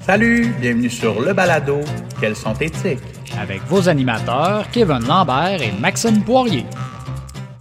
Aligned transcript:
Salut, 0.00 0.46
bienvenue 0.58 0.88
sur 0.88 1.20
le 1.20 1.34
balado 1.34 1.80
Quels 2.20 2.34
sont 2.34 2.54
éthiques 2.54 2.98
avec 3.38 3.60
vos 3.62 3.86
animateurs 3.86 4.64
Kevin 4.72 5.06
Lambert 5.06 5.60
et 5.60 5.78
Maxime 5.78 6.24
Poirier. 6.24 6.64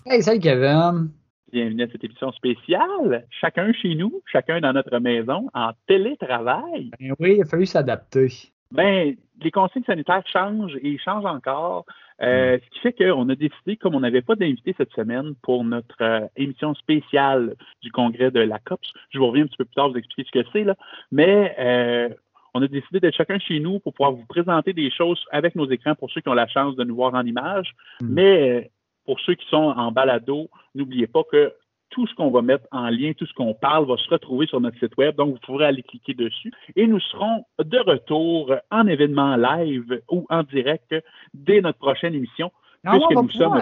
Hey, 0.06 0.24
salut 0.24 0.40
Kevin. 0.40 1.10
Bienvenue 1.52 1.84
à 1.84 1.88
cette 1.92 2.04
émission 2.04 2.32
spéciale. 2.32 3.26
Chacun 3.30 3.74
chez 3.74 3.94
nous, 3.96 4.22
chacun 4.32 4.62
dans 4.62 4.72
notre 4.72 5.00
maison, 5.00 5.50
en 5.54 5.72
télétravail. 5.86 6.92
Ben 7.00 7.14
oui, 7.20 7.36
il 7.38 7.42
a 7.42 7.46
fallu 7.46 7.66
s'adapter. 7.66 8.30
Ben, 8.72 9.16
les 9.42 9.52
consignes 9.52 9.84
sanitaires 9.84 10.24
changent 10.32 10.78
et 10.82 10.98
changent 10.98 11.26
encore. 11.26 11.86
Euh, 12.22 12.56
mm. 12.56 12.60
Ce 12.60 12.70
qui 12.70 12.80
fait 12.80 12.94
qu'on 12.94 13.28
a 13.30 13.36
décidé, 13.36 13.78
comme 13.78 13.96
on 13.96 14.00
n'avait 14.00 14.22
pas 14.22 14.36
d'invité 14.36 14.74
cette 14.78 14.92
semaine 14.94 15.34
pour 15.42 15.64
notre 15.64 16.02
euh, 16.02 16.28
émission 16.36 16.74
spéciale 16.76 17.56
du 17.82 17.92
congrès 17.92 18.32
de 18.32 18.40
la 18.40 18.60
COPS, 18.60 18.92
je 19.10 19.20
vous 19.20 19.28
reviens 19.28 19.44
un 19.44 19.48
petit 19.48 19.58
peu 19.58 19.66
plus 19.66 19.76
tard 19.76 19.90
vous 19.90 19.98
expliquer 19.98 20.30
ce 20.32 20.40
que 20.40 20.50
c'est, 20.54 20.64
là, 20.64 20.76
mais 21.12 21.56
euh, 21.60 22.10
on 22.54 22.62
a 22.62 22.68
décidé 22.68 23.00
d'être 23.00 23.16
chacun 23.16 23.40
chez 23.40 23.60
nous 23.60 23.80
pour 23.80 23.94
pouvoir 23.94 24.12
vous 24.12 24.26
présenter 24.26 24.74
des 24.74 24.92
choses 24.92 25.24
avec 25.32 25.56
nos 25.56 25.70
écrans 25.70 25.96
pour 25.96 26.10
ceux 26.12 26.22
qui 26.22 26.30
ont 26.30 26.34
la 26.34 26.48
chance 26.48 26.76
de 26.76 26.84
nous 26.84 26.96
voir 26.96 27.14
en 27.14 27.26
image. 27.26 27.74
Mm. 28.02 28.14
Mais 28.14 28.50
euh, 28.50 28.62
pour 29.06 29.20
ceux 29.22 29.36
qui 29.36 29.48
sont 29.48 29.58
en 29.58 29.92
balado, 29.92 30.50
n'oubliez 30.76 31.08
pas 31.08 31.24
que 31.24 31.54
tout 31.90 32.06
ce 32.08 32.14
qu'on 32.14 32.30
va 32.30 32.42
mettre 32.42 32.66
en 32.72 32.90
lien, 32.90 33.14
tout 33.18 33.26
ce 33.26 33.34
qu'on 33.34 33.54
parle 33.54 33.88
va 33.88 33.98
se 33.98 34.10
retrouver 34.10 34.46
sur 34.46 34.62
notre 34.62 34.78
site 34.78 34.96
web. 34.98 35.16
Donc, 35.16 35.34
vous 35.34 35.40
pourrez 35.40 35.66
aller 35.66 35.82
cliquer 35.82 36.14
dessus. 36.14 36.52
Et 36.76 36.86
nous 36.86 37.00
serons 37.00 37.46
de 37.58 37.80
retour 37.80 38.54
en 38.70 38.88
événement 38.88 39.36
live 39.36 40.02
ou 40.10 40.26
en 40.30 40.44
direct 40.44 40.96
dès 41.34 41.62
notre 41.62 41.80
prochaine 41.80 42.14
émission. 42.14 42.52
Ah, 42.86 42.92
puisque 42.92 43.24
nous 43.24 43.32
sommes. 43.32 43.60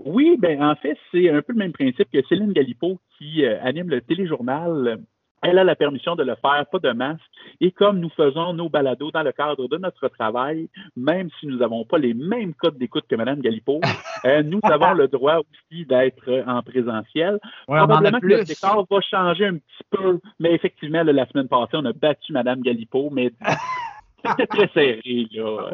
Oui, 0.00 0.36
ben 0.38 0.62
en 0.62 0.76
fait, 0.76 0.96
c'est 1.10 1.28
un 1.28 1.42
peu 1.42 1.52
le 1.52 1.58
même 1.58 1.72
principe 1.72 2.08
que 2.12 2.22
Céline 2.28 2.52
Galipo 2.52 2.98
qui 3.18 3.44
euh, 3.44 3.60
anime 3.62 3.90
le 3.90 4.00
téléjournal 4.00 4.98
elle 5.42 5.58
a 5.58 5.64
la 5.64 5.76
permission 5.76 6.16
de 6.16 6.22
le 6.22 6.34
faire, 6.36 6.66
pas 6.70 6.78
de 6.78 6.90
masque. 6.92 7.22
Et 7.60 7.70
comme 7.70 8.00
nous 8.00 8.10
faisons 8.10 8.52
nos 8.52 8.68
balados 8.68 9.10
dans 9.10 9.22
le 9.22 9.32
cadre 9.32 9.68
de 9.68 9.76
notre 9.76 10.08
travail, 10.08 10.68
même 10.96 11.28
si 11.38 11.46
nous 11.46 11.58
n'avons 11.58 11.84
pas 11.84 11.98
les 11.98 12.14
mêmes 12.14 12.54
codes 12.54 12.78
d'écoute 12.78 13.04
que 13.08 13.16
Mme 13.16 13.40
Galipo, 13.40 13.80
euh, 14.24 14.42
nous 14.42 14.60
avons 14.62 14.92
le 14.92 15.08
droit 15.08 15.38
aussi 15.38 15.84
d'être 15.86 16.44
en 16.46 16.62
présentiel. 16.62 17.38
Probablement 17.66 18.20
que 18.20 18.26
le 18.26 18.44
décor 18.44 18.86
va 18.90 19.00
changer 19.00 19.46
un 19.46 19.54
petit 19.54 19.84
peu, 19.90 20.20
mais 20.38 20.52
effectivement, 20.52 21.02
la 21.02 21.26
semaine 21.26 21.48
passée, 21.48 21.74
on 21.74 21.84
a 21.84 21.92
battu 21.92 22.32
Mme 22.32 22.60
Galipo, 22.62 23.10
mais 23.10 23.32
c'était 24.24 24.46
très 24.46 24.68
serré. 24.68 25.28
Là. 25.32 25.70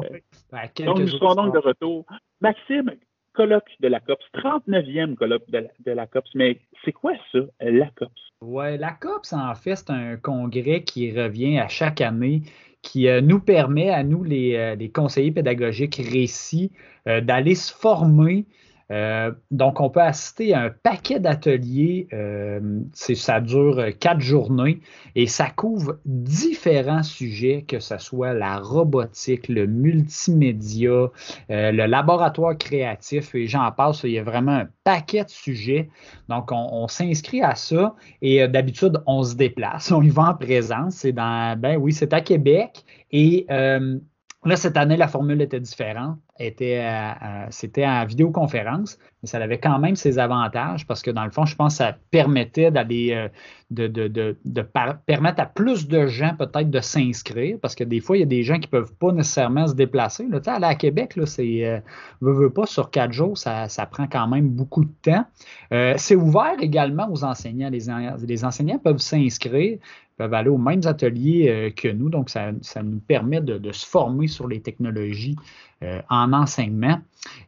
Ben, 0.52 0.84
donc, 0.84 0.98
nous 0.98 1.08
serons 1.08 1.34
donc 1.34 1.54
de 1.54 1.58
retour. 1.58 2.04
Maxime, 2.40 2.90
colloque 3.34 3.68
de 3.80 3.88
la 3.88 4.00
COPS, 4.00 4.24
39e 4.34 5.14
colloque 5.14 5.48
de 5.50 5.90
la, 5.90 6.06
COPS. 6.06 6.30
Mais 6.34 6.58
c'est 6.84 6.92
quoi 6.92 7.12
ça, 7.32 7.40
la 7.60 7.90
COPS? 7.96 8.20
Oui, 8.40 8.78
la 8.78 8.92
COPS, 8.92 9.32
en 9.32 9.54
fait, 9.54 9.76
c'est 9.76 9.90
un 9.90 10.16
congrès 10.16 10.82
qui 10.84 11.12
revient 11.12 11.58
à 11.58 11.68
chaque 11.68 12.00
année 12.00 12.42
qui 12.84 13.08
euh, 13.08 13.20
nous 13.20 13.40
permet, 13.40 13.90
à 13.90 14.04
nous, 14.04 14.22
les, 14.22 14.54
euh, 14.56 14.88
conseillers 14.92 15.32
pédagogiques 15.32 15.96
récits, 15.96 16.70
euh, 17.08 17.20
d'aller 17.20 17.54
se 17.54 17.72
former 17.72 18.44
euh, 18.90 19.32
donc, 19.50 19.80
on 19.80 19.90
peut 19.90 20.00
assister 20.00 20.54
à 20.54 20.62
un 20.62 20.70
paquet 20.70 21.18
d'ateliers. 21.18 22.08
Euh, 22.12 22.80
ça 22.92 23.40
dure 23.40 23.82
quatre 23.98 24.20
journées 24.20 24.80
et 25.14 25.26
ça 25.26 25.48
couvre 25.50 25.98
différents 26.04 27.02
sujets, 27.02 27.64
que 27.66 27.80
ce 27.80 27.98
soit 27.98 28.34
la 28.34 28.58
robotique, 28.58 29.48
le 29.48 29.66
multimédia, 29.66 30.90
euh, 30.90 31.10
le 31.48 31.86
laboratoire 31.86 32.56
créatif 32.56 33.34
et 33.34 33.46
j'en 33.46 33.70
passe. 33.72 34.02
Il 34.04 34.10
y 34.10 34.18
a 34.18 34.22
vraiment 34.22 34.52
un 34.52 34.68
paquet 34.84 35.24
de 35.24 35.30
sujets. 35.30 35.88
Donc, 36.28 36.50
on, 36.52 36.86
s'inscrit 36.88 37.42
à 37.42 37.54
ça 37.54 37.94
et 38.20 38.46
d'habitude, 38.46 39.02
on 39.06 39.22
se 39.22 39.34
déplace. 39.34 39.90
On 39.94 40.02
y 40.02 40.10
va 40.10 40.30
en 40.30 40.34
présence. 40.34 40.96
C'est 40.96 41.12
dans, 41.12 41.58
ben 41.58 41.76
oui, 41.76 41.92
c'est 41.92 42.12
à 42.12 42.20
Québec 42.20 42.84
et 43.10 43.46
Là, 44.44 44.56
cette 44.56 44.76
année, 44.76 44.96
la 44.96 45.08
formule 45.08 45.40
était 45.40 45.60
différente. 45.60 46.18
Était, 46.38 46.84
c'était 47.50 47.86
en 47.86 48.04
vidéoconférence, 48.04 48.98
mais 49.22 49.28
ça 49.28 49.38
avait 49.38 49.58
quand 49.58 49.78
même 49.78 49.96
ses 49.96 50.18
avantages 50.18 50.86
parce 50.86 51.00
que 51.00 51.10
dans 51.10 51.24
le 51.24 51.30
fond, 51.30 51.46
je 51.46 51.56
pense 51.56 51.74
que 51.74 51.78
ça 51.78 51.96
permettait 52.10 52.70
d'aller, 52.70 53.12
euh, 53.12 53.28
de, 53.70 53.86
de, 53.86 54.36
de, 54.44 54.62
permettre 55.06 55.40
à 55.40 55.46
plus 55.46 55.88
de 55.88 56.06
gens 56.06 56.34
peut-être 56.36 56.68
de 56.70 56.80
s'inscrire 56.80 57.56
parce 57.62 57.74
que 57.74 57.84
des 57.84 58.00
fois, 58.00 58.16
il 58.16 58.20
y 58.20 58.22
a 58.24 58.26
des 58.26 58.42
gens 58.42 58.56
qui 58.56 58.66
ne 58.66 58.70
peuvent 58.72 58.92
pas 58.94 59.12
nécessairement 59.12 59.66
se 59.66 59.74
déplacer. 59.74 60.26
Là, 60.28 60.40
aller 60.46 60.66
à 60.66 60.74
Québec, 60.74 61.16
là, 61.16 61.24
c'est, 61.24 61.64
euh, 61.64 61.78
veut, 62.20 62.50
pas, 62.50 62.66
sur 62.66 62.90
quatre 62.90 63.12
jours, 63.12 63.38
ça, 63.38 63.68
ça, 63.68 63.86
prend 63.86 64.08
quand 64.08 64.26
même 64.26 64.48
beaucoup 64.48 64.84
de 64.84 64.92
temps. 65.02 65.24
Euh, 65.72 65.94
c'est 65.96 66.16
ouvert 66.16 66.56
également 66.60 67.08
aux 67.10 67.24
enseignants. 67.24 67.70
Les, 67.70 67.86
les 68.26 68.44
enseignants 68.44 68.78
peuvent 68.78 68.98
s'inscrire 68.98 69.78
peuvent 70.16 70.34
aller 70.34 70.48
aux 70.48 70.58
mêmes 70.58 70.82
ateliers 70.84 71.48
euh, 71.48 71.70
que 71.70 71.88
nous. 71.88 72.08
Donc, 72.08 72.30
ça, 72.30 72.52
nous 72.82 73.00
permet 73.00 73.40
de, 73.40 73.72
se 73.72 73.86
former 73.86 74.28
sur 74.28 74.46
les 74.46 74.60
technologies 74.60 75.36
euh, 75.82 76.00
en 76.08 76.32
enseignement. 76.32 77.00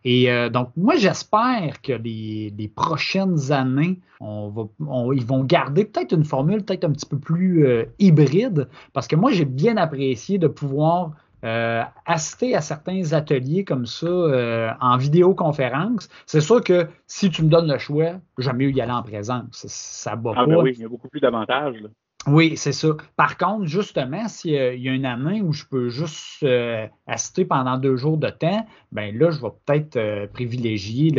Et 0.04 0.30
euh, 0.30 0.48
donc, 0.48 0.70
moi, 0.76 0.96
j'espère 0.96 1.80
que 1.82 1.92
les, 1.92 2.72
prochaines 2.74 3.52
années, 3.52 4.00
on 4.20 4.48
va, 4.48 5.12
ils 5.14 5.24
vont 5.24 5.44
garder 5.44 5.84
peut-être 5.84 6.12
une 6.12 6.24
formule 6.24 6.64
peut-être 6.64 6.84
un 6.84 6.92
petit 6.92 7.06
peu 7.06 7.18
plus 7.18 7.66
hybride, 7.98 8.68
parce 8.92 9.06
que 9.06 9.16
moi, 9.16 9.30
j'ai 9.30 9.44
bien 9.44 9.76
apprécié 9.76 10.38
de 10.38 10.48
pouvoir 10.48 11.12
assister 11.42 12.56
à 12.56 12.60
certains 12.60 13.12
ateliers 13.12 13.62
comme 13.62 13.86
ça 13.86 14.76
en 14.80 14.96
vidéoconférence. 14.96 16.08
C'est 16.26 16.40
sûr 16.40 16.62
que 16.64 16.88
si 17.06 17.30
tu 17.30 17.44
me 17.44 17.48
donnes 17.48 17.70
le 17.70 17.78
choix, 17.78 18.14
j'aime 18.38 18.56
mieux 18.56 18.70
y 18.72 18.80
aller 18.80 18.92
en 18.92 19.02
présence. 19.04 19.64
Ça 19.68 20.16
va 20.16 20.32
ah, 20.34 20.46
ben 20.46 20.56
oui, 20.56 20.72
il 20.74 20.82
y 20.82 20.84
a 20.84 20.88
beaucoup 20.88 21.08
plus 21.08 21.20
d'avantages. 21.20 21.84
Oui, 22.26 22.56
c'est 22.56 22.72
ça. 22.72 22.88
Par 23.16 23.36
contre, 23.36 23.66
justement, 23.66 24.26
s'il 24.26 24.52
y 24.52 24.88
a 24.88 24.92
une 24.92 25.06
année 25.06 25.42
où 25.42 25.52
je 25.52 25.64
peux 25.64 25.88
juste 25.88 26.42
euh, 26.42 26.88
assister 27.06 27.44
pendant 27.44 27.78
deux 27.78 27.96
jours 27.96 28.18
de 28.18 28.30
temps, 28.30 28.66
ben 28.90 29.16
là, 29.16 29.30
je 29.30 29.40
vais 29.40 29.52
peut-être 29.64 29.96
euh, 29.96 30.26
privilégier 30.26 31.10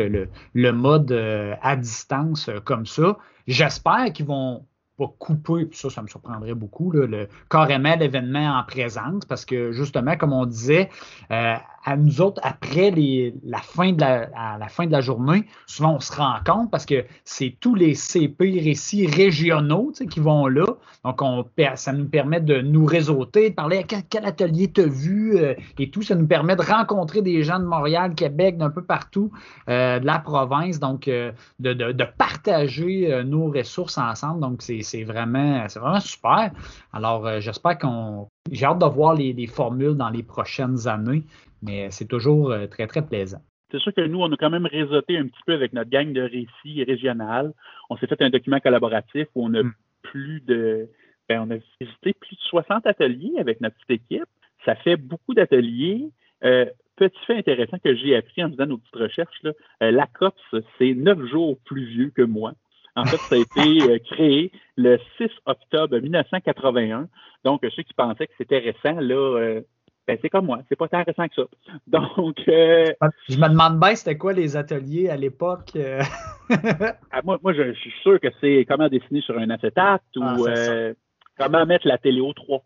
le, 0.54 0.72
mode 0.74 1.12
euh, 1.14 1.56
à 1.62 1.78
distance 1.78 2.50
comme 2.66 2.86
ça. 2.86 3.18
J'espère 3.48 4.12
qu'ils 4.12 4.26
vont 4.26 4.66
pas 4.98 5.08
couper, 5.18 5.66
puis 5.66 5.78
ça, 5.78 5.90
ça 5.90 6.02
me 6.02 6.08
surprendrait 6.08 6.56
beaucoup, 6.56 6.92
le, 6.92 7.30
carrément 7.50 7.96
l'événement 7.96 8.58
en 8.58 8.64
présence, 8.64 9.24
parce 9.26 9.46
que 9.46 9.72
justement, 9.72 10.18
comme 10.18 10.34
on 10.34 10.46
disait, 10.46 10.90
à 11.88 11.96
nous 11.96 12.20
autres, 12.20 12.42
après 12.44 12.92
la, 13.46 13.60
fin 13.60 13.94
de 13.94 14.02
la, 14.02 14.58
la 14.60 14.68
fin 14.68 14.86
de 14.86 14.92
la 14.92 15.00
journée, 15.00 15.46
souvent 15.68 15.96
on 15.96 16.00
se 16.02 16.12
rend 16.12 16.36
compte 16.46 16.70
parce 16.70 16.86
que 16.86 17.06
c'est 17.24 17.56
tous 17.62 17.76
les 17.76 17.96
CP 17.96 18.60
récits 18.62 19.08
régionaux 19.08 19.94
qui 20.10 20.20
vont 20.20 20.48
là. 20.48 20.66
Donc, 21.06 21.22
on, 21.22 21.46
ça 21.76 21.94
nous 21.94 22.10
permet 22.10 22.42
de 22.42 22.60
nous 22.60 22.86
réseauter, 22.86 23.52
de 23.52 23.56
parler 23.56 23.78
à 23.78 23.84
quel, 23.84 24.26
atelier 24.26 24.70
tu 24.70 24.82
as 24.82 24.88
vu 24.88 25.38
euh, 25.38 25.54
et 25.80 25.90
tout. 25.90 26.02
Ça 26.02 26.16
nous 26.16 26.28
permet 26.28 26.58
de 26.58 26.62
rencontrer 26.62 27.22
des 27.22 27.44
gens 27.44 27.60
de 27.60 27.66
Montréal, 27.66 28.14
Québec, 28.16 28.58
d'un 28.58 28.70
peu 28.70 28.84
partout, 28.84 29.32
euh, 29.70 30.00
de 30.00 30.06
la 30.06 30.20
province. 30.20 30.80
Donc, 30.80 31.08
euh, 31.08 31.32
de, 31.60 32.04
partager 32.18 33.24
nos 33.24 33.52
ressources 33.52 33.98
ensemble. 33.98 34.42
Donc, 34.42 34.62
c'est 34.62 35.04
vraiment, 35.04 35.66
vraiment 35.76 36.00
super. 36.00 36.52
Alors, 36.92 37.40
j'espère 37.40 37.78
qu'on. 37.78 38.28
J'ai 38.52 38.66
hâte 38.66 38.80
de 38.80 38.86
voir 38.86 39.14
les 39.16 39.48
formules 39.48 39.96
dans 39.96 40.10
les 40.10 40.24
prochaines 40.24 40.88
années 40.88 41.24
mais 41.62 41.90
c'est 41.92 42.08
toujours 42.08 42.52
euh, 42.52 42.68
très, 42.68 42.88
très 42.88 43.06
plaisant. 43.06 43.42
C'est 43.72 43.80
sûr 43.80 43.94
que 43.94 44.02
nous, 44.02 44.22
on 44.22 44.32
a 44.32 44.38
quand 44.38 44.50
même 44.50 44.66
réseauté 44.66 45.18
un 45.18 45.28
petit 45.28 45.42
peu 45.46 45.54
avec 45.54 45.74
notre 45.74 45.90
gang 45.90 46.14
de 46.14 46.22
récits 46.22 46.84
régional. 46.84 47.54
On 47.90 47.98
s'est 47.98 48.08
fait 48.08 48.22
un 48.22 48.30
document 48.30 48.60
collaboratif 48.60 49.28
où 49.36 49.46
on 49.46 49.54
a 49.54 49.64
mm. 49.64 49.74
plus 50.04 50.42
de. 50.42 50.88
Ben, 51.28 51.42
on 51.42 51.52
a 51.52 51.58
visité 51.82 52.14
plus 52.14 52.36
de 52.36 52.42
60 52.42 52.88
ateliers 52.88 53.34
avec 53.38 53.60
notre 53.60 53.76
petite 53.76 54.02
équipe. 54.02 54.30
Ça 54.64 54.76
fait 54.76 54.96
beaucoup 54.96 55.34
d'ateliers. 55.34 56.10
Euh, 56.46 56.66
petit 56.96 57.20
fait 57.26 57.38
intéressant 57.38 57.78
que 57.84 57.94
j'ai 57.96 58.16
appris 58.16 58.42
en 58.44 58.50
faisant 58.50 58.66
nos 58.66 58.78
petites 58.78 58.96
recherches, 58.96 59.44
là, 59.44 59.52
euh, 59.84 59.92
la 59.92 60.08
COPS, 60.08 60.56
c'est 60.78 60.94
neuf 60.94 61.20
jours 61.26 61.58
plus 61.66 61.86
vieux 61.86 62.12
que 62.16 62.22
moi. 62.22 62.54
En 62.98 63.06
fait, 63.06 63.18
ça 63.18 63.36
a 63.36 63.38
été 63.38 64.00
créé 64.12 64.52
le 64.76 65.00
6 65.18 65.30
octobre 65.46 65.98
1981. 65.98 67.08
Donc, 67.46 67.62
ceux 67.76 67.84
qui 67.84 67.94
pensaient 67.94 68.28
que 68.28 68.34
c'était 68.38 68.60
récent, 68.60 69.00
là, 69.00 69.62
ben, 70.08 70.18
c'est 70.22 70.30
comme 70.30 70.46
moi, 70.46 70.60
c'est 70.70 70.78
pas 70.78 70.88
tant 70.88 71.04
récent 71.04 71.28
que 71.28 71.36
ça. 71.36 71.44
Donc, 71.88 72.38
euh, 72.48 72.86
je 73.28 73.38
me 73.38 73.50
demande 73.50 73.78
bien 73.80 73.94
c'était 73.94 74.18
quoi 74.18 74.32
les 74.32 74.56
ateliers 74.56 75.10
à 75.10 75.18
l'époque. 75.18 75.72
Euh? 75.76 76.02
Ah, 77.12 77.20
moi, 77.26 77.38
moi, 77.44 77.52
je, 77.52 77.74
suis 77.74 77.92
sûr 78.04 78.22
que 78.22 78.30
c'est 78.40 78.66
comment 78.70 78.88
dessiner 78.88 79.20
sur 79.20 79.38
un 79.38 79.50
acétate 79.50 80.02
ou 80.16 80.24
ah, 80.24 80.38
euh, 80.48 80.94
comment 81.38 81.66
mettre 81.66 81.86
la 81.86 81.98
télé 81.98 82.22
au 82.22 82.32
3. 82.34 82.64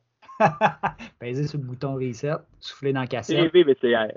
Peser 1.20 1.48
sur 1.48 1.58
le 1.58 1.66
bouton 1.66 1.96
reset, 1.96 2.34
souffler 2.60 2.94
dans 2.94 3.02
la 3.02 3.08
cassette. 3.08 3.52
VCR. 3.52 4.12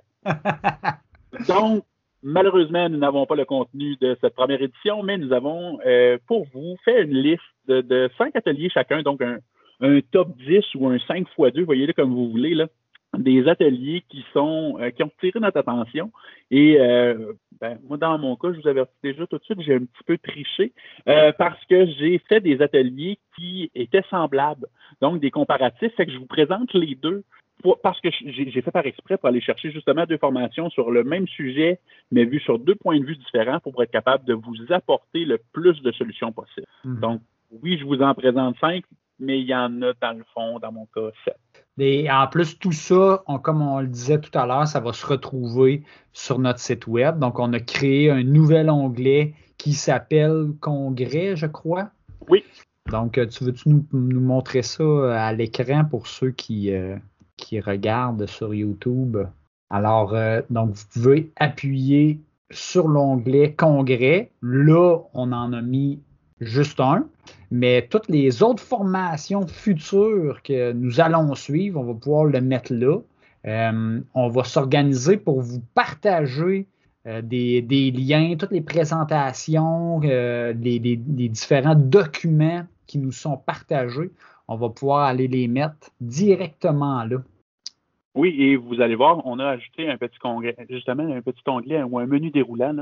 Donc, 1.48 1.84
malheureusement, 2.24 2.88
nous 2.88 2.98
n'avons 2.98 3.26
pas 3.26 3.36
le 3.36 3.44
contenu 3.44 3.96
de 4.00 4.16
cette 4.20 4.34
première 4.34 4.60
édition, 4.60 5.02
mais 5.02 5.18
nous 5.18 5.32
avons 5.32 5.78
pour 6.26 6.46
vous 6.52 6.76
fait 6.84 7.02
une 7.02 7.16
liste 7.16 7.42
de, 7.68 7.82
de 7.82 8.10
cinq 8.18 8.34
ateliers 8.34 8.70
chacun, 8.70 9.02
donc 9.02 9.22
un, 9.22 9.38
top 10.10 10.36
10 10.38 10.74
ou 10.76 10.88
un 10.88 10.98
5 10.98 11.26
x 11.38 11.52
2, 11.54 11.64
voyez-le 11.64 11.92
comme 11.92 12.14
vous 12.14 12.30
voulez, 12.30 12.54
là, 12.54 12.66
des 13.18 13.46
ateliers 13.46 14.02
qui 14.08 14.24
sont 14.32 14.78
qui 14.96 15.02
ont 15.02 15.10
tiré 15.20 15.38
notre 15.38 15.58
attention. 15.58 16.10
Et 16.50 16.78
ben, 17.60 17.78
moi, 17.88 17.96
dans 17.98 18.18
mon 18.18 18.36
cas, 18.36 18.48
je 18.52 18.60
vous 18.60 18.68
avertis 18.68 18.92
déjà 19.02 19.26
tout 19.26 19.38
de 19.38 19.44
suite, 19.44 19.60
j'ai 19.60 19.74
un 19.74 19.80
petit 19.84 20.04
peu 20.06 20.18
triché 20.18 20.72
parce 21.04 21.62
que 21.66 21.86
j'ai 21.86 22.18
fait 22.28 22.40
des 22.40 22.62
ateliers 22.62 23.18
qui 23.36 23.70
étaient 23.74 24.04
semblables, 24.10 24.66
donc 25.00 25.20
des 25.20 25.30
comparatifs. 25.30 25.94
Fait 25.96 26.06
que 26.06 26.12
je 26.12 26.18
vous 26.18 26.26
présente 26.26 26.72
les 26.72 26.94
deux 26.94 27.22
parce 27.82 28.00
que 28.00 28.08
j'ai 28.10 28.62
fait 28.62 28.70
par 28.70 28.86
exprès 28.86 29.16
pour 29.16 29.28
aller 29.28 29.40
chercher 29.40 29.70
justement 29.70 30.04
deux 30.06 30.18
formations 30.18 30.70
sur 30.70 30.90
le 30.90 31.04
même 31.04 31.26
sujet, 31.26 31.80
mais 32.10 32.24
vues 32.24 32.40
sur 32.40 32.58
deux 32.58 32.74
points 32.74 32.98
de 32.98 33.04
vue 33.04 33.16
différents 33.16 33.60
pour 33.60 33.82
être 33.82 33.90
capable 33.90 34.24
de 34.24 34.34
vous 34.34 34.56
apporter 34.70 35.24
le 35.24 35.38
plus 35.52 35.80
de 35.82 35.92
solutions 35.92 36.32
possibles. 36.32 36.66
Mhm. 36.84 37.00
Donc, 37.00 37.20
oui, 37.62 37.78
je 37.78 37.84
vous 37.84 38.02
en 38.02 38.14
présente 38.14 38.56
cinq, 38.60 38.84
mais 39.18 39.40
il 39.40 39.46
y 39.46 39.54
en 39.54 39.80
a 39.82 39.92
dans 40.00 40.18
le 40.18 40.24
fond, 40.34 40.58
dans 40.58 40.72
mon 40.72 40.86
cas, 40.86 41.10
sept. 41.24 41.36
Et 41.78 42.10
en 42.10 42.26
plus, 42.28 42.58
tout 42.58 42.72
ça, 42.72 43.24
comme 43.42 43.62
on 43.62 43.80
le 43.80 43.88
disait 43.88 44.20
tout 44.20 44.36
à 44.38 44.46
l'heure, 44.46 44.66
ça 44.66 44.80
va 44.80 44.92
se 44.92 45.06
retrouver 45.06 45.82
sur 46.12 46.38
notre 46.38 46.60
site 46.60 46.86
web. 46.86 47.18
Donc, 47.18 47.38
on 47.38 47.52
a 47.52 47.60
créé 47.60 48.10
un 48.10 48.22
nouvel 48.22 48.70
onglet 48.70 49.34
qui 49.58 49.72
s'appelle 49.72 50.52
Congrès, 50.60 51.36
je 51.36 51.46
crois. 51.46 51.90
Oui. 52.28 52.44
Donc, 52.90 53.18
euh, 53.18 53.26
tu 53.26 53.44
veux-tu 53.44 53.68
nous, 53.70 54.20
montrer 54.20 54.62
ça 54.62 54.84
à 55.26 55.32
l'écran 55.32 55.84
pour 55.84 56.06
ceux 56.06 56.30
qui, 56.30 56.72
euh, 56.72 56.96
qui 57.36 57.60
regardent 57.60 58.26
sur 58.26 58.54
YouTube. 58.54 59.18
Alors, 59.70 60.14
euh, 60.14 60.42
donc, 60.50 60.74
vous 60.74 60.84
pouvez 60.92 61.32
appuyer 61.36 62.20
sur 62.50 62.88
l'onglet 62.88 63.54
Congrès. 63.54 64.30
Là, 64.42 64.98
on 65.14 65.32
en 65.32 65.52
a 65.52 65.62
mis 65.62 66.00
juste 66.40 66.80
un, 66.80 67.06
mais 67.50 67.86
toutes 67.90 68.08
les 68.08 68.42
autres 68.42 68.62
formations 68.62 69.46
futures 69.46 70.42
que 70.42 70.72
nous 70.72 71.00
allons 71.00 71.34
suivre, 71.34 71.80
on 71.80 71.84
va 71.84 71.94
pouvoir 71.94 72.24
le 72.24 72.40
mettre 72.40 72.72
là. 72.72 72.98
Euh, 73.46 74.00
on 74.14 74.28
va 74.28 74.44
s'organiser 74.44 75.16
pour 75.16 75.40
vous 75.40 75.60
partager 75.74 76.66
euh, 77.06 77.20
des, 77.22 77.90
liens, 77.90 78.36
toutes 78.38 78.52
les 78.52 78.62
présentations, 78.62 80.00
les, 80.00 80.96
différents 81.28 81.74
documents 81.74 82.64
qui 82.86 82.98
nous 82.98 83.12
sont 83.12 83.36
partagés 83.36 84.10
on 84.48 84.56
va 84.56 84.68
pouvoir 84.68 85.04
aller 85.04 85.28
les 85.28 85.48
mettre 85.48 85.90
directement 86.00 87.04
là. 87.04 87.18
Oui, 88.14 88.34
et 88.38 88.54
vous 88.54 88.80
allez 88.80 88.94
voir, 88.94 89.26
on 89.26 89.40
a 89.40 89.48
ajouté 89.48 89.90
un 89.90 89.96
petit 89.96 90.18
congrès, 90.18 90.54
justement 90.70 91.02
un 91.02 91.20
petit 91.20 91.42
onglet 91.48 91.82
ou 91.82 91.98
un 91.98 92.06
menu 92.06 92.30
déroulant. 92.30 92.76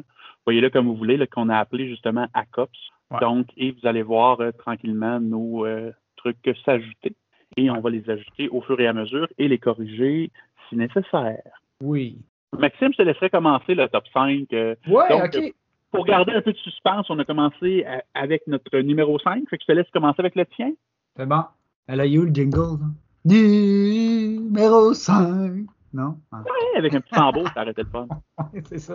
Voyez 0.45 0.61
là 0.61 0.69
comme 0.69 0.87
vous 0.87 0.95
voulez, 0.95 1.27
qu'on 1.27 1.49
a 1.49 1.57
appelé 1.57 1.89
justement 1.89 2.27
ACOPS. 2.35 2.79
Donc, 3.21 3.47
et 3.57 3.73
vous 3.73 3.87
allez 3.87 4.03
voir 4.03 4.41
euh, 4.41 4.53
tranquillement 4.53 5.21
nos 5.21 5.67
euh, 5.67 5.93
trucs 6.17 6.39
s'ajouter. 6.65 7.15
Et 7.57 7.71
on 7.71 7.81
va 7.81 7.91
les 7.91 8.09
ajouter 8.09 8.49
au 8.49 8.63
fur 8.63 8.81
et 8.81 8.87
à 8.87 8.93
mesure 8.93 9.29
et 9.39 9.49
les 9.49 9.59
corriger 9.59 10.31
si 10.69 10.77
nécessaire. 10.77 11.43
Oui. 11.83 12.19
Maxime, 12.59 12.93
je 12.93 12.99
te 12.99 13.03
laisserai 13.03 13.29
commencer 13.29 13.75
le 13.75 13.89
top 13.89 14.05
5. 14.13 14.47
Euh, 14.53 14.75
oui, 14.87 15.03
OK. 15.11 15.55
Pour 15.91 16.07
garder 16.07 16.33
un 16.33 16.41
peu 16.41 16.53
de 16.53 16.59
suspense, 16.59 17.11
on 17.11 17.19
a 17.19 17.25
commencé 17.27 17.85
avec 18.15 18.47
notre 18.47 18.79
numéro 18.79 19.19
5. 19.19 19.47
Fait 19.51 19.59
que 19.59 19.63
je 19.63 19.67
te 19.67 19.77
laisse 19.77 19.91
commencer 19.91 20.21
avec 20.21 20.37
le 20.37 20.47
tien. 20.47 20.73
C'est 21.17 21.27
bon. 21.27 21.45
Elle 21.87 22.01
a 22.01 22.07
eu 22.07 22.25
le 22.25 22.35
jingle. 22.35 22.79
Numéro 23.25 24.95
5. 24.95 25.67
Non? 25.93 26.19
Ah. 26.33 26.43
Oui, 26.43 26.79
avec 26.79 26.95
un 26.95 27.03
petit 27.03 27.15
tambour, 27.15 27.47
ça 27.53 27.61
arrêtait 27.61 27.83
le 27.83 27.89
fun. 27.89 28.09
c'est 28.65 28.79
ça. 28.79 28.95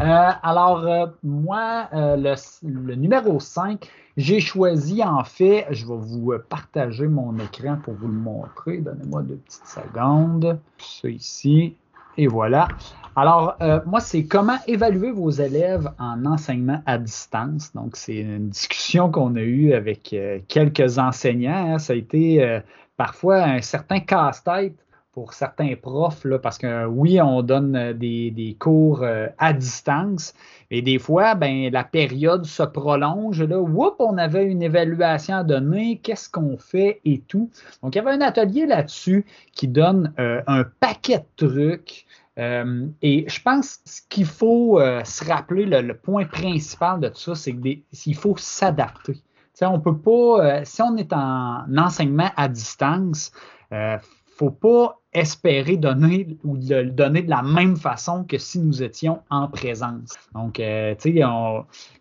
Euh, 0.00 0.30
alors, 0.42 0.86
euh, 0.86 1.06
moi, 1.24 1.88
euh, 1.92 2.16
le, 2.16 2.94
numéro 2.94 3.40
5, 3.40 3.90
j'ai 4.16 4.38
choisi, 4.38 5.02
en 5.02 5.24
fait, 5.24 5.66
je 5.70 5.84
vais 5.84 5.96
vous 5.96 6.32
partager 6.48 7.08
mon 7.08 7.36
écran 7.38 7.76
pour 7.82 7.94
vous 7.94 8.06
le 8.06 8.14
montrer. 8.14 8.78
Donnez-moi 8.78 9.22
deux 9.22 9.36
petites 9.36 9.66
secondes. 9.66 10.60
Ça 10.78 11.08
ici. 11.08 11.74
Et 12.16 12.26
voilà. 12.26 12.68
Alors, 13.14 13.56
euh, 13.60 13.80
moi, 13.84 14.00
c'est 14.00 14.24
comment 14.24 14.56
évaluer 14.66 15.10
vos 15.10 15.30
élèves 15.30 15.90
en 15.98 16.24
enseignement 16.24 16.82
à 16.86 16.96
distance? 16.96 17.72
Donc, 17.74 17.96
c'est 17.96 18.16
une 18.16 18.48
discussion 18.48 19.10
qu'on 19.10 19.36
a 19.36 19.40
eue 19.40 19.74
avec 19.74 20.12
euh, 20.14 20.38
quelques 20.48 20.98
enseignants. 20.98 21.74
Hein. 21.74 21.78
Ça 21.78 21.92
a 21.92 21.96
été 21.96 22.42
euh, 22.42 22.60
parfois 22.96 23.42
un 23.42 23.60
certain 23.60 24.00
casse-tête 24.00 24.76
pour 25.12 25.34
certains 25.34 25.74
profs, 25.76 26.24
là, 26.24 26.38
parce 26.38 26.58
que 26.58 26.86
oui, 26.86 27.20
on 27.20 27.42
donne 27.42 27.92
des, 27.92 28.56
cours 28.58 29.04
à 29.38 29.52
distance, 29.52 30.34
et 30.70 30.80
des 30.80 30.98
fois, 30.98 31.34
ben, 31.34 31.70
la 31.70 31.84
période 31.84 32.46
se 32.46 32.62
prolonge. 32.62 33.42
Là, 33.42 33.60
Oups, 33.60 33.96
on 33.98 34.16
avait 34.16 34.46
une 34.46 34.62
évaluation 34.62 35.36
à 35.36 35.44
donner, 35.44 35.98
qu'est-ce 36.02 36.30
qu'on 36.30 36.56
fait 36.56 37.00
et 37.04 37.20
tout. 37.20 37.50
Donc, 37.82 37.94
il 37.94 37.98
y 37.98 38.00
avait 38.00 38.12
un 38.12 38.22
atelier 38.22 38.64
là-dessus 38.64 39.26
qui 39.54 39.68
donne 39.68 40.14
un 40.16 40.64
paquet 40.80 41.18
de 41.18 41.46
trucs 41.46 42.06
euh, 42.38 42.86
et 43.02 43.26
je 43.28 43.42
pense 43.42 43.80
ce 43.84 44.00
qu'il 44.08 44.24
faut 44.24 44.80
euh, 44.80 45.04
se 45.04 45.24
rappeler, 45.24 45.66
le, 45.66 45.94
point 45.94 46.24
principal 46.24 47.00
de 47.00 47.08
tout 47.08 47.18
ça, 47.18 47.34
c'est 47.34 47.54
qu'il 47.54 48.14
faut 48.14 48.36
s'adapter. 48.36 49.20
On 49.60 49.78
peut 49.78 49.96
pas, 49.96 50.10
euh, 50.44 50.60
si 50.64 50.82
on 50.82 50.96
est 50.96 51.12
en 51.12 51.64
enseignement 51.76 52.30
à 52.36 52.48
distance, 52.48 53.32
ne 53.70 53.96
faut 54.36 54.50
pas 54.50 55.00
espérer 55.12 55.76
donner 55.76 56.38
ou 56.42 56.56
le 56.56 56.84
donner 56.84 57.22
de 57.22 57.30
la 57.30 57.42
même 57.42 57.76
façon 57.76 58.24
que 58.24 58.38
si 58.38 58.58
nous 58.58 58.82
étions 58.82 59.20
en 59.30 59.48
présence. 59.48 60.14
Donc, 60.34 60.58
euh, 60.58 60.94
tu 60.98 61.14
sais, 61.14 61.24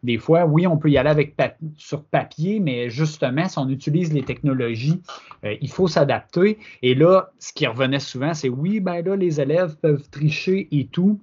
des 0.03 0.17
fois, 0.17 0.45
oui, 0.45 0.65
on 0.65 0.77
peut 0.77 0.89
y 0.89 0.97
aller 0.97 1.09
avec 1.09 1.35
sur 1.75 2.03
papier, 2.03 2.59
mais 2.59 2.89
justement, 2.89 3.47
si 3.47 3.57
on 3.59 3.67
utilise 3.69 4.13
les 4.13 4.23
technologies, 4.23 5.01
euh, 5.43 5.55
il 5.61 5.69
faut 5.69 5.87
s'adapter. 5.87 6.57
Et 6.81 6.95
là, 6.95 7.31
ce 7.39 7.51
qui 7.51 7.67
revenait 7.67 7.99
souvent, 7.99 8.33
c'est 8.33 8.49
oui, 8.49 8.79
ben 8.79 9.03
là, 9.03 9.15
les 9.15 9.41
élèves 9.41 9.75
peuvent 9.81 10.09
tricher 10.09 10.67
et 10.71 10.87
tout. 10.87 11.19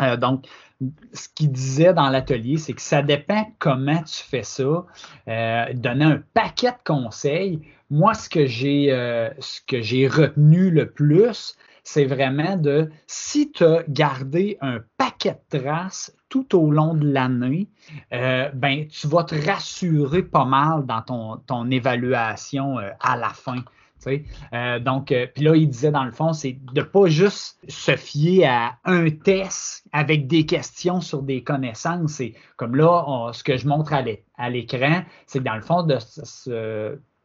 Euh, 0.00 0.16
donc, 0.16 0.46
ce 1.12 1.28
qu'il 1.34 1.50
disait 1.50 1.92
dans 1.92 2.08
l'atelier, 2.08 2.56
c'est 2.56 2.72
que 2.72 2.82
ça 2.82 3.02
dépend 3.02 3.50
comment 3.58 4.02
tu 4.02 4.22
fais 4.22 4.44
ça. 4.44 4.84
donner 5.74 6.04
un 6.04 6.22
paquet 6.34 6.70
de 6.70 6.76
conseils 6.84 7.60
moi, 7.90 8.14
ce 8.14 8.28
que 8.28 8.46
j'ai 8.46 8.92
euh, 8.92 9.30
ce 9.38 9.60
que 9.66 9.80
j'ai 9.80 10.08
retenu 10.08 10.70
le 10.70 10.90
plus, 10.90 11.56
c'est 11.84 12.04
vraiment 12.04 12.56
de 12.56 12.90
si 13.06 13.50
tu 13.50 13.64
as 13.64 13.82
gardé 13.88 14.58
un 14.60 14.80
paquet 14.98 15.40
de 15.50 15.58
traces 15.58 16.14
tout 16.28 16.54
au 16.54 16.70
long 16.70 16.92
de 16.92 17.10
l'année, 17.10 17.68
euh, 18.12 18.50
ben, 18.52 18.86
tu 18.88 19.08
vas 19.08 19.24
te 19.24 19.34
rassurer 19.34 20.22
pas 20.22 20.44
mal 20.44 20.84
dans 20.84 21.40
ton, 21.46 21.70
évaluation 21.70 22.78
euh, 22.78 22.90
à 23.00 23.16
la 23.16 23.30
fin. 23.30 23.64
Donc, 24.80 25.14
puis 25.34 25.44
là, 25.44 25.56
il 25.56 25.68
disait 25.68 25.90
dans 25.90 26.04
le 26.04 26.12
fond, 26.12 26.32
c'est 26.32 26.58
de 26.72 26.82
pas 26.82 27.06
juste 27.06 27.58
se 27.68 27.96
fier 27.96 28.44
à 28.44 28.78
un 28.84 29.10
test 29.10 29.84
avec 29.92 30.26
des 30.26 30.46
questions 30.46 31.00
sur 31.00 31.22
des 31.22 31.42
connaissances. 31.42 32.22
Comme 32.56 32.76
là, 32.76 33.30
ce 33.32 33.42
que 33.42 33.56
je 33.56 33.66
montre 33.66 33.92
à 33.92 34.50
l'écran, 34.50 35.02
c'est 35.26 35.40
que 35.40 35.44
dans 35.44 35.56
le 35.56 35.62
fond, 35.62 35.86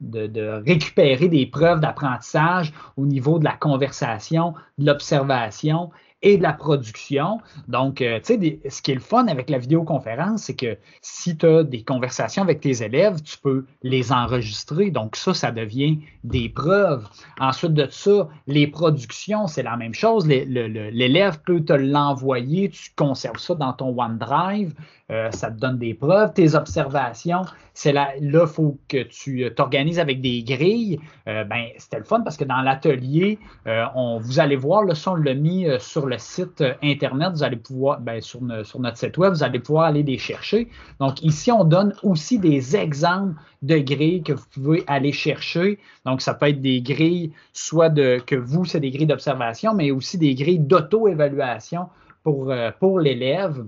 de, 0.03 0.61
récupérer 0.65 1.29
des 1.29 1.45
preuves 1.45 1.79
d'apprentissage 1.79 2.73
au 2.97 3.05
niveau 3.05 3.39
de 3.39 3.45
la 3.45 3.53
conversation, 3.53 4.53
de 4.77 4.85
l'observation 4.85 5.91
et 6.23 6.37
de 6.37 6.43
la 6.43 6.53
production. 6.53 7.39
Donc, 7.67 8.01
euh, 8.01 8.19
tu 8.19 8.39
sais, 8.39 8.59
ce 8.69 8.81
qui 8.81 8.91
est 8.91 8.95
le 8.95 9.01
fun 9.01 9.27
avec 9.27 9.49
la 9.49 9.59
vidéoconférence, 9.59 10.43
c'est 10.43 10.55
que 10.55 10.77
si 11.01 11.37
tu 11.37 11.45
as 11.45 11.63
des 11.63 11.83
conversations 11.83 12.41
avec 12.41 12.61
tes 12.61 12.81
élèves, 12.81 13.21
tu 13.21 13.37
peux 13.37 13.65
les 13.83 14.11
enregistrer. 14.11 14.89
Donc, 14.89 15.15
ça, 15.15 15.33
ça 15.33 15.51
devient 15.51 15.99
des 16.23 16.49
preuves. 16.49 17.07
Ensuite 17.39 17.73
de 17.73 17.87
ça, 17.89 18.29
les 18.47 18.67
productions, 18.67 19.47
c'est 19.47 19.63
la 19.63 19.75
même 19.75 19.93
chose. 19.93 20.25
L'élève 20.27 21.39
peut 21.45 21.61
te 21.61 21.73
l'envoyer, 21.73 22.69
tu 22.69 22.91
conserves 22.95 23.39
ça 23.39 23.55
dans 23.55 23.73
ton 23.73 23.93
OneDrive. 23.99 24.73
Euh, 25.13 25.29
ça 25.31 25.51
te 25.51 25.59
donne 25.59 25.77
des 25.77 25.93
preuves, 25.93 26.33
tes 26.33 26.55
observations. 26.55 27.43
C'est 27.75 27.93
là, 27.93 28.13
il 28.19 28.31
faut 28.47 28.79
que 28.87 29.03
tu 29.03 29.47
t'organises 29.55 29.99
avec 29.99 30.21
des 30.21 30.43
grilles. 30.43 30.99
Euh, 31.27 31.43
ben, 31.43 31.67
c'était 31.77 31.99
le 31.99 32.03
fun 32.03 32.21
parce 32.21 32.35
que 32.35 32.43
dans 32.43 32.61
l'atelier, 32.61 33.37
euh, 33.67 33.85
on, 33.93 34.17
vous 34.17 34.39
allez 34.39 34.55
voir, 34.55 34.83
le 34.83 34.95
son 34.95 35.15
l'a 35.15 35.35
mis 35.35 35.67
sur 35.79 36.07
le 36.07 36.17
site 36.17 36.63
Internet. 36.81 37.31
Vous 37.33 37.43
allez 37.43 37.57
pouvoir, 37.57 37.99
ben, 37.99 38.21
sur, 38.21 38.41
notre 38.41 38.97
site 38.97 39.17
web, 39.17 39.33
vous 39.33 39.43
allez 39.43 39.59
pouvoir 39.59 39.85
aller 39.85 40.01
les 40.01 40.17
chercher. 40.17 40.67
Donc, 40.99 41.21
ici, 41.21 41.51
on 41.51 41.63
donne 41.63 41.93
aussi 42.01 42.39
des 42.39 42.75
exemples 42.75 43.35
de 43.61 43.77
grilles 43.77 44.23
que 44.23 44.33
vous 44.33 44.45
pouvez 44.51 44.83
aller 44.87 45.11
chercher. 45.11 45.77
Donc, 46.07 46.21
ça 46.21 46.33
peut 46.33 46.49
être 46.49 46.61
des 46.61 46.81
grilles, 46.81 47.31
soit 47.53 47.89
de 47.89 48.19
que 48.25 48.35
vous, 48.35 48.65
c'est 48.65 48.79
des 48.79 48.89
grilles 48.89 49.07
d'observation, 49.07 49.75
mais 49.75 49.91
aussi 49.91 50.17
des 50.17 50.33
grilles 50.33 50.59
d'auto-évaluation 50.59 51.89
pour 52.23 52.99
l'élève. 52.99 53.63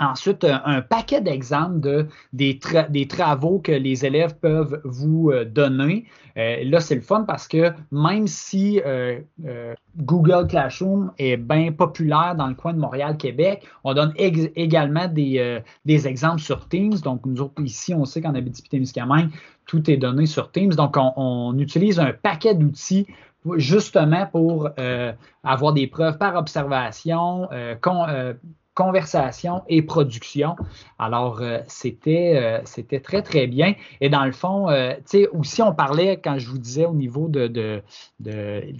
Ensuite, 0.00 0.44
un, 0.44 0.80
paquet 0.80 1.20
d'exemples 1.20 1.80
de, 1.80 2.08
des, 2.32 2.58
des, 2.88 3.06
travaux 3.06 3.58
que 3.58 3.72
les 3.72 4.04
élèves 4.04 4.36
peuvent 4.38 4.80
vous 4.84 5.30
euh, 5.30 5.44
donner. 5.44 6.06
Euh, 6.36 6.64
là, 6.64 6.80
c'est 6.80 6.94
le 6.94 7.02
fun 7.02 7.24
parce 7.26 7.46
que 7.46 7.72
même 7.92 8.26
si 8.26 8.80
euh, 8.84 9.20
Google 9.98 10.46
Classroom 10.48 11.12
est 11.18 11.36
bien 11.36 11.72
populaire 11.72 12.34
dans 12.36 12.46
le 12.46 12.54
coin 12.54 12.72
de 12.72 12.78
Montréal-Québec, 12.78 13.66
on 13.84 13.94
donne 13.94 14.12
également 14.16 15.08
des, 15.08 15.60
des, 15.84 16.08
exemples 16.08 16.40
sur 16.40 16.68
Teams. 16.68 16.98
Donc, 17.04 17.26
nous 17.26 17.40
autres, 17.40 17.62
ici, 17.62 17.94
on 17.94 18.04
sait 18.04 18.22
qu'en 18.22 18.34
Abitibi-Témiscamingue, 18.34 19.30
tout 19.66 19.88
est 19.90 19.98
donné 19.98 20.26
sur 20.26 20.50
Teams. 20.50 20.72
Donc, 20.72 20.96
on, 20.96 21.12
on 21.16 21.58
utilise 21.58 22.00
un 22.00 22.12
paquet 22.12 22.54
d'outils 22.54 23.06
justement 23.56 24.26
pour 24.26 24.70
avoir 25.44 25.72
des 25.74 25.86
preuves 25.86 26.16
par 26.16 26.36
observation, 26.36 27.48
conversation 28.82 29.62
et 29.68 29.82
production. 29.82 30.56
Alors, 30.98 31.40
euh, 31.40 31.58
c'était, 31.68 32.32
euh, 32.36 32.60
c'était 32.64 33.00
très, 33.00 33.22
très 33.22 33.46
bien. 33.46 33.74
Et 34.00 34.08
dans 34.08 34.24
le 34.24 34.32
fond, 34.32 34.68
euh, 34.68 34.94
tu 34.96 35.02
sais, 35.18 35.28
aussi, 35.28 35.62
on 35.62 35.74
parlait, 35.74 36.20
quand 36.22 36.38
je 36.38 36.48
vous 36.48 36.58
disais 36.58 36.86
au 36.86 36.94
niveau 36.94 37.28
de, 37.28 37.46
de, 37.46 37.82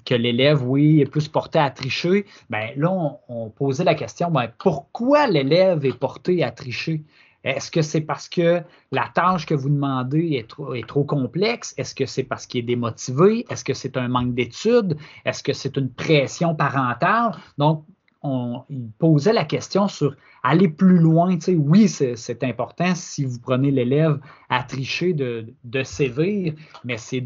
que 0.05 0.15
l'élève, 0.15 0.63
oui, 0.67 1.01
est 1.01 1.07
plus 1.07 1.29
porté 1.29 1.59
à 1.59 1.71
tricher, 1.71 2.27
bien 2.51 2.69
là, 2.77 2.91
on, 3.29 3.51
posait 3.51 3.85
la 3.85 3.95
question, 3.95 4.31
ben, 4.31 4.49
pourquoi 4.59 5.27
l'élève 5.27 5.85
est 5.85 5.99
porté 5.99 6.43
à 6.43 6.51
tricher? 6.51 7.05
Est-ce 7.45 7.71
que 7.73 7.83
c'est 7.83 8.03
parce 8.03 8.29
que 8.29 8.63
la 8.93 9.11
tâche 9.13 9.47
que 9.47 9.55
vous 9.55 9.69
demandez 9.69 10.37
est 10.39 10.49
trop, 10.49 10.75
est 10.75 10.87
trop 10.87 11.05
complexe? 11.05 11.75
Est-ce 11.77 11.95
que 11.95 12.07
c'est 12.07 12.23
parce 12.23 12.47
qu'il 12.47 12.61
est 12.61 12.63
démotivé? 12.75 13.45
Est-ce 13.51 13.65
que 13.65 13.75
c'est 13.75 13.97
un 13.97 14.07
manque 14.07 14.35
d'études? 14.35 14.97
Est-ce 15.25 15.43
que 15.43 15.53
c'est 15.53 15.77
une 15.77 15.91
pression 15.91 16.55
parentale? 16.55 17.33
Donc, 17.59 17.85
on, 18.23 18.63
il 18.71 18.91
posait 18.99 19.33
la 19.33 19.45
question 19.45 19.89
sur 19.89 20.15
aller 20.43 20.69
plus 20.69 20.99
loin. 20.99 21.39
Tu 21.39 21.55
oui, 21.55 21.89
c'est 21.89 22.45
important 22.45 22.95
si 22.95 23.25
vous 23.25 23.39
prenez 23.39 23.71
l'élève 23.71 24.19
à 24.49 24.63
tricher 24.63 25.13
de, 25.13 25.47
de 25.65 25.83
sévir, 25.83 26.55
mais 26.85 26.97
c'est 26.99 27.23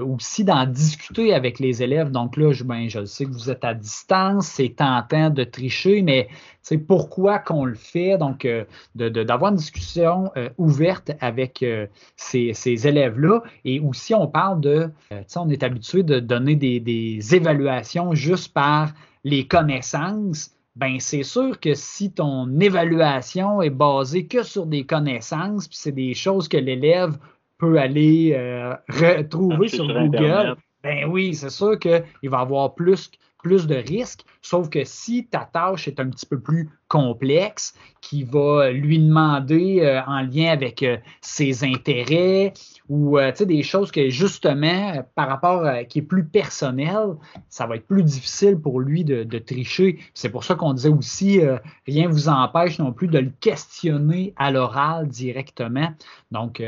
aussi 0.00 0.44
d'en 0.44 0.66
discuter 0.66 1.34
avec 1.34 1.60
les 1.60 1.82
élèves. 1.82 2.10
Donc 2.10 2.36
là, 2.36 2.52
je, 2.52 2.64
ben, 2.64 2.88
je 2.88 3.04
sais 3.04 3.24
que 3.24 3.30
vous 3.30 3.50
êtes 3.50 3.64
à 3.64 3.74
distance, 3.74 4.46
c'est 4.48 4.74
tentant 4.76 5.30
de 5.30 5.44
tricher, 5.44 6.02
mais 6.02 6.28
c'est 6.62 6.78
pourquoi 6.78 7.38
qu'on 7.38 7.64
le 7.64 7.74
fait? 7.74 8.18
Donc, 8.18 8.44
euh, 8.44 8.64
d'avoir 8.94 9.52
une 9.52 9.56
discussion 9.56 10.30
euh, 10.36 10.50
ouverte 10.58 11.12
avec 11.20 11.62
euh, 11.62 11.86
ces, 12.16 12.52
élèves-là. 12.86 13.42
Et 13.64 13.80
aussi, 13.80 14.14
on 14.14 14.26
parle 14.26 14.60
de, 14.60 14.90
tu 15.10 15.16
sais, 15.26 15.38
on 15.38 15.48
est 15.48 15.62
habitué 15.62 16.02
de 16.02 16.20
donner 16.20 16.56
des 16.56 17.34
évaluations 17.34 18.14
juste 18.14 18.52
par 18.52 18.92
les 19.24 19.46
connaissances, 19.46 20.50
ben 20.76 20.98
c'est 20.98 21.22
sûr 21.22 21.58
que 21.58 21.74
si 21.74 22.12
ton 22.12 22.58
évaluation 22.60 23.60
est 23.60 23.70
basée 23.70 24.26
que 24.26 24.42
sur 24.42 24.66
des 24.66 24.84
connaissances, 24.84 25.68
puis 25.68 25.76
c'est 25.76 25.92
des 25.92 26.14
choses 26.14 26.48
que 26.48 26.56
l'élève 26.56 27.18
peut 27.58 27.78
aller 27.78 28.32
euh, 28.34 28.74
retrouver 28.88 29.68
sur, 29.68 29.86
Google, 29.86 30.56
ben 30.82 31.06
oui, 31.10 31.34
c'est 31.34 31.50
sûr 31.50 31.78
qu'il 31.78 32.30
va 32.30 32.38
avoir 32.40 32.74
plus, 32.74 33.10
plus 33.42 33.66
de 33.66 33.76
risques. 33.76 34.24
Sauf 34.42 34.70
que 34.70 34.84
si 34.84 35.26
ta 35.26 35.48
tâche 35.52 35.88
est 35.88 36.00
un 36.00 36.08
petit 36.08 36.26
peu 36.26 36.40
plus 36.40 36.70
complexe, 36.88 37.74
qui 38.00 38.24
va 38.24 38.70
lui 38.70 38.98
demander 38.98 39.80
euh, 39.80 40.00
en 40.06 40.22
lien 40.22 40.50
avec 40.50 40.82
euh, 40.82 40.96
ses 41.20 41.64
intérêts 41.64 42.52
ou 42.88 43.18
euh, 43.18 43.32
des 43.40 43.62
choses 43.62 43.90
que 43.92 44.08
justement, 44.08 45.04
par 45.14 45.28
rapport 45.28 45.64
à 45.64 45.84
qui 45.84 46.00
est 46.00 46.02
plus 46.02 46.24
personnel, 46.24 47.16
ça 47.48 47.66
va 47.66 47.76
être 47.76 47.86
plus 47.86 48.02
difficile 48.02 48.58
pour 48.58 48.80
lui 48.80 49.04
de, 49.04 49.38
tricher. 49.38 49.98
C'est 50.14 50.30
pour 50.30 50.44
ça 50.44 50.54
qu'on 50.54 50.74
disait 50.74 50.88
aussi, 50.88 51.40
rien 51.86 52.08
ne 52.08 52.12
vous 52.12 52.28
empêche 52.28 52.78
non 52.78 52.92
plus 52.92 53.08
de 53.08 53.18
le 53.18 53.32
questionner 53.40 54.34
à 54.36 54.50
l'oral 54.50 55.08
directement. 55.08 55.88
Donc, 56.30 56.62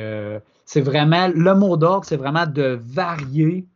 c'est 0.64 0.80
vraiment, 0.80 1.28
le 1.34 1.54
mot 1.54 1.76
d'ordre, 1.76 2.06
c'est 2.06 2.16
vraiment 2.16 2.46
de 2.46 2.80
varier 2.82 3.66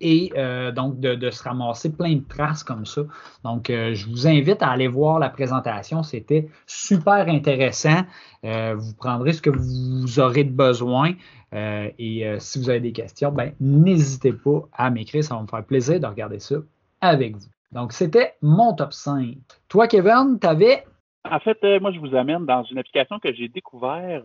et 0.00 0.32
euh, 0.36 0.72
donc 0.72 1.00
de, 1.00 1.30
se 1.30 1.42
ramasser 1.42 1.92
plein 1.92 2.16
de 2.16 2.24
traces 2.28 2.62
comme 2.62 2.86
ça. 2.86 3.02
Donc, 3.44 3.70
euh, 3.70 3.94
je 3.94 4.08
vous 4.08 4.26
invite 4.26 4.62
à 4.62 4.70
aller 4.70 4.88
voir 4.88 5.18
la 5.18 5.28
présentation. 5.28 6.02
C'était 6.02 6.48
super 6.66 7.28
intéressant. 7.28 8.02
Euh, 8.44 8.74
vous 8.76 8.94
prendrez 8.94 9.32
ce 9.32 9.42
que 9.42 9.50
vous 9.50 10.20
aurez 10.20 10.44
de 10.44 10.52
besoin. 10.52 11.12
et 11.52 12.36
si 12.38 12.58
vous 12.58 12.68
avez 12.70 12.80
des 12.80 12.92
questions, 12.92 13.32
ben, 13.32 13.52
n'hésitez 13.60 14.32
pas 14.32 14.60
à 14.72 14.90
m'écrire. 14.90 15.24
Ça 15.24 15.34
va 15.34 15.42
me 15.42 15.46
faire 15.46 15.64
plaisir 15.64 16.00
de 16.00 16.06
regarder 16.06 16.38
ça 16.38 16.56
avec 17.00 17.36
vous. 17.36 17.48
Donc, 17.72 17.92
c'était 17.92 18.34
mon 18.42 18.74
top 18.74 18.92
5. 18.92 19.36
Toi, 19.68 19.88
Kevin, 19.88 20.38
tu 20.40 20.46
avais. 20.46 20.84
En 21.30 21.40
fait, 21.40 21.58
moi, 21.80 21.90
je 21.92 22.00
vous 22.00 22.14
amène 22.14 22.46
dans 22.46 22.62
une 22.64 22.78
application 22.78 23.18
que 23.18 23.32
j'ai 23.34 23.48
découvert 23.48 24.22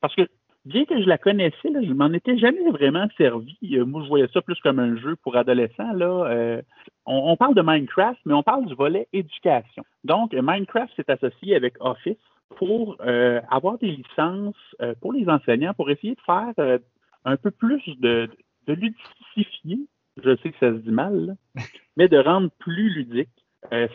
parce 0.00 0.14
que 0.16 0.22
bien 0.64 0.84
que 0.84 1.00
je 1.00 1.08
la 1.08 1.18
connaissais, 1.18 1.70
là, 1.70 1.80
je 1.82 1.92
m'en 1.92 2.12
étais 2.12 2.38
jamais 2.38 2.70
vraiment 2.70 3.06
servi. 3.16 3.56
Euh, 3.72 3.84
moi, 3.84 4.02
je 4.02 4.08
voyais 4.08 4.28
ça 4.32 4.42
plus 4.42 4.58
comme 4.60 4.78
un 4.78 4.96
jeu 4.96 5.16
pour 5.16 5.36
adolescents. 5.36 5.92
Là. 5.92 6.26
Euh, 6.30 6.62
on, 7.06 7.36
parle 7.36 7.54
de 7.54 7.62
Minecraft, 7.62 8.20
mais 8.24 8.34
on 8.34 8.42
parle 8.42 8.66
du 8.66 8.74
volet 8.74 9.08
éducation. 9.12 9.84
Donc, 10.04 10.32
Minecraft 10.32 10.94
s'est 10.94 11.10
associé 11.10 11.56
avec 11.56 11.74
Office 11.80 12.16
pour 12.56 12.96
euh, 13.00 13.40
avoir 13.50 13.78
des 13.78 13.90
licences 13.90 14.54
pour 15.00 15.12
les 15.12 15.28
enseignants, 15.28 15.74
pour 15.74 15.90
essayer 15.90 16.14
de 16.14 16.20
faire 16.20 16.78
un 17.24 17.36
peu 17.36 17.50
plus 17.50 17.82
de, 18.00 18.28
de 18.66 18.72
ludifier, 18.74 19.78
je 20.22 20.36
sais 20.36 20.50
que 20.50 20.58
ça 20.58 20.70
se 20.70 20.78
dit 20.78 20.90
mal, 20.90 21.36
mais 21.96 22.08
de 22.08 22.18
rendre 22.18 22.50
plus 22.58 22.90
ludique 22.90 23.30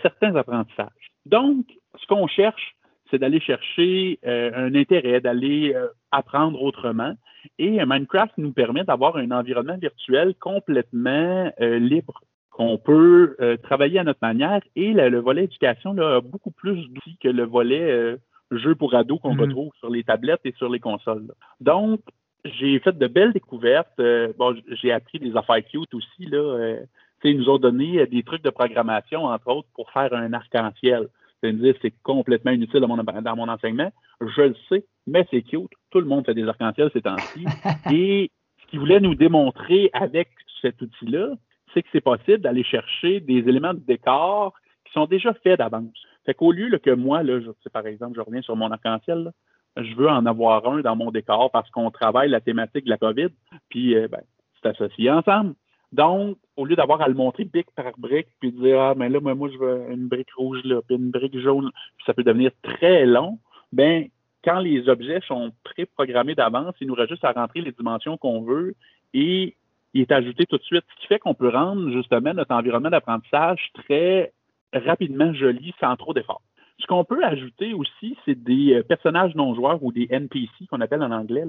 certains 0.02 0.36
apprentissages. 0.36 1.12
Donc, 1.26 1.66
ce 2.00 2.08
qu'on 2.08 2.28
cherche, 2.28 2.76
c'est 3.10 3.20
d'aller 3.20 3.40
chercher 3.40 4.20
euh, 4.26 4.52
un 4.54 4.76
intérêt, 4.76 5.22
d'aller 5.22 5.74
euh, 5.76 5.88
apprendre 6.12 6.62
autrement. 6.62 7.14
Et 7.60 7.84
Minecraft 7.86 8.34
nous 8.38 8.52
permet 8.52 8.84
d'avoir 8.84 9.18
un 9.18 9.32
environnement 9.32 9.78
virtuel 9.78 10.36
complètement 10.40 11.52
euh, 11.62 11.80
libre, 11.80 12.22
qu'on 12.52 12.78
peut 12.78 13.36
travailler 13.62 14.00
à 14.00 14.04
notre 14.04 14.20
manière. 14.22 14.62
Et 14.76 14.92
le, 14.92 15.20
volet 15.20 15.44
éducation 15.44 15.94
là, 15.94 16.16
a 16.16 16.22
beaucoup 16.22 16.52
plus 16.52 16.88
d'outils 16.90 17.18
que 17.22 17.28
le 17.28 17.44
volet 17.44 18.18
jeu 18.50 18.74
pour 18.74 18.96
ados 18.96 19.20
qu'on 19.22 19.36
mm-hmm. 19.36 19.42
retrouve 19.42 19.72
sur 19.80 19.92
les 19.92 20.04
tablettes 20.04 20.42
et 20.44 20.54
sur 20.58 20.68
les 20.68 20.80
consoles. 20.80 21.28
Donc, 21.62 22.00
j'ai 22.46 22.80
fait 22.80 22.98
de 22.98 23.08
belles 23.08 23.34
découvertes. 23.34 24.02
bon, 24.40 24.56
j'ai 24.82 24.92
appris 24.92 25.20
des 25.20 25.36
affaires 25.38 25.64
cute 25.66 25.94
aussi. 25.94 26.26
Là. 26.26 26.78
ils 27.24 27.38
nous 27.38 27.50
ont 27.50 27.60
donné 27.60 28.08
des 28.08 28.24
trucs 28.24 28.44
de 28.44 28.50
programmation, 28.50 29.26
entre 29.26 29.50
autres, 29.50 29.70
pour 29.76 29.92
faire 29.92 30.12
un 30.14 30.34
arc-en-ciel. 30.34 31.10
C'est 31.42 31.52
me 31.52 31.60
dire 31.60 31.76
c'est 31.82 31.94
complètement 32.02 32.52
inutile 32.52 32.80
dans 32.80 32.88
mon, 32.88 32.98
dans 32.98 33.36
mon 33.36 33.48
enseignement. 33.48 33.92
Je 34.22 34.42
le 34.42 34.56
sais, 34.70 34.86
mais 35.06 35.28
c'est 35.30 35.44
cute. 35.44 35.70
Tout 35.92 36.00
le 36.00 36.06
monde 36.06 36.26
fait 36.26 36.34
des 36.34 36.48
arcs-en-ciel 36.48 36.90
ces 36.94 37.02
temps-ci. 37.02 37.46
Et 37.94 38.32
ce 38.62 38.68
qu'il 38.68 38.80
voulait 38.80 39.00
nous 39.00 39.16
démontrer 39.16 39.90
avec 39.94 40.30
cet 40.62 40.82
outil-là, 40.82 41.30
c'est 41.74 41.84
que 41.84 41.90
c'est 41.92 42.02
possible 42.02 42.40
d'aller 42.40 42.64
chercher 42.64 43.20
des 43.20 43.40
éléments 43.48 43.74
de 43.74 43.80
décor 43.80 44.54
qui 44.86 44.94
sont 44.94 45.06
déjà 45.06 45.34
faits 45.34 45.60
d'avance. 45.60 45.98
Fait 46.26 46.34
qu'au 46.34 46.52
lieu 46.52 46.70
que 46.78 46.92
moi, 46.92 47.24
là, 47.24 47.40
je, 47.40 47.70
par 47.70 47.86
exemple, 47.86 48.16
je 48.16 48.22
reviens 48.22 48.42
sur 48.42 48.56
mon 48.56 48.72
arc-en-ciel, 48.72 49.32
je 49.78 49.96
veux 49.96 50.10
en 50.10 50.26
avoir 50.26 50.68
un 50.68 50.82
dans 50.82 50.96
mon 50.96 51.12
décor 51.12 51.52
parce 51.52 51.70
qu'on 51.70 51.92
travaille 51.92 52.30
la 52.30 52.42
thématique 52.42 52.86
de 52.86 52.90
la 52.90 52.98
COVID, 52.98 53.30
puis 53.70 53.96
euh, 53.96 54.08
ben, 54.08 54.22
c'est 54.62 54.70
associé 54.70 55.12
ensemble. 55.12 55.54
Donc, 55.94 56.38
au 56.58 56.66
lieu 56.66 56.76
d'avoir 56.76 57.02
à 57.02 57.08
le 57.08 57.14
montrer 57.14 57.46
brique 57.46 57.72
par 57.76 57.92
brique, 57.98 58.28
puis 58.40 58.52
de 58.52 58.62
dire 58.62 58.80
Ah, 58.80 58.94
mais 58.98 59.08
là, 59.08 59.20
moi, 59.22 59.50
je 59.50 59.58
veux 59.58 59.86
une 59.92 60.08
brique 60.08 60.34
rouge 60.36 60.62
là, 60.64 60.82
puis 60.86 60.98
une 60.98 61.12
brique 61.12 61.40
jaune, 61.40 61.70
puis 61.98 62.06
ça 62.06 62.14
peut 62.14 62.24
devenir 62.24 62.52
très 62.62 63.06
long, 63.06 63.40
ben 63.72 64.08
quand 64.44 64.60
les 64.60 64.88
objets 64.90 65.20
sont 65.28 65.52
pré-programmés 65.64 66.36
d'avance, 66.36 66.76
il 66.80 66.88
nous 66.88 66.94
reste 66.94 67.12
juste 67.12 67.26
à 67.26 67.32
rentrer 67.32 67.62
les 67.62 67.72
dimensions 67.72 68.18
qu'on 68.18 68.42
veut 68.42 68.76
et 69.14 69.56
il 69.94 70.02
est 70.02 70.12
ajouté 70.12 70.46
tout 70.46 70.58
de 70.58 70.64
suite, 70.64 70.84
ce 70.96 71.02
qui 71.02 71.08
fait 71.08 71.20
qu'on 71.20 71.34
peut 71.34 71.50
rendre 71.50 71.92
justement 71.92 72.34
notre 72.34 72.54
environnement 72.54 72.90
d'apprentissage 72.90 73.70
très 73.74 74.34
rapidement 74.74 75.34
joli 75.34 75.74
sans 75.80 75.96
trop 75.96 76.14
d'efforts. 76.14 76.42
Ce 76.80 76.86
qu'on 76.86 77.04
peut 77.04 77.24
ajouter 77.24 77.74
aussi, 77.74 78.16
c'est 78.26 78.42
des 78.42 78.76
euh, 78.76 78.84
personnages 78.84 79.34
non 79.34 79.56
joueurs 79.56 79.82
ou 79.84 79.92
des 79.92 80.08
NPC 80.12 80.68
qu'on 80.70 80.82
appelle 80.82 81.02
en 81.02 81.12
anglais, 81.12 81.46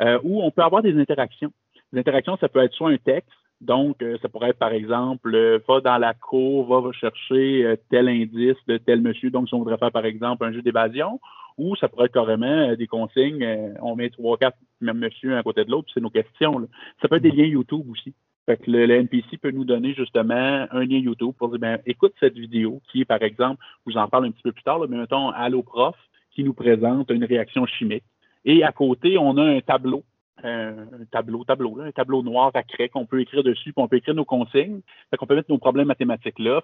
euh, 0.00 0.18
où 0.22 0.42
on 0.42 0.50
peut 0.50 0.62
avoir 0.62 0.82
des 0.82 0.98
interactions. 0.98 1.52
Les 1.92 2.00
interactions, 2.00 2.38
ça 2.38 2.48
peut 2.48 2.60
être 2.60 2.72
soit 2.72 2.90
un 2.90 2.96
texte, 2.96 3.30
donc, 3.60 4.02
euh, 4.02 4.16
ça 4.22 4.28
pourrait 4.28 4.50
être, 4.50 4.58
par 4.58 4.72
exemple, 4.72 5.60
va 5.68 5.80
dans 5.80 5.98
la 5.98 6.14
cour, 6.14 6.80
va 6.80 6.92
chercher 6.92 7.64
euh, 7.64 7.76
tel 7.90 8.08
indice 8.08 8.56
de 8.66 8.78
tel 8.78 9.02
monsieur. 9.02 9.30
Donc, 9.30 9.48
si 9.48 9.54
on 9.54 9.58
voudrait 9.58 9.76
faire, 9.76 9.92
par 9.92 10.06
exemple, 10.06 10.44
un 10.44 10.52
jeu 10.52 10.62
d'évasion, 10.62 11.20
ou 11.60 11.76
ça 11.76 11.88
pourrait 11.88 12.06
être 12.06 12.14
carrément 12.14 12.74
des 12.74 12.86
consignes, 12.86 13.46
on 13.82 13.94
met 13.94 14.10
trois, 14.10 14.38
quatre 14.38 14.56
même 14.80 14.98
monsieur 14.98 15.36
à 15.36 15.42
côté 15.42 15.64
de 15.64 15.70
l'autre, 15.70 15.88
c'est 15.92 16.00
nos 16.00 16.10
questions. 16.10 16.66
Ça 17.02 17.08
peut 17.08 17.16
être 17.16 17.22
des 17.22 17.30
liens 17.30 17.44
YouTube 17.44 17.84
aussi. 17.90 18.14
Fait 18.46 18.56
que 18.56 18.70
le, 18.70 18.90
NPC 18.90 19.36
peut 19.36 19.50
nous 19.50 19.64
donner 19.64 19.92
justement 19.94 20.66
un 20.70 20.84
lien 20.84 20.98
YouTube 20.98 21.34
pour 21.38 21.50
dire, 21.50 21.58
ben, 21.58 21.78
écoute 21.86 22.14
cette 22.18 22.36
vidéo 22.36 22.80
qui 22.90 23.02
est, 23.02 23.04
par 23.04 23.22
exemple, 23.22 23.62
je 23.86 23.92
vous 23.92 23.98
en 23.98 24.08
parle 24.08 24.26
un 24.26 24.30
petit 24.30 24.42
peu 24.42 24.52
plus 24.52 24.62
tard, 24.62 24.80
mais 24.88 24.96
mettons, 24.96 25.28
Allo 25.30 25.62
Prof, 25.62 25.96
qui 26.30 26.42
nous 26.42 26.54
présente 26.54 27.10
une 27.10 27.24
réaction 27.24 27.66
chimique. 27.66 28.04
Et 28.44 28.64
à 28.64 28.72
côté, 28.72 29.18
on 29.18 29.36
a 29.36 29.44
un 29.44 29.60
tableau 29.60 30.04
un 30.42 30.86
tableau, 31.10 31.44
tableau, 31.44 31.80
un 31.80 31.92
tableau 31.92 32.22
noir 32.22 32.50
à 32.54 32.62
craie 32.62 32.88
qu'on 32.88 33.04
peut 33.04 33.20
écrire 33.20 33.42
dessus, 33.42 33.74
puis 33.74 33.82
on 33.82 33.88
peut 33.88 33.96
écrire 33.96 34.14
nos 34.14 34.24
consignes. 34.24 34.80
Fait 35.10 35.18
qu'on 35.18 35.26
peut 35.26 35.34
mettre 35.34 35.50
nos 35.50 35.58
problèmes 35.58 35.88
mathématiques 35.88 36.38
là. 36.38 36.62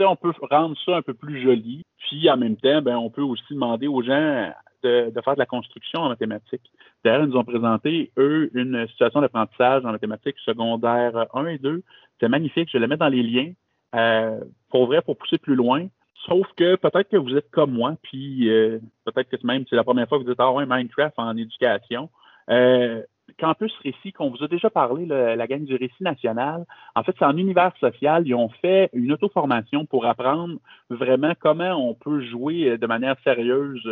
On 0.00 0.16
peut 0.16 0.32
rendre 0.50 0.76
ça 0.84 0.96
un 0.96 1.02
peu 1.02 1.14
plus 1.14 1.42
joli. 1.42 1.82
Puis 1.98 2.28
en 2.30 2.36
même 2.36 2.56
temps, 2.56 2.82
ben, 2.82 2.96
on 2.96 3.10
peut 3.10 3.22
aussi 3.22 3.54
demander 3.54 3.86
aux 3.86 4.02
gens 4.02 4.52
de, 4.82 5.12
faire 5.24 5.34
de 5.34 5.38
la 5.38 5.46
construction 5.46 6.00
en 6.00 6.08
mathématiques. 6.08 6.70
D'ailleurs, 7.04 7.24
ils 7.24 7.30
nous 7.30 7.36
ont 7.36 7.44
présenté, 7.44 8.10
eux, 8.18 8.50
une 8.54 8.86
situation 8.88 9.20
d'apprentissage 9.20 9.84
en 9.84 9.92
mathématiques 9.92 10.38
secondaire 10.44 11.26
1 11.34 11.46
et 11.46 11.58
2. 11.58 11.82
C'est 12.20 12.28
magnifique. 12.28 12.68
Je 12.72 12.78
la 12.78 12.86
mettre 12.86 13.00
dans 13.00 13.08
les 13.08 13.22
liens. 13.22 13.52
Euh, 13.94 14.40
pour 14.70 14.86
vrai, 14.86 15.02
pour 15.02 15.16
pousser 15.16 15.38
plus 15.38 15.54
loin. 15.54 15.86
Sauf 16.26 16.46
que 16.56 16.76
peut-être 16.76 17.10
que 17.10 17.16
vous 17.16 17.36
êtes 17.36 17.50
comme 17.50 17.72
moi, 17.72 17.96
puis 18.02 18.48
euh, 18.48 18.78
peut-être 19.04 19.28
que 19.28 19.46
même 19.46 19.64
c'est 19.68 19.76
la 19.76 19.82
première 19.82 20.08
fois 20.08 20.18
que 20.18 20.22
vous 20.22 20.30
dites 20.30 20.38
Ah 20.38 20.52
ouais, 20.52 20.66
Minecraft 20.66 21.14
en 21.18 21.36
éducation. 21.36 22.08
Euh, 22.48 23.02
Campus 23.38 23.72
Récit, 23.82 24.12
qu'on 24.12 24.30
vous 24.30 24.42
a 24.42 24.48
déjà 24.48 24.70
parlé, 24.70 25.06
la 25.06 25.46
gang 25.46 25.64
du 25.64 25.74
Récit 25.76 26.02
national. 26.02 26.64
En 26.94 27.02
fait, 27.02 27.14
c'est 27.18 27.24
en 27.24 27.36
univers 27.36 27.72
social. 27.80 28.26
Ils 28.26 28.34
ont 28.34 28.48
fait 28.48 28.90
une 28.92 29.12
auto-formation 29.12 29.86
pour 29.86 30.06
apprendre 30.06 30.56
vraiment 30.90 31.32
comment 31.38 31.72
on 31.72 31.94
peut 31.94 32.20
jouer 32.22 32.78
de 32.78 32.86
manière 32.86 33.16
sérieuse 33.24 33.86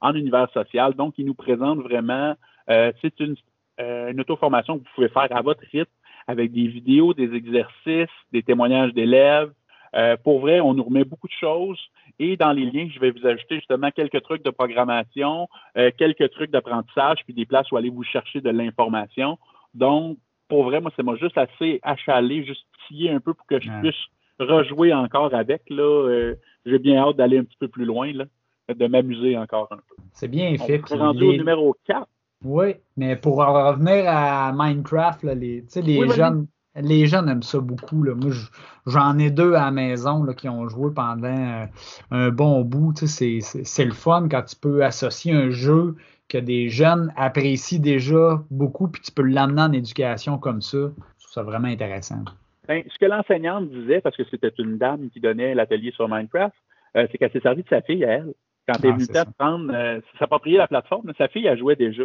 en 0.00 0.14
univers 0.14 0.50
social. 0.52 0.94
Donc, 0.94 1.14
ils 1.18 1.26
nous 1.26 1.34
présentent 1.34 1.80
vraiment, 1.80 2.34
euh, 2.70 2.92
c'est 3.02 3.18
une, 3.20 3.36
euh, 3.80 4.10
une 4.10 4.20
auto-formation 4.20 4.78
que 4.78 4.84
vous 4.84 4.90
pouvez 4.94 5.08
faire 5.08 5.28
à 5.30 5.42
votre 5.42 5.62
rythme 5.72 5.90
avec 6.26 6.52
des 6.52 6.66
vidéos, 6.66 7.14
des 7.14 7.34
exercices, 7.34 8.08
des 8.32 8.42
témoignages 8.42 8.92
d'élèves. 8.92 9.52
Euh, 9.96 10.16
pour 10.22 10.40
vrai, 10.40 10.60
on 10.60 10.74
nous 10.74 10.84
remet 10.84 11.04
beaucoup 11.04 11.28
de 11.28 11.32
choses. 11.32 11.78
Et 12.18 12.36
dans 12.36 12.52
les 12.52 12.64
liens, 12.70 12.88
je 12.92 13.00
vais 13.00 13.10
vous 13.10 13.26
ajouter 13.26 13.56
justement 13.56 13.90
quelques 13.90 14.22
trucs 14.22 14.44
de 14.44 14.50
programmation, 14.50 15.48
euh, 15.76 15.90
quelques 15.96 16.30
trucs 16.30 16.50
d'apprentissage, 16.50 17.18
puis 17.24 17.34
des 17.34 17.46
places 17.46 17.70
où 17.70 17.76
aller 17.76 17.90
vous 17.90 18.02
chercher 18.02 18.40
de 18.40 18.50
l'information. 18.50 19.38
Donc, 19.74 20.18
pour 20.48 20.64
vrai, 20.64 20.80
moi, 20.80 20.90
c'est 20.96 21.02
moi 21.02 21.16
juste 21.16 21.38
assez 21.38 21.80
achalé, 21.82 22.44
juste 22.44 22.64
tiller 22.86 23.10
un 23.10 23.20
peu 23.20 23.34
pour 23.34 23.46
que 23.46 23.60
je 23.60 23.70
puisse 23.80 23.94
rejouer 24.38 24.92
encore 24.92 25.34
avec. 25.34 25.62
Là, 25.70 25.82
euh, 25.82 26.34
j'ai 26.64 26.78
bien 26.78 26.98
hâte 26.98 27.16
d'aller 27.16 27.38
un 27.38 27.44
petit 27.44 27.56
peu 27.58 27.68
plus 27.68 27.84
loin, 27.84 28.12
là, 28.12 28.24
de 28.72 28.86
m'amuser 28.86 29.36
encore 29.36 29.68
un 29.70 29.76
peu. 29.76 29.96
C'est 30.12 30.28
bien 30.28 30.56
fait. 30.58 30.82
On 30.90 30.96
est 30.96 31.00
rendu 31.00 31.24
au 31.24 31.32
numéro 31.32 31.74
4. 31.86 32.06
Oui, 32.44 32.74
mais 32.96 33.16
pour 33.16 33.38
revenir 33.38 34.04
à 34.06 34.52
Minecraft, 34.52 35.22
là, 35.22 35.34
les, 35.34 35.64
les 35.74 36.08
jeunes. 36.10 36.46
Les 36.80 37.06
jeunes 37.06 37.28
aiment 37.28 37.42
ça 37.42 37.60
beaucoup. 37.60 38.02
Là. 38.02 38.14
Moi, 38.14 38.32
j'en 38.86 39.18
ai 39.18 39.30
deux 39.30 39.54
à 39.54 39.66
la 39.66 39.70
maison 39.70 40.22
là, 40.22 40.34
qui 40.34 40.48
ont 40.48 40.68
joué 40.68 40.92
pendant 40.94 41.26
euh, 41.26 41.66
un 42.10 42.30
bon 42.30 42.62
bout. 42.62 42.92
C'est 42.96 43.84
le 43.84 43.92
fun 43.92 44.28
quand 44.30 44.42
tu 44.42 44.56
peux 44.56 44.84
associer 44.84 45.32
un 45.32 45.50
jeu 45.50 45.96
que 46.28 46.38
des 46.38 46.68
jeunes 46.68 47.12
apprécient 47.16 47.80
déjà 47.80 48.42
beaucoup, 48.50 48.88
puis 48.88 49.00
tu 49.00 49.12
peux 49.12 49.22
l'amener 49.22 49.62
en 49.62 49.72
éducation 49.72 50.38
comme 50.38 50.60
ça. 50.60 50.78
Je 50.78 51.24
trouve 51.24 51.32
ça 51.32 51.42
vraiment 51.42 51.68
intéressant. 51.68 52.24
Ben, 52.66 52.82
ce 52.92 52.98
que 52.98 53.06
l'enseignante 53.06 53.70
disait, 53.70 54.00
parce 54.00 54.16
que 54.16 54.24
c'était 54.30 54.52
une 54.58 54.76
dame 54.76 55.08
qui 55.10 55.20
donnait 55.20 55.54
l'atelier 55.54 55.92
sur 55.92 56.08
Minecraft, 56.08 56.54
euh, 56.96 57.06
c'est 57.10 57.18
qu'elle 57.18 57.30
s'est 57.30 57.40
servie 57.40 57.62
de 57.62 57.68
sa 57.68 57.80
fille 57.82 58.04
à 58.04 58.14
elle. 58.14 58.34
Quand 58.66 58.74
elle 58.82 58.90
est 58.90 59.16
ah, 59.16 59.22
venue 59.22 59.34
prendre, 59.38 59.72
euh, 59.72 60.00
s'approprier 60.18 60.58
la 60.58 60.66
plateforme, 60.66 61.12
sa 61.16 61.28
fille, 61.28 61.46
elle 61.46 61.58
jouait 61.58 61.76
déjà. 61.76 62.02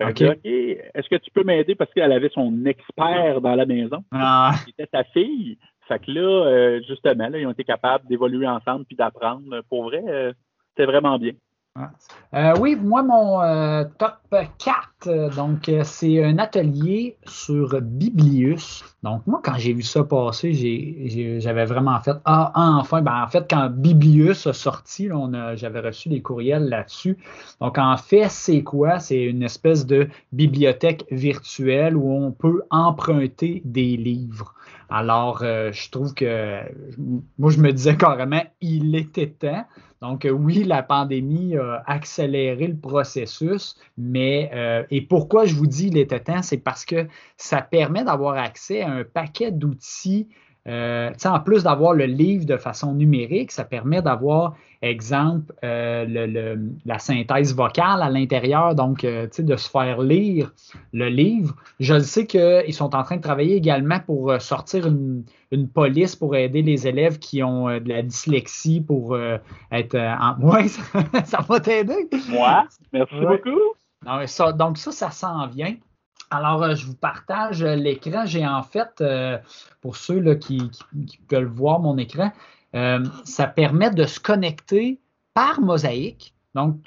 OK. 0.00 0.20
Est-ce 0.22 1.08
que 1.08 1.16
tu 1.16 1.30
peux 1.30 1.44
m'aider 1.44 1.74
parce 1.74 1.92
qu'elle 1.92 2.12
avait 2.12 2.30
son 2.30 2.64
expert 2.66 3.40
dans 3.40 3.54
la 3.54 3.66
maison? 3.66 4.04
Ah. 4.10 4.54
C'était 4.66 4.88
sa 4.92 5.04
fille. 5.04 5.58
Fait 5.88 5.98
que 5.98 6.10
là, 6.10 6.46
euh, 6.46 6.80
justement, 6.88 7.28
là, 7.28 7.38
ils 7.38 7.46
ont 7.46 7.52
été 7.52 7.64
capables 7.64 8.06
d'évoluer 8.06 8.46
ensemble 8.46 8.84
puis 8.84 8.96
d'apprendre. 8.96 9.62
Pour 9.68 9.84
vrai, 9.84 10.02
euh, 10.06 10.32
c'était 10.70 10.86
vraiment 10.86 11.18
bien. 11.18 11.32
Euh, 12.34 12.54
oui, 12.60 12.76
moi, 12.76 13.02
mon 13.02 13.40
euh, 13.40 13.84
top 13.96 14.18
4, 14.30 15.06
euh, 15.06 15.30
donc, 15.30 15.70
c'est 15.84 16.22
un 16.22 16.38
atelier 16.38 17.16
sur 17.24 17.80
Biblius. 17.80 18.84
Donc, 19.02 19.26
moi, 19.26 19.40
quand 19.42 19.56
j'ai 19.56 19.72
vu 19.72 19.82
ça 19.82 20.04
passer, 20.04 20.52
j'avais 21.40 21.64
vraiment 21.64 21.98
fait 22.00 22.12
Ah, 22.26 22.52
enfin, 22.78 23.00
ben, 23.00 23.22
en 23.22 23.28
fait, 23.28 23.46
quand 23.48 23.70
Biblius 23.70 24.46
a 24.46 24.52
sorti, 24.52 25.08
j'avais 25.54 25.80
reçu 25.80 26.10
des 26.10 26.20
courriels 26.20 26.68
là-dessus. 26.68 27.16
Donc, 27.60 27.78
en 27.78 27.96
fait, 27.96 28.28
c'est 28.28 28.62
quoi? 28.62 28.98
C'est 28.98 29.22
une 29.22 29.42
espèce 29.42 29.86
de 29.86 30.08
bibliothèque 30.32 31.06
virtuelle 31.10 31.96
où 31.96 32.12
on 32.12 32.32
peut 32.32 32.62
emprunter 32.70 33.62
des 33.64 33.96
livres. 33.96 34.54
Alors, 34.92 35.38
je 35.40 35.90
trouve 35.90 36.12
que, 36.12 36.60
moi, 37.38 37.50
je 37.50 37.58
me 37.58 37.72
disais 37.72 37.96
carrément, 37.96 38.42
il 38.60 38.94
était 38.94 39.30
temps. 39.30 39.64
Donc, 40.02 40.24
euh, 40.24 40.30
oui, 40.30 40.64
la 40.64 40.82
pandémie 40.82 41.56
a 41.56 41.82
accéléré 41.86 42.66
le 42.66 42.76
processus, 42.76 43.76
mais 43.96 44.50
euh, 44.52 44.82
et 44.90 45.00
pourquoi 45.00 45.44
je 45.44 45.54
vous 45.54 45.68
dis 45.68 45.86
il 45.86 45.96
était 45.96 46.18
temps, 46.18 46.42
c'est 46.42 46.58
parce 46.58 46.84
que 46.84 47.06
ça 47.36 47.62
permet 47.62 48.02
d'avoir 48.02 48.36
accès 48.36 48.82
à 48.82 48.90
un 48.90 49.04
paquet 49.04 49.52
d'outils 49.52 50.28
euh, 50.68 51.10
en 51.24 51.40
plus 51.40 51.64
d'avoir 51.64 51.92
le 51.92 52.04
livre 52.04 52.46
de 52.46 52.56
façon 52.56 52.94
numérique, 52.94 53.50
ça 53.50 53.64
permet 53.64 54.00
d'avoir, 54.00 54.54
exemple, 54.80 55.52
euh, 55.64 56.56
la 56.84 56.98
synthèse 57.00 57.54
vocale 57.54 58.00
à 58.00 58.08
l'intérieur, 58.08 58.76
donc 58.76 59.02
euh, 59.02 59.26
de 59.36 59.56
se 59.56 59.68
faire 59.68 60.00
lire 60.00 60.52
le 60.92 61.08
livre. 61.08 61.56
Je 61.80 61.98
sais 61.98 62.26
qu'ils 62.26 62.74
sont 62.74 62.94
en 62.94 63.02
train 63.02 63.16
de 63.16 63.22
travailler 63.22 63.56
également 63.56 63.98
pour 63.98 64.40
sortir 64.40 64.86
une, 64.86 65.24
police 65.74 66.16
pour 66.16 66.34
aider 66.34 66.62
les 66.62 66.86
élèves 66.86 67.18
qui 67.18 67.42
ont 67.42 67.66
de 67.66 67.88
la 67.88 68.02
dyslexie 68.02 68.80
pour 68.80 69.18
être 69.70 69.96
en. 69.96 70.36
Oui, 70.42 70.68
ça, 71.24 71.40
va 71.46 71.60
t'aider. 71.60 72.08
Moi, 72.30 72.64
merci 72.92 73.14
beaucoup. 73.20 74.56
donc 74.56 74.78
ça, 74.78 74.92
ça 74.92 75.10
s'en 75.10 75.46
vient. 75.48 75.74
Alors, 76.32 76.62
euh, 76.62 76.74
je 76.74 76.86
vous 76.86 76.96
partage 76.96 77.62
l'écran. 77.62 78.24
J'ai 78.24 78.46
en 78.46 78.62
fait, 78.62 79.02
euh, 79.02 79.36
pour 79.82 79.96
ceux 79.96 80.18
là, 80.18 80.34
qui, 80.34 80.70
peuvent 81.28 81.44
voir 81.44 81.78
mon 81.80 81.98
écran, 81.98 82.32
euh, 82.74 83.04
ça 83.24 83.46
permet 83.46 83.90
de 83.90 84.06
se 84.06 84.18
connecter 84.18 84.98
par 85.34 85.60
mosaïque. 85.60 86.34
Donc, 86.54 86.78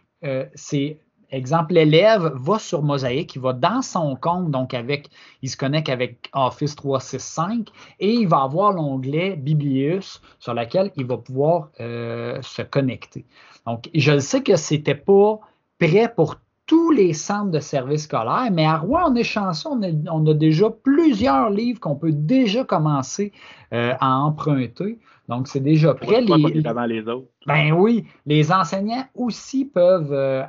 c'est 0.55 0.97
exemple, 1.29 1.75
l'élève 1.75 2.31
va 2.33 2.57
sur 2.57 2.81
Mosaïque, 2.81 3.35
il 3.35 3.41
va 3.41 3.53
dans 3.53 3.83
son 3.83 4.15
compte, 4.15 4.49
donc 4.49 4.73
avec, 4.73 5.09
il 5.43 5.49
se 5.51 5.57
connecte 5.57 5.89
avec 5.89 6.31
Office 6.33 6.75
365 6.75 7.69
et 7.99 8.11
il 8.11 8.27
va 8.27 8.41
avoir 8.41 8.71
l'onglet 8.71 9.35
Biblius 9.35 10.19
sur 10.39 10.55
lequel 10.55 10.91
il 10.95 11.05
va 11.05 11.17
pouvoir 11.17 11.69
se 11.77 12.61
connecter. 12.63 13.23
Donc, 13.67 13.87
je 13.93 14.17
sais 14.17 14.41
que 14.41 14.55
ce 14.55 14.73
n'était 14.73 14.95
pas 14.95 15.39
prêt 15.77 16.11
pour 16.15 16.37
tous 16.65 16.91
les 16.91 17.13
centres 17.13 17.51
de 17.51 17.59
services 17.59 18.03
scolaires, 18.03 18.49
mais 18.51 18.65
à 18.65 18.77
Rouen, 18.77 19.11
on 19.11 19.15
est 19.15 19.23
chanceux, 19.23 19.69
on 19.69 20.27
a, 20.27 20.33
déjà 20.33 20.69
plusieurs 20.69 21.49
livres 21.49 21.79
qu'on 21.79 21.95
peut 21.95 22.11
déjà 22.11 22.63
commencer 22.63 23.31
euh, 23.73 23.93
à 23.99 24.17
emprunter. 24.17 24.99
Donc, 25.29 25.47
c'est 25.47 25.59
déjà 25.59 25.93
prêt. 25.93 26.21
Les, 26.21 26.61
les 26.87 27.07
autres. 27.07 27.27
Ben 27.47 27.71
oui, 27.71 28.05
les 28.25 28.51
enseignants 28.51 29.05
aussi 29.15 29.65
peuvent 29.65 30.13
euh, 30.13 30.43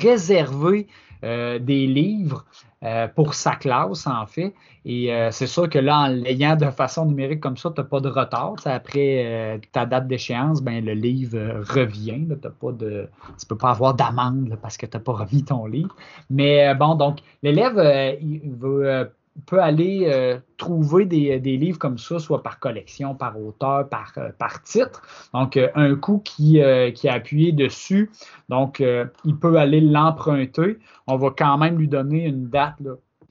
réserver 0.00 0.86
euh, 1.22 1.58
des 1.58 1.86
livres 1.86 2.46
euh, 2.82 3.06
pour 3.08 3.34
sa 3.34 3.56
classe, 3.56 4.06
en 4.06 4.26
fait. 4.26 4.54
Et 4.84 5.12
euh, 5.12 5.30
c'est 5.30 5.46
sûr 5.46 5.68
que 5.68 5.78
là, 5.78 5.98
en 5.98 6.06
l'ayant 6.08 6.56
de 6.56 6.70
façon 6.70 7.04
numérique 7.04 7.40
comme 7.40 7.56
ça, 7.56 7.70
tu 7.70 7.80
n'as 7.80 7.86
pas 7.86 8.00
de 8.00 8.08
retard. 8.08 8.54
après 8.64 9.60
ta 9.72 9.84
date 9.84 10.08
d'échéance, 10.08 10.62
ben, 10.62 10.84
le 10.84 10.94
livre 10.94 11.62
revient. 11.62 12.26
Tu 12.26 12.74
ne 12.74 13.46
peux 13.48 13.56
pas 13.56 13.70
avoir 13.70 13.94
d'amende 13.94 14.58
parce 14.62 14.76
que 14.76 14.86
tu 14.86 14.96
n'as 14.96 15.02
pas 15.02 15.12
remis 15.12 15.44
ton 15.44 15.66
livre. 15.66 15.94
Mais 16.30 16.74
bon, 16.74 16.94
donc, 16.94 17.18
l'élève, 17.42 18.16
il 18.22 18.52
veut 18.52 19.10
peut 19.40 19.60
aller 19.60 20.06
euh, 20.06 20.38
trouver 20.56 21.06
des, 21.06 21.38
livres 21.38 21.78
comme 21.78 21.98
ça, 21.98 22.18
soit 22.18 22.42
par 22.42 22.58
collection, 22.58 23.14
par 23.14 23.40
auteur, 23.40 23.88
par, 23.88 24.12
euh, 24.18 24.30
titre. 24.64 25.02
Donc, 25.34 25.56
euh, 25.56 25.68
un 25.74 25.94
coup 25.94 26.18
qui, 26.24 26.60
qui 26.94 27.08
a 27.08 27.12
appuyé 27.12 27.52
dessus, 27.52 28.10
donc 28.48 28.80
il 29.24 29.36
peut 29.36 29.56
aller 29.56 29.80
l'emprunter. 29.80 30.78
On 31.06 31.16
va 31.16 31.30
quand 31.36 31.58
même 31.58 31.78
lui 31.78 31.88
donner 31.88 32.26
une 32.26 32.48
date, 32.48 32.76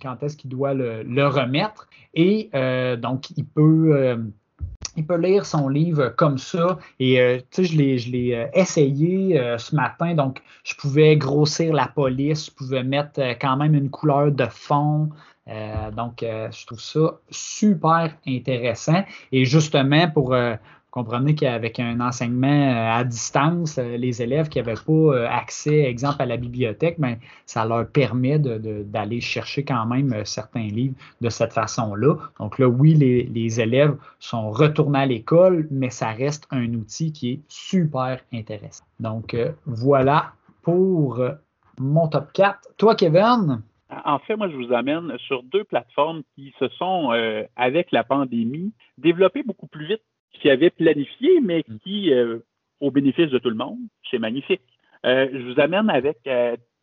quand 0.01 0.23
est-ce 0.23 0.37
qu'il 0.37 0.49
doit 0.49 0.73
le, 0.73 1.03
le, 1.03 1.27
remettre. 1.27 1.87
Et 2.13 2.49
donc, 2.97 3.31
il 3.31 3.45
peut 3.45 4.17
il 4.97 5.05
peut 5.05 5.17
lire 5.17 5.45
son 5.45 5.69
livre 5.69 6.09
comme 6.09 6.37
ça. 6.37 6.79
Et 6.99 7.43
tu 7.51 7.65
sais, 7.67 7.97
je 7.97 8.11
l'ai, 8.11 8.49
essayé 8.53 9.41
ce 9.57 9.75
matin. 9.75 10.15
Donc, 10.15 10.41
je 10.63 10.75
pouvais 10.75 11.15
grossir 11.15 11.73
la 11.73 11.87
police, 11.87 12.47
je 12.47 12.51
pouvais 12.51 12.83
mettre 12.83 13.19
quand 13.39 13.57
même 13.57 13.75
une 13.75 13.89
couleur 13.89 14.31
de 14.31 14.45
fond. 14.45 15.09
Euh, 15.49 15.91
donc, 15.91 16.23
euh, 16.23 16.49
je 16.51 16.65
trouve 16.65 16.79
ça 16.79 17.19
super 17.29 18.13
intéressant. 18.27 19.03
Et 19.31 19.45
justement, 19.45 20.09
pour 20.09 20.33
euh, 20.33 20.55
comprenez 20.91 21.35
qu'avec 21.35 21.79
un 21.79 21.99
enseignement 22.01 22.95
à 22.95 23.03
distance, 23.03 23.77
les 23.77 24.21
élèves 24.21 24.49
qui 24.49 24.59
n'avaient 24.59 24.73
pas 24.73 25.27
accès, 25.29 25.83
exemple, 25.83 26.21
à 26.21 26.25
la 26.25 26.37
bibliothèque, 26.37 26.99
ben, 26.99 27.17
ça 27.45 27.65
leur 27.65 27.87
permet 27.87 28.39
d'aller 28.39 29.21
chercher 29.21 29.63
quand 29.63 29.85
même 29.85 30.13
certains 30.25 30.67
livres 30.67 30.95
de 31.21 31.29
cette 31.29 31.53
façon-là. 31.53 32.15
Donc 32.39 32.59
là, 32.59 32.67
oui, 32.67 32.93
les, 32.95 33.23
les, 33.23 33.61
élèves 33.61 33.95
sont 34.19 34.49
retournés 34.51 34.99
à 34.99 35.05
l'école, 35.05 35.67
mais 35.71 35.89
ça 35.89 36.09
reste 36.09 36.47
un 36.51 36.73
outil 36.73 37.11
qui 37.11 37.31
est 37.31 37.39
super 37.47 38.19
intéressant. 38.33 38.83
Donc 38.99 39.35
voilà 39.65 40.33
pour 40.63 41.23
mon 41.79 42.07
top 42.07 42.33
4. 42.33 42.59
Toi, 42.77 42.95
Kevin? 42.95 43.61
En 43.89 44.19
fait, 44.19 44.35
moi, 44.35 44.49
je 44.49 44.55
vous 44.55 44.71
amène 44.71 45.17
sur 45.17 45.41
deux 45.43 45.63
plateformes 45.63 46.21
qui 46.35 46.53
se 46.59 46.67
sont, 46.69 47.11
euh, 47.11 47.43
avec 47.55 47.91
la 47.91 48.03
pandémie, 48.03 48.71
développées 48.97 49.41
beaucoup 49.41 49.67
plus 49.67 49.87
vite 49.87 50.01
qu'ils 50.31 50.51
avaient 50.51 50.69
planifié, 50.69 51.41
mais 51.41 51.63
mm. 51.67 51.77
qui, 51.79 52.13
euh, 52.13 52.39
au 52.81 52.91
bénéfice 52.91 53.31
de 53.31 53.39
tout 53.39 53.49
le 53.49 53.55
monde, 53.55 53.79
c'est 54.09 54.19
magnifique. 54.19 54.61
Euh, 55.05 55.27
je 55.33 55.39
vous 55.39 55.59
amène 55.59 55.89
avec 55.89 56.17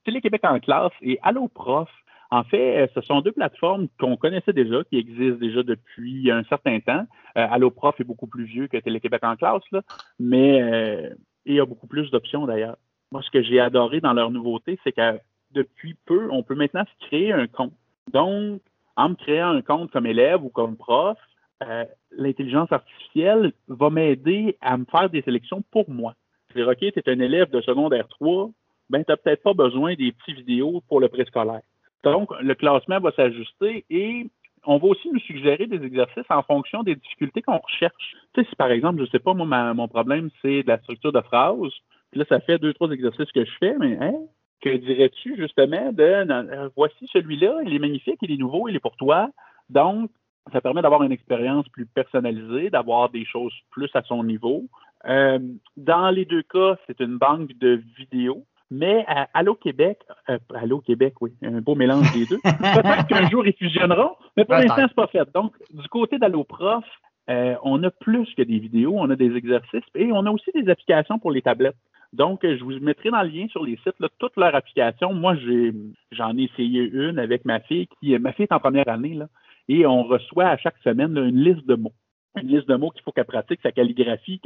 Télé-Québec 0.04 0.42
en 0.44 0.58
classe 0.58 0.92
et 1.00 1.18
Allo 1.22 1.48
Prof. 1.48 1.88
En 2.30 2.42
fait, 2.42 2.90
ce 2.92 3.00
sont 3.02 3.20
deux 3.20 3.30
plateformes 3.30 3.86
qu'on 4.00 4.16
connaissait 4.16 4.52
déjà, 4.52 4.82
qui 4.84 4.98
existent 4.98 5.38
déjà 5.38 5.62
depuis 5.62 6.30
un 6.30 6.42
certain 6.44 6.80
temps. 6.80 7.06
Allo 7.36 7.70
Prof 7.70 8.00
est 8.00 8.04
beaucoup 8.04 8.26
plus 8.26 8.44
vieux 8.44 8.66
que 8.66 8.78
Télé-Québec 8.78 9.22
en 9.22 9.36
classe, 9.36 9.62
là, 9.70 9.82
mais 10.18 11.14
il 11.44 11.54
y 11.54 11.60
a 11.60 11.64
beaucoup 11.64 11.86
plus 11.86 12.10
d'options 12.10 12.46
d'ailleurs. 12.46 12.76
Moi, 13.12 13.22
ce 13.22 13.30
que 13.30 13.42
j'ai 13.42 13.60
adoré 13.60 14.00
dans 14.00 14.12
leur 14.12 14.30
nouveauté, 14.30 14.78
c'est 14.82 14.92
que 14.92 15.20
depuis 15.56 15.96
peu, 16.04 16.28
on 16.30 16.42
peut 16.42 16.54
maintenant 16.54 16.84
se 16.84 17.06
créer 17.06 17.32
un 17.32 17.46
compte 17.46 17.72
Donc, 18.12 18.60
en 18.96 19.08
me 19.10 19.14
créant 19.14 19.50
un 19.50 19.62
compte 19.62 19.90
comme 19.90 20.06
élève 20.06 20.44
ou 20.44 20.50
comme 20.50 20.76
prof, 20.76 21.18
euh, 21.62 21.84
l'intelligence 22.12 22.70
artificielle 22.70 23.52
va 23.68 23.90
m'aider 23.90 24.56
à 24.60 24.76
me 24.76 24.84
faire 24.84 25.08
des 25.10 25.22
sélections 25.22 25.62
pour 25.70 25.88
moi. 25.90 26.14
C'est-à-dire, 26.48 26.70
OK, 26.70 26.78
tu 26.78 27.00
es 27.00 27.10
un 27.10 27.20
élève 27.20 27.50
de 27.50 27.60
secondaire 27.62 28.06
3, 28.08 28.50
ben, 28.90 29.02
tu 29.04 29.10
n'as 29.10 29.16
peut-être 29.16 29.42
pas 29.42 29.54
besoin 29.54 29.94
des 29.94 30.12
petits 30.12 30.34
vidéos 30.34 30.82
pour 30.88 31.00
le 31.00 31.08
préscolaire. 31.08 31.62
Donc, 32.04 32.30
le 32.40 32.54
classement 32.54 33.00
va 33.00 33.10
s'ajuster 33.12 33.84
et 33.90 34.26
on 34.64 34.78
va 34.78 34.88
aussi 34.88 35.08
nous 35.10 35.20
suggérer 35.20 35.66
des 35.66 35.82
exercices 35.84 36.30
en 36.30 36.42
fonction 36.42 36.82
des 36.82 36.94
difficultés 36.96 37.42
qu'on 37.42 37.58
recherche. 37.58 38.16
Tu 38.34 38.42
sais, 38.42 38.48
si 38.48 38.56
par 38.56 38.70
exemple, 38.70 38.98
je 38.98 39.04
ne 39.04 39.08
sais 39.08 39.18
pas, 39.18 39.32
moi, 39.32 39.74
mon 39.74 39.88
problème, 39.88 40.30
c'est 40.42 40.62
de 40.62 40.68
la 40.68 40.78
structure 40.78 41.12
de 41.12 41.20
phrase, 41.20 41.72
puis 42.10 42.20
là, 42.20 42.26
ça 42.28 42.40
fait 42.40 42.58
deux, 42.58 42.74
trois 42.74 42.90
exercices 42.90 43.30
que 43.32 43.44
je 43.44 43.52
fais, 43.58 43.76
mais 43.78 43.98
hein, 44.00 44.14
que 44.60 44.76
dirais-tu 44.76 45.36
justement 45.36 45.92
de 45.92 46.02
euh, 46.02 46.68
voici 46.76 47.06
celui-là, 47.12 47.60
il 47.64 47.74
est 47.74 47.78
magnifique, 47.78 48.18
il 48.22 48.32
est 48.32 48.36
nouveau, 48.36 48.68
il 48.68 48.76
est 48.76 48.80
pour 48.80 48.96
toi. 48.96 49.30
Donc, 49.68 50.10
ça 50.52 50.60
permet 50.60 50.82
d'avoir 50.82 51.02
une 51.02 51.12
expérience 51.12 51.68
plus 51.68 51.86
personnalisée, 51.86 52.70
d'avoir 52.70 53.10
des 53.10 53.24
choses 53.24 53.52
plus 53.70 53.90
à 53.94 54.02
son 54.02 54.22
niveau. 54.24 54.64
Euh, 55.06 55.38
dans 55.76 56.10
les 56.10 56.24
deux 56.24 56.42
cas, 56.42 56.76
c'est 56.86 57.00
une 57.00 57.18
banque 57.18 57.52
de 57.58 57.80
vidéos. 57.96 58.44
Mais 58.70 59.04
à 59.06 59.28
Allo 59.32 59.54
Québec, 59.54 60.00
euh, 60.28 60.38
Allo 60.54 60.80
Québec, 60.80 61.14
oui, 61.20 61.32
un 61.42 61.60
beau 61.60 61.76
mélange 61.76 62.12
des 62.12 62.26
deux. 62.26 62.38
Peut-être 62.42 63.06
qu'un 63.06 63.28
jour 63.28 63.46
ils 63.46 63.52
fusionneront, 63.52 64.16
mais 64.36 64.44
pour 64.44 64.54
l'instant, 64.54 64.86
c'est 64.88 64.94
pas 64.94 65.06
fait. 65.06 65.28
Donc, 65.32 65.54
du 65.70 65.86
côté 65.88 66.18
d'Allo 66.18 66.42
Prof, 66.42 66.84
euh, 67.30 67.54
on 67.62 67.82
a 67.84 67.90
plus 67.90 68.32
que 68.34 68.42
des 68.42 68.58
vidéos, 68.58 68.94
on 68.96 69.08
a 69.10 69.16
des 69.16 69.36
exercices 69.36 69.84
et 69.94 70.10
on 70.12 70.26
a 70.26 70.30
aussi 70.30 70.50
des 70.52 70.68
applications 70.68 71.18
pour 71.18 71.30
les 71.30 71.42
tablettes. 71.42 71.76
Donc, 72.16 72.40
je 72.42 72.64
vous 72.64 72.78
mettrai 72.80 73.10
dans 73.10 73.22
le 73.22 73.28
lien 73.28 73.46
sur 73.48 73.62
les 73.62 73.76
sites 73.76 74.00
là, 74.00 74.08
toutes 74.18 74.36
leurs 74.36 74.54
applications. 74.54 75.12
Moi, 75.12 75.36
j'ai, 75.36 75.72
j'en 76.12 76.36
ai 76.38 76.44
essayé 76.44 76.80
une 76.80 77.18
avec 77.18 77.44
ma 77.44 77.60
fille 77.60 77.88
qui, 78.00 78.18
ma 78.18 78.32
fille 78.32 78.46
est 78.46 78.52
en 78.52 78.58
première 78.58 78.88
année 78.88 79.14
là, 79.14 79.28
et 79.68 79.84
on 79.86 80.02
reçoit 80.02 80.48
à 80.48 80.56
chaque 80.56 80.78
semaine 80.78 81.16
une 81.18 81.44
liste 81.44 81.66
de 81.66 81.74
mots, 81.74 81.92
une 82.40 82.48
liste 82.48 82.68
de 82.68 82.76
mots 82.76 82.90
qu'il 82.90 83.02
faut 83.02 83.12
qu'elle 83.12 83.26
pratique 83.26 83.60
sa 83.62 83.70
calligraphie. 83.70 84.40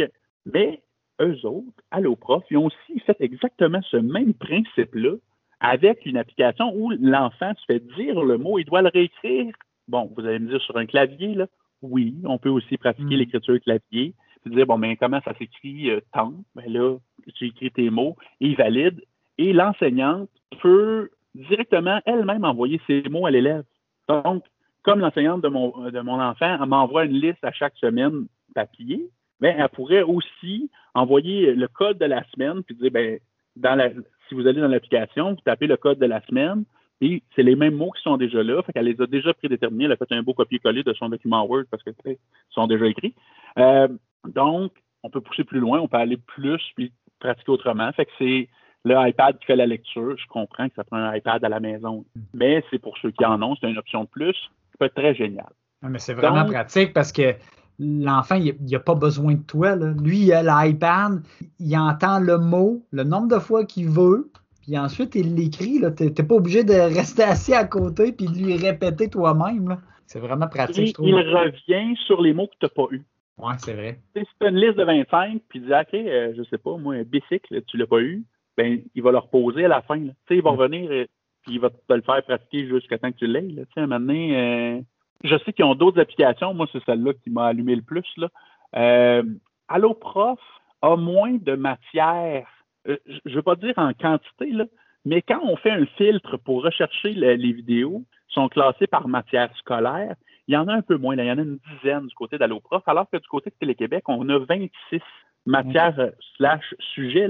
Mais 0.53 0.83
eux 1.21 1.39
autres, 1.45 1.83
Alloprof, 1.93 2.43
ils 2.51 2.57
ont 2.57 2.67
aussi 2.67 3.01
fait 3.07 3.17
exactement 3.21 3.81
ce 3.83 3.99
même 3.99 4.35
principe-là 4.35 5.15
avec 5.61 6.07
une 6.07 6.17
application 6.17 6.75
où 6.75 6.91
l'enfant 6.91 7.53
se 7.57 7.65
fait 7.67 7.81
dire 7.97 8.21
le 8.21 8.37
mot, 8.37 8.59
il 8.59 8.65
doit 8.65 8.83
le 8.83 8.89
réécrire. 8.89 9.55
Bon, 9.87 10.11
vous 10.17 10.27
allez 10.27 10.39
me 10.39 10.49
dire 10.49 10.63
sur 10.63 10.77
un 10.77 10.87
clavier, 10.87 11.35
là. 11.35 11.47
Oui, 11.83 12.15
on 12.25 12.39
peut 12.39 12.49
aussi 12.49 12.77
pratiquer 12.77 13.15
mm. 13.15 13.19
l'écriture 13.19 13.61
clavier. 13.61 14.15
Puis 14.43 14.55
dire, 14.55 14.67
bon, 14.67 14.79
mais 14.79 14.97
comment 14.97 15.21
ça 15.25 15.35
s'écrit 15.39 15.91
euh, 15.91 16.01
tant? 16.13 16.33
Ben 16.55 16.73
là, 16.73 16.97
j'ai 17.39 17.47
écrit 17.47 17.71
tes 17.71 17.91
mots, 17.91 18.17
et 18.41 18.49
il 18.49 18.57
valide. 18.57 19.03
Et 19.39 19.53
l'enseignante 19.53 20.29
peut 20.61 21.11
directement 21.35 22.01
elle-même 22.07 22.45
envoyer 22.45 22.81
ses 22.87 23.03
mots 23.09 23.27
à 23.27 23.31
l'élève. 23.31 23.65
Donc, 24.09 24.45
comme 24.83 25.01
l'enseignante 25.01 25.43
de 25.43 25.49
mon, 25.49 25.91
de 25.91 26.01
mon 26.01 26.21
enfant, 26.21 26.67
m'envoie 26.67 27.05
une 27.05 27.21
liste 27.21 27.45
à 27.45 27.53
chaque 27.53 27.77
semaine 27.77 28.27
papier, 28.55 29.09
mais 29.41 29.55
elle 29.59 29.69
pourrait 29.69 30.03
aussi 30.03 30.71
envoyer 30.95 31.55
le 31.55 31.69
code 31.69 31.99
de 31.99 32.07
la 32.07 32.25
semaine, 32.31 32.63
puis 32.63 32.75
dire, 32.75 32.91
ben, 32.91 33.19
dans 33.57 33.75
la, 33.75 33.91
si 34.29 34.35
vous 34.35 34.47
allez 34.47 34.61
dans 34.61 34.69
l'application, 34.69 35.31
vous 35.31 35.41
tapez 35.45 35.67
le 35.67 35.77
code 35.77 35.99
de 35.99 36.07
la 36.07 36.21
semaine, 36.23 36.65
et 37.01 37.23
c'est 37.35 37.43
les 37.43 37.57
mêmes 37.57 37.75
mots 37.75 37.91
qui 37.93 38.03
sont 38.03 38.17
déjà 38.17 38.43
là, 38.43 38.63
fait 38.63 38.73
qu'elle 38.73 38.85
les 38.85 39.01
a 39.01 39.07
déjà 39.07 39.33
prédéterminés, 39.33 39.85
elle 39.85 39.93
a 39.93 39.97
fait 39.97 40.13
un 40.13 40.23
beau 40.23 40.35
copier-coller 40.35 40.83
de 40.83 40.93
son 40.93 41.09
document 41.09 41.47
Word 41.47 41.65
parce 41.71 41.83
que 41.83 41.91
ils 42.05 42.17
sont 42.51 42.67
déjà 42.67 42.87
écrits. 42.87 43.15
Euh, 43.59 43.89
donc, 44.27 44.73
on 45.03 45.11
peut 45.11 45.21
pousser 45.21 45.45
plus 45.45 45.61
loin, 45.61 45.81
on 45.81 45.89
peut 45.89 45.97
aller 45.97 46.17
plus, 46.17 46.63
puis 46.77 46.93
pratiquer 47.19 47.53
autrement. 47.53 47.91
Fait 47.93 48.07
que 48.07 48.11
c'est 48.19 48.49
le 48.85 48.95
iPad 49.09 49.39
qui 49.39 49.47
fait 49.47 49.57
la 49.57 49.67
lecture. 49.67 50.17
Je 50.17 50.27
comprends 50.29 50.69
que 50.69 50.75
ça 50.75 50.85
prend 50.85 50.97
un 50.97 51.15
iPad 51.15 51.45
à 51.45 51.49
la 51.49 51.61
maison, 51.61 52.05
mais 52.35 52.65
c'est 52.71 52.79
pour 52.79 52.97
ceux 52.99 53.11
qui 53.11 53.25
en 53.25 53.41
ont, 53.43 53.57
c'est 53.61 53.71
une 53.71 53.79
option 53.79 54.05
de 54.05 54.09
plus 54.09 54.33
qui 54.33 54.79
peut 54.79 54.87
être 54.87 54.95
très 54.95 55.15
génial. 55.15 55.51
mais 55.83 55.99
c'est 55.99 56.15
vraiment 56.15 56.45
pratique 56.45 56.93
parce 56.93 57.13
que 57.13 57.35
l'enfant, 57.79 58.37
il 58.37 58.55
n'a 58.61 58.79
pas 58.79 58.95
besoin 58.95 59.35
de 59.35 59.43
toi. 59.43 59.77
Lui, 59.77 60.19
il 60.19 60.33
a 60.33 60.43
l'iPad, 60.43 61.23
il 61.59 61.77
entend 61.77 62.21
le 62.21 62.39
mot, 62.39 62.83
le 62.91 63.05
nombre 63.05 63.29
de 63.29 63.39
fois 63.39 63.65
qu'il 63.65 63.89
veut, 63.89 64.31
puis 64.63 64.79
ensuite, 64.79 65.15
il 65.15 65.35
l'écrit. 65.35 65.81
Tu 65.97 66.05
n'es 66.05 66.11
pas 66.11 66.35
obligé 66.35 66.65
de 66.65 66.75
rester 66.75 67.23
assis 67.23 67.55
à 67.55 67.65
côté 67.65 68.13
puis 68.13 68.27
de 68.27 68.37
lui 68.37 68.57
répéter 68.57 69.09
toi-même. 69.09 69.79
C'est 70.07 70.21
vraiment 70.21 70.49
pratique, 70.49 70.89
je 70.89 70.93
trouve. 70.93 71.09
Il 71.09 71.15
revient 71.15 71.97
sur 72.07 72.21
les 72.21 72.33
mots 72.35 72.49
que 72.49 72.55
tu 72.61 72.67
n'as 72.67 72.69
pas 72.69 72.93
eus. 72.93 73.05
Oui, 73.43 73.55
c'est 73.59 73.75
vrai. 73.75 73.99
Si 74.17 74.23
tu 74.23 74.47
as 74.47 74.51
une 74.51 74.57
liste 74.57 74.77
de 74.77 74.85
25, 74.85 75.43
puis 75.49 75.61
dit, 75.61 75.73
OK, 75.73 75.95
euh, 75.95 76.33
je 76.37 76.43
sais 76.45 76.59
pas, 76.59 76.77
moi, 76.77 76.95
un 76.95 77.03
bicycle, 77.03 77.63
tu 77.63 77.77
l'as 77.77 77.87
pas 77.87 78.01
eu, 78.01 78.23
ben, 78.57 78.81
il 78.95 79.03
va 79.03 79.13
le 79.13 79.19
reposer 79.19 79.65
à 79.65 79.69
la 79.69 79.83
fin. 79.83 79.99
Tu 79.99 80.09
sais, 80.29 80.37
il 80.37 80.43
va 80.43 80.53
mm. 80.53 80.57
revenir, 80.57 80.93
et, 80.93 81.01
euh, 81.03 81.07
puis 81.43 81.55
il 81.55 81.61
va 81.61 81.71
te 81.71 81.93
le 81.93 82.03
faire 82.03 82.23
pratiquer 82.23 82.67
jusqu'à 82.67 82.99
temps 82.99 83.11
que 83.11 83.17
tu 83.17 83.27
l'aies. 83.27 83.47
Tu 83.49 83.55
sais, 83.75 83.81
un 83.81 83.87
moment 83.87 84.01
donné, 84.01 84.37
euh, 84.37 84.81
je 85.25 85.37
sais 85.39 85.53
qu'ils 85.53 85.65
ont 85.65 85.75
d'autres 85.75 86.01
applications. 86.01 86.55
Moi, 86.55 86.67
c'est 86.73 86.85
celle-là 86.85 87.13
qui 87.15 87.31
m'a 87.31 87.47
allumé 87.47 87.77
le 87.77 87.83
plus. 87.83 88.07
Là. 88.17 88.29
Euh, 88.77 89.23
Allo 89.69 89.95
Prof 89.95 90.41
a 90.83 90.97
moins 90.97 91.33
de 91.33 91.55
matière, 91.55 92.47
euh, 92.89 92.97
je 93.07 93.31
ne 93.31 93.35
veux 93.35 93.43
pas 93.43 93.57
dire 93.57 93.75
en 93.77 93.93
quantité, 93.93 94.51
là, 94.51 94.65
mais 95.05 95.23
quand 95.23 95.41
on 95.43 95.57
fait 95.57 95.71
un 95.71 95.87
filtre 95.87 96.37
pour 96.37 96.63
rechercher 96.63 97.13
les 97.13 97.53
vidéos, 97.53 98.05
sont 98.29 98.49
classées 98.49 98.87
par 98.87 99.09
matière 99.09 99.51
scolaire, 99.57 100.15
il 100.51 100.55
y 100.55 100.57
en 100.57 100.67
a 100.67 100.75
un 100.75 100.83
peu 100.83 100.97
moins. 100.97 101.15
Il 101.17 101.25
y 101.25 101.31
en 101.31 101.39
a 101.39 101.43
une 101.43 101.61
dizaine 101.77 102.07
du 102.07 102.15
côté 102.15 102.37
d'Allo 102.37 102.59
Prof, 102.59 102.83
alors 102.87 103.09
que 103.09 103.19
du 103.19 103.29
côté 103.29 103.51
de 103.51 103.55
Télé-Québec, 103.61 104.05
on 104.09 104.29
a 104.29 104.39
26 104.39 105.01
matières 105.47 105.99
euh, 106.01 106.11
slash 106.37 106.75
sujets. 106.95 107.29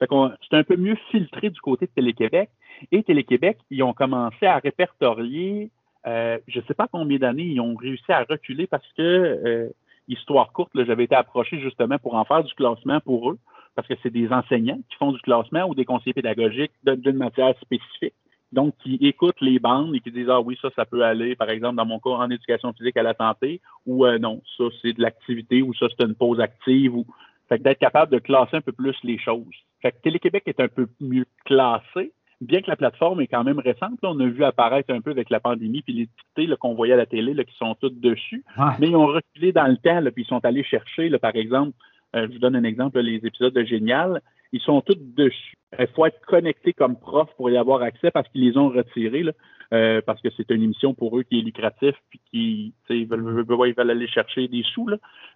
c'est 0.00 0.56
un 0.56 0.64
peu 0.64 0.76
mieux 0.76 0.96
filtré 1.10 1.50
du 1.50 1.60
côté 1.60 1.86
de 1.86 1.90
Télé-Québec. 1.90 2.48
Et 2.90 3.02
Télé-Québec, 3.02 3.58
ils 3.70 3.82
ont 3.82 3.92
commencé 3.92 4.46
à 4.46 4.58
répertorier 4.58 5.70
euh, 6.06 6.38
je 6.48 6.58
ne 6.58 6.64
sais 6.64 6.74
pas 6.74 6.88
combien 6.90 7.18
d'années 7.18 7.44
ils 7.44 7.60
ont 7.60 7.74
réussi 7.74 8.12
à 8.12 8.24
reculer 8.24 8.66
parce 8.66 8.86
que, 8.96 9.02
euh, 9.02 9.68
histoire 10.08 10.52
courte, 10.52 10.70
j'avais 10.74 11.04
été 11.04 11.14
approché 11.14 11.58
justement 11.60 11.98
pour 11.98 12.14
en 12.14 12.24
faire 12.24 12.44
du 12.44 12.52
classement 12.54 13.00
pour 13.00 13.30
eux, 13.30 13.38
parce 13.74 13.88
que 13.88 13.94
c'est 14.02 14.10
des 14.10 14.30
enseignants 14.30 14.78
qui 14.90 14.96
font 14.98 15.12
du 15.12 15.20
classement 15.20 15.64
ou 15.64 15.74
des 15.74 15.86
conseillers 15.86 16.12
pédagogiques 16.12 16.72
d'une 16.84 17.16
matière 17.16 17.54
spécifique. 17.60 18.14
Donc, 18.52 18.74
qui 18.82 18.94
écoutent 19.00 19.40
les 19.40 19.58
bandes 19.58 19.94
et 19.94 20.00
qui 20.00 20.12
disent 20.12 20.30
Ah 20.30 20.40
oui, 20.40 20.56
ça, 20.62 20.68
ça 20.76 20.84
peut 20.84 21.02
aller, 21.02 21.34
par 21.34 21.50
exemple, 21.50 21.76
dans 21.76 21.86
mon 21.86 21.98
cas, 21.98 22.10
en 22.10 22.30
éducation 22.30 22.72
physique 22.72 22.96
à 22.96 23.02
la 23.02 23.14
santé, 23.14 23.60
ou 23.86 24.06
euh, 24.06 24.18
non, 24.18 24.42
ça, 24.56 24.64
c'est 24.80 24.92
de 24.92 25.02
l'activité, 25.02 25.62
ou 25.62 25.74
ça, 25.74 25.86
c'est 25.90 26.06
une 26.06 26.14
pause 26.14 26.40
active, 26.40 26.94
ou 26.94 27.06
fait 27.48 27.62
d'être 27.62 27.78
capable 27.78 28.12
de 28.12 28.18
classer 28.18 28.56
un 28.56 28.60
peu 28.60 28.72
plus 28.72 28.96
les 29.02 29.18
choses. 29.18 29.54
Fait 29.82 29.92
que 29.92 30.00
Télé-Québec 30.02 30.44
est 30.46 30.60
un 30.60 30.68
peu 30.68 30.86
mieux 31.00 31.26
classé, 31.44 32.12
bien 32.40 32.60
que 32.60 32.70
la 32.70 32.76
plateforme 32.76 33.20
est 33.20 33.26
quand 33.26 33.44
même 33.44 33.58
récente, 33.58 33.98
on 34.02 34.18
a 34.20 34.26
vu 34.26 34.44
apparaître 34.44 34.92
un 34.92 35.00
peu 35.00 35.10
avec 35.10 35.30
la 35.30 35.40
pandémie, 35.40 35.82
puis 35.82 35.92
les 35.92 36.08
titres 36.36 36.56
qu'on 36.56 36.74
voyait 36.74 36.94
à 36.94 36.98
la 36.98 37.06
télé 37.06 37.34
là, 37.34 37.44
qui 37.44 37.56
sont 37.56 37.74
toutes 37.74 38.00
dessus, 38.00 38.44
mais 38.78 38.88
ils 38.88 38.96
ont 38.96 39.06
reculé 39.06 39.52
dans 39.52 39.66
le 39.66 39.76
temps, 39.76 40.02
puis 40.12 40.24
ils 40.24 40.28
sont 40.28 40.44
allés 40.44 40.64
chercher, 40.64 41.10
par 41.18 41.34
exemple, 41.34 41.72
euh, 42.14 42.26
je 42.28 42.32
vous 42.32 42.38
donne 42.38 42.56
un 42.56 42.64
exemple, 42.64 43.00
les 43.00 43.16
épisodes 43.26 43.52
de 43.52 43.64
Génial, 43.64 44.20
ils 44.54 44.60
sont 44.60 44.80
tous 44.82 44.96
dessus. 44.96 45.56
Il 45.76 45.88
faut 45.88 46.06
être 46.06 46.24
connecté 46.26 46.72
comme 46.72 46.96
prof 46.96 47.28
pour 47.36 47.50
y 47.50 47.56
avoir 47.56 47.82
accès 47.82 48.12
parce 48.12 48.28
qu'ils 48.28 48.48
les 48.48 48.56
ont 48.56 48.68
retirés, 48.68 49.24
euh, 49.72 50.00
parce 50.06 50.20
que 50.22 50.28
c'est 50.36 50.48
une 50.52 50.62
émission 50.62 50.94
pour 50.94 51.18
eux 51.18 51.24
qui 51.24 51.40
est 51.40 51.42
lucratif, 51.42 51.96
puis 52.08 52.20
qui 52.30 52.74
ils 52.88 53.08
veulent, 53.08 53.44
ils 53.66 53.74
veulent 53.74 53.90
aller 53.90 54.06
chercher 54.06 54.46
des 54.46 54.62
sous, 54.62 54.88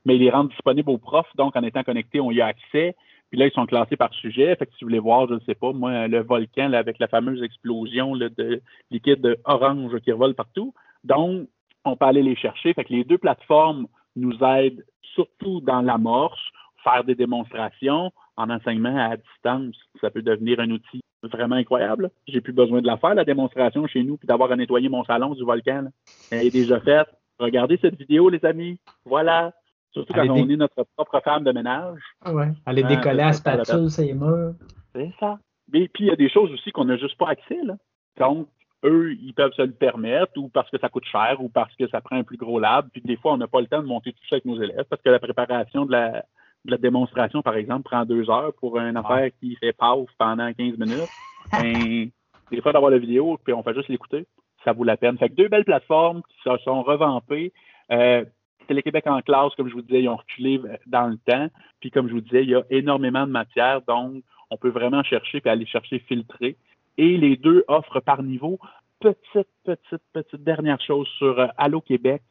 mais 0.04 0.14
ils 0.14 0.20
les 0.20 0.30
rendent 0.30 0.50
disponibles 0.50 0.90
aux 0.90 0.98
profs, 0.98 1.34
donc 1.34 1.56
en 1.56 1.64
étant 1.64 1.82
connectés, 1.82 2.20
on 2.20 2.30
y 2.30 2.40
a 2.40 2.46
accès. 2.46 2.94
Puis 3.28 3.40
là, 3.40 3.46
ils 3.46 3.52
sont 3.52 3.66
classés 3.66 3.96
par 3.96 4.14
sujet. 4.14 4.54
Fait 4.54 4.66
que 4.66 4.72
si 4.74 4.84
vous 4.84 4.86
voulez 4.88 5.00
voir, 5.00 5.26
je 5.28 5.34
ne 5.34 5.40
sais 5.40 5.56
pas, 5.56 5.72
moi, 5.72 6.06
le 6.06 6.20
volcan 6.20 6.72
avec 6.72 7.00
la 7.00 7.08
fameuse 7.08 7.42
explosion 7.42 8.14
de 8.16 8.62
liquide 8.92 9.36
orange 9.44 9.98
qui 9.98 10.12
revole 10.12 10.34
partout. 10.34 10.72
Donc, 11.02 11.48
on 11.84 11.96
peut 11.96 12.06
aller 12.06 12.22
les 12.22 12.36
chercher. 12.36 12.72
Fait 12.72 12.84
que 12.84 12.92
les 12.92 13.02
deux 13.02 13.18
plateformes 13.18 13.88
nous 14.14 14.38
aident 14.44 14.84
surtout 15.14 15.60
dans 15.60 15.82
l'amorce, 15.82 16.40
faire 16.84 17.02
des 17.02 17.16
démonstrations 17.16 18.12
en 18.38 18.48
enseignement 18.50 18.96
à 18.96 19.16
distance. 19.16 19.76
Ça 20.00 20.10
peut 20.10 20.22
devenir 20.22 20.60
un 20.60 20.70
outil 20.70 21.00
vraiment 21.24 21.56
incroyable. 21.56 22.10
J'ai 22.28 22.40
plus 22.40 22.52
besoin 22.52 22.80
de 22.80 22.86
la 22.86 22.96
faire, 22.96 23.14
la 23.14 23.24
démonstration 23.24 23.86
chez 23.88 24.04
nous, 24.04 24.16
puis 24.16 24.28
d'avoir 24.28 24.50
à 24.52 24.56
nettoyer 24.56 24.88
mon 24.88 25.04
salon 25.04 25.34
du 25.34 25.44
volcan. 25.44 25.88
Elle 26.30 26.46
est 26.46 26.50
déjà 26.50 26.80
faite. 26.80 27.08
Regardez 27.40 27.78
cette 27.82 27.96
vidéo, 27.96 28.28
les 28.28 28.44
amis. 28.44 28.78
Voilà. 29.04 29.52
Surtout 29.92 30.12
quand 30.12 30.28
on 30.30 30.48
est 30.48 30.56
notre 30.56 30.84
propre 30.96 31.20
femme 31.20 31.42
de 31.44 31.50
ménage. 31.50 32.00
Ah 32.24 32.32
ouais. 32.32 32.50
Aller 32.64 32.84
hein, 32.84 32.88
décoller 32.88 33.22
à 33.22 33.32
spatule, 33.32 33.90
c'est 33.90 34.12
murs. 34.12 34.54
C'est 34.94 35.12
ça. 35.18 35.38
Et 35.74 35.88
puis, 35.88 36.04
il 36.04 36.08
y 36.08 36.12
a 36.12 36.16
des 36.16 36.30
choses 36.30 36.52
aussi 36.52 36.70
qu'on 36.70 36.84
n'a 36.84 36.96
juste 36.96 37.18
pas 37.18 37.30
accès. 37.30 37.58
Là. 37.64 37.76
Donc, 38.18 38.48
eux, 38.84 39.14
ils 39.14 39.34
peuvent 39.34 39.52
se 39.54 39.62
le 39.62 39.72
permettre, 39.72 40.32
ou 40.36 40.48
parce 40.48 40.70
que 40.70 40.78
ça 40.78 40.88
coûte 40.88 41.04
cher, 41.06 41.38
ou 41.40 41.48
parce 41.48 41.74
que 41.74 41.88
ça 41.88 42.00
prend 42.00 42.16
un 42.16 42.22
plus 42.22 42.36
gros 42.36 42.60
lab. 42.60 42.88
Puis, 42.92 43.02
des 43.02 43.16
fois, 43.16 43.32
on 43.32 43.38
n'a 43.38 43.48
pas 43.48 43.60
le 43.60 43.66
temps 43.66 43.82
de 43.82 43.88
monter 43.88 44.12
tout 44.12 44.24
ça 44.28 44.36
avec 44.36 44.44
nos 44.44 44.60
élèves, 44.62 44.84
parce 44.88 45.02
que 45.02 45.10
la 45.10 45.18
préparation 45.18 45.84
de 45.84 45.92
la, 45.92 46.24
de 46.64 46.70
la 46.70 46.76
démonstration, 46.76 47.42
par 47.42 47.56
exemple, 47.56 47.84
prend 47.84 48.04
deux 48.04 48.28
heures 48.30 48.52
pour 48.54 48.78
une 48.78 48.96
affaire 48.96 49.30
qui 49.40 49.56
fait 49.56 49.72
pause 49.72 50.08
pendant 50.18 50.52
15 50.52 50.78
minutes. 50.78 51.08
ben, 51.52 52.10
des 52.50 52.60
fois, 52.60 52.72
d'avoir 52.72 52.90
la 52.90 52.98
vidéo, 52.98 53.38
puis 53.42 53.52
on 53.52 53.62
fait 53.62 53.74
juste 53.74 53.88
l'écouter, 53.88 54.26
ça 54.64 54.72
vaut 54.72 54.84
la 54.84 54.96
peine. 54.96 55.18
Fait 55.18 55.28
que 55.28 55.34
deux 55.34 55.48
belles 55.48 55.64
plateformes 55.64 56.22
qui 56.28 56.36
se 56.42 56.56
sont 56.58 56.82
revampées. 56.82 57.52
Euh, 57.90 58.24
Télé-Québec 58.66 59.06
en 59.06 59.22
classe, 59.22 59.54
comme 59.54 59.68
je 59.68 59.74
vous 59.74 59.82
disais, 59.82 60.02
ils 60.02 60.08
ont 60.08 60.16
reculé 60.16 60.60
dans 60.86 61.06
le 61.06 61.16
temps. 61.18 61.48
Puis 61.80 61.90
comme 61.90 62.08
je 62.08 62.14
vous 62.14 62.20
disais, 62.20 62.42
il 62.42 62.50
y 62.50 62.54
a 62.54 62.62
énormément 62.70 63.26
de 63.26 63.32
matière, 63.32 63.80
donc 63.82 64.22
on 64.50 64.56
peut 64.56 64.68
vraiment 64.68 65.02
chercher 65.02 65.40
puis 65.40 65.50
aller 65.50 65.64
chercher 65.64 66.00
filtrer. 66.00 66.56
Et 66.98 67.16
les 67.16 67.36
deux 67.36 67.64
offrent 67.68 68.00
par 68.00 68.22
niveau. 68.22 68.58
petite, 69.00 69.48
petite, 69.64 70.02
petite 70.12 70.42
dernière 70.42 70.80
chose 70.80 71.08
sur 71.16 71.48
Allo 71.56 71.80
Québec. 71.80 72.22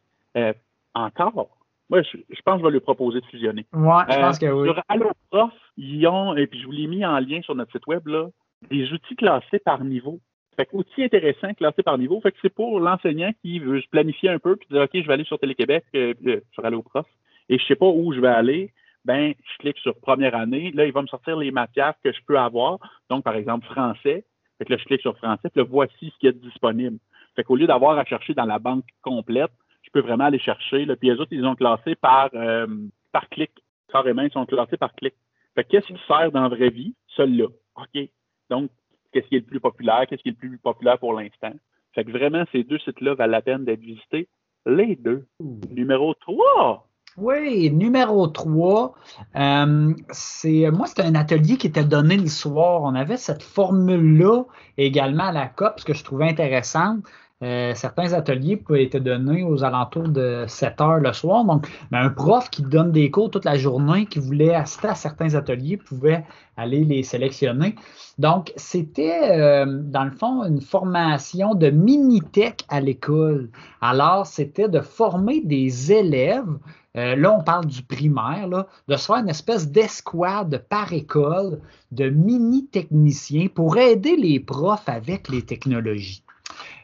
encore, 0.94 1.57
moi, 1.90 2.02
je, 2.02 2.18
pense 2.44 2.56
que 2.56 2.60
je 2.60 2.64
vais 2.66 2.72
lui 2.72 2.80
proposer 2.80 3.20
de 3.20 3.26
fusionner. 3.26 3.66
Oui, 3.72 4.02
je 4.10 4.18
pense 4.18 4.38
que 4.38 4.46
oui. 4.46 4.68
Sur 4.68 4.82
AlloProf, 4.88 5.52
ils 5.76 6.06
ont, 6.06 6.36
et 6.36 6.46
puis 6.46 6.60
je 6.60 6.66
vous 6.66 6.72
l'ai 6.72 6.86
mis 6.86 7.04
en 7.04 7.18
lien 7.18 7.40
sur 7.42 7.54
notre 7.54 7.72
site 7.72 7.86
web, 7.86 8.06
là, 8.06 8.26
des 8.70 8.92
outils 8.92 9.16
classés 9.16 9.58
par 9.58 9.82
niveau. 9.84 10.20
Fait 10.56 10.66
que 10.66 10.76
outils 10.76 11.04
intéressants 11.04 11.54
classés 11.54 11.82
par 11.82 11.96
niveau. 11.96 12.20
Fait 12.20 12.32
que 12.32 12.38
c'est 12.42 12.52
pour 12.52 12.80
l'enseignant 12.80 13.30
qui 13.42 13.58
veut 13.60 13.80
se 13.80 13.88
planifier 13.88 14.28
un 14.28 14.38
peu 14.38 14.56
puis 14.56 14.68
dire 14.70 14.82
OK, 14.82 14.90
je 14.92 15.06
vais 15.06 15.12
aller 15.12 15.24
sur 15.24 15.38
Télé-Québec, 15.38 15.84
euh, 15.94 16.14
euh, 16.26 16.40
sur 16.52 16.64
AlloProf, 16.64 17.06
et 17.48 17.58
je 17.58 17.64
sais 17.64 17.76
pas 17.76 17.86
où 17.86 18.12
je 18.12 18.20
vais 18.20 18.28
aller. 18.28 18.72
Ben, 19.04 19.32
je 19.32 19.58
clique 19.58 19.78
sur 19.78 19.98
première 20.00 20.34
année. 20.34 20.72
Là, 20.72 20.84
il 20.84 20.92
va 20.92 21.00
me 21.00 21.06
sortir 21.06 21.36
les 21.36 21.52
matières 21.52 21.94
que 22.04 22.12
je 22.12 22.18
peux 22.26 22.38
avoir. 22.38 22.78
Donc, 23.08 23.24
par 23.24 23.36
exemple, 23.36 23.64
français. 23.66 24.24
Fait 24.58 24.64
que 24.64 24.72
là, 24.72 24.78
je 24.78 24.84
clique 24.84 25.00
sur 25.00 25.16
français, 25.16 25.48
puis 25.48 25.60
là, 25.60 25.66
voici 25.70 26.10
ce 26.12 26.18
qui 26.18 26.26
est 26.26 26.32
disponible. 26.32 26.98
Fait 27.36 27.44
qu'au 27.44 27.54
lieu 27.54 27.68
d'avoir 27.68 27.96
à 27.96 28.04
chercher 28.04 28.34
dans 28.34 28.44
la 28.44 28.58
banque 28.58 28.84
complète, 29.02 29.52
je 29.88 30.00
peux 30.00 30.06
vraiment 30.06 30.24
aller 30.24 30.38
chercher. 30.38 30.84
Là. 30.84 30.96
Puis 30.96 31.08
les 31.08 31.18
autres, 31.18 31.32
ils 31.32 31.44
ont 31.46 31.54
classé 31.54 31.94
par, 31.96 32.30
euh, 32.34 32.66
par 33.12 33.28
clic. 33.28 33.50
Carrément, 33.90 34.22
ils 34.22 34.32
sont 34.32 34.46
classés 34.46 34.76
par 34.76 34.94
clic. 34.94 35.14
Fait 35.54 35.64
qu'est-ce 35.64 35.86
qui 35.86 35.98
sert 36.06 36.30
dans 36.30 36.42
la 36.42 36.48
vraie 36.48 36.70
vie? 36.70 36.94
Celui-là. 37.16 37.46
OK. 37.76 38.08
Donc, 38.50 38.70
qu'est-ce 39.12 39.26
qui 39.28 39.36
est 39.36 39.40
le 39.40 39.46
plus 39.46 39.60
populaire? 39.60 40.06
Qu'est-ce 40.08 40.22
qui 40.22 40.28
est 40.28 40.32
le 40.40 40.48
plus 40.48 40.58
populaire 40.58 40.98
pour 40.98 41.14
l'instant? 41.14 41.52
Fait 41.94 42.04
que 42.04 42.10
vraiment, 42.10 42.44
ces 42.52 42.64
deux 42.64 42.78
sites-là 42.78 43.14
valent 43.14 43.32
la 43.32 43.42
peine 43.42 43.64
d'être 43.64 43.80
visités. 43.80 44.28
Les 44.66 44.96
deux. 44.96 45.26
Numéro 45.70 46.14
3. 46.14 46.86
Oui, 47.16 47.68
numéro 47.72 48.28
3, 48.28 48.94
euh, 49.34 49.92
c'est 50.10 50.70
moi, 50.70 50.86
c'était 50.86 51.02
un 51.02 51.16
atelier 51.16 51.56
qui 51.56 51.66
était 51.66 51.82
donné 51.82 52.16
le 52.16 52.28
soir. 52.28 52.82
On 52.84 52.94
avait 52.94 53.16
cette 53.16 53.42
formule-là 53.42 54.44
également 54.76 55.24
à 55.24 55.32
la 55.32 55.48
COP, 55.48 55.80
ce 55.80 55.84
que 55.84 55.94
je 55.94 56.04
trouvais 56.04 56.28
intéressante. 56.28 57.00
Euh, 57.44 57.72
certains 57.74 58.14
ateliers 58.14 58.56
pouvaient 58.56 58.84
être 58.84 58.98
donnés 58.98 59.44
aux 59.44 59.62
alentours 59.62 60.08
de 60.08 60.44
7 60.48 60.80
heures 60.80 60.98
le 60.98 61.12
soir. 61.12 61.44
Donc, 61.44 61.68
ben, 61.92 62.00
un 62.00 62.10
prof 62.10 62.50
qui 62.50 62.62
donne 62.62 62.90
des 62.90 63.12
cours 63.12 63.30
toute 63.30 63.44
la 63.44 63.56
journée, 63.56 64.06
qui 64.06 64.18
voulait 64.18 64.54
assister 64.54 64.88
à 64.88 64.96
certains 64.96 65.34
ateliers, 65.36 65.76
pouvait 65.76 66.24
aller 66.56 66.84
les 66.84 67.04
sélectionner. 67.04 67.76
Donc, 68.18 68.52
c'était, 68.56 69.38
euh, 69.38 69.66
dans 69.66 70.04
le 70.04 70.10
fond, 70.10 70.42
une 70.44 70.60
formation 70.60 71.54
de 71.54 71.70
mini-tech 71.70 72.54
à 72.68 72.80
l'école. 72.80 73.50
Alors, 73.80 74.26
c'était 74.26 74.68
de 74.68 74.80
former 74.80 75.40
des 75.40 75.92
élèves 75.92 76.58
euh, 76.96 77.14
là, 77.14 77.36
on 77.38 77.44
parle 77.44 77.66
du 77.66 77.82
primaire, 77.82 78.48
de 78.48 78.96
se 78.96 79.06
faire 79.06 79.16
une 79.16 79.28
espèce 79.28 79.70
d'escouade 79.70 80.64
par 80.68 80.92
école 80.92 81.60
de 81.92 82.08
mini-techniciens 82.08 83.48
pour 83.54 83.76
aider 83.76 84.16
les 84.16 84.40
profs 84.40 84.88
avec 84.88 85.28
les 85.28 85.42
technologies. 85.42 86.24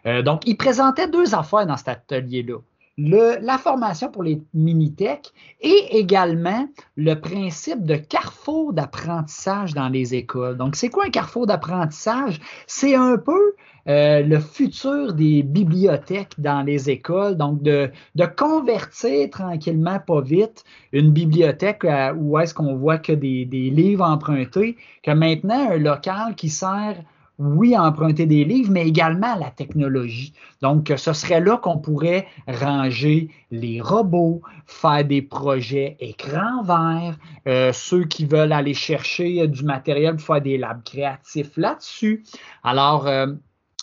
Euh, 0.06 0.22
donc, 0.22 0.42
il 0.46 0.56
présentait 0.56 1.08
deux 1.08 1.34
affaires 1.34 1.66
dans 1.66 1.76
cet 1.76 1.88
atelier-là. 1.88 2.58
la 2.96 3.58
formation 3.58 4.10
pour 4.10 4.22
les 4.22 4.40
mini-tech 4.52 5.20
et 5.60 5.98
également 5.98 6.68
le 6.96 7.14
principe 7.14 7.84
de 7.84 7.96
carrefour 7.96 8.72
d'apprentissage 8.72 9.74
dans 9.74 9.88
les 9.88 10.14
écoles. 10.14 10.56
Donc, 10.56 10.76
c'est 10.76 10.90
quoi 10.90 11.06
un 11.06 11.10
carrefour 11.10 11.46
d'apprentissage? 11.46 12.40
C'est 12.66 12.94
un 12.94 13.16
peu 13.16 13.54
euh, 13.88 14.22
le 14.22 14.38
futur 14.38 15.12
des 15.12 15.42
bibliothèques 15.42 16.34
dans 16.38 16.62
les 16.62 16.88
écoles, 16.88 17.36
donc 17.36 17.62
de, 17.62 17.90
convertir 18.36 19.28
tranquillement, 19.30 19.98
pas 19.98 20.20
vite, 20.20 20.64
une 20.92 21.10
bibliothèque 21.10 21.86
où 22.16 22.38
est-ce 22.38 22.54
qu'on 22.54 22.76
voit 22.76 22.98
que 22.98 23.12
des, 23.12 23.44
des 23.44 23.70
livres 23.70 24.04
empruntés, 24.04 24.76
que 25.02 25.10
maintenant 25.10 25.70
un 25.72 25.78
local 25.78 26.34
qui 26.36 26.48
sert 26.48 26.96
oui, 27.38 27.76
emprunter 27.76 28.26
des 28.26 28.44
livres, 28.44 28.70
mais 28.70 28.86
également 28.86 29.34
la 29.34 29.50
technologie. 29.50 30.32
Donc, 30.62 30.92
ce 30.96 31.12
serait 31.12 31.40
là 31.40 31.56
qu'on 31.56 31.78
pourrait 31.78 32.26
ranger 32.46 33.28
les 33.50 33.80
robots, 33.80 34.40
faire 34.66 35.04
des 35.04 35.22
projets 35.22 35.96
écran 35.98 36.62
vert, 36.62 37.16
euh, 37.48 37.72
ceux 37.72 38.04
qui 38.04 38.24
veulent 38.24 38.52
aller 38.52 38.74
chercher 38.74 39.46
du 39.48 39.64
matériel 39.64 40.16
pour 40.16 40.26
faire 40.26 40.42
des 40.42 40.58
labs 40.58 40.82
créatifs 40.84 41.56
là-dessus. 41.56 42.24
Alors, 42.62 43.08
euh, 43.08 43.26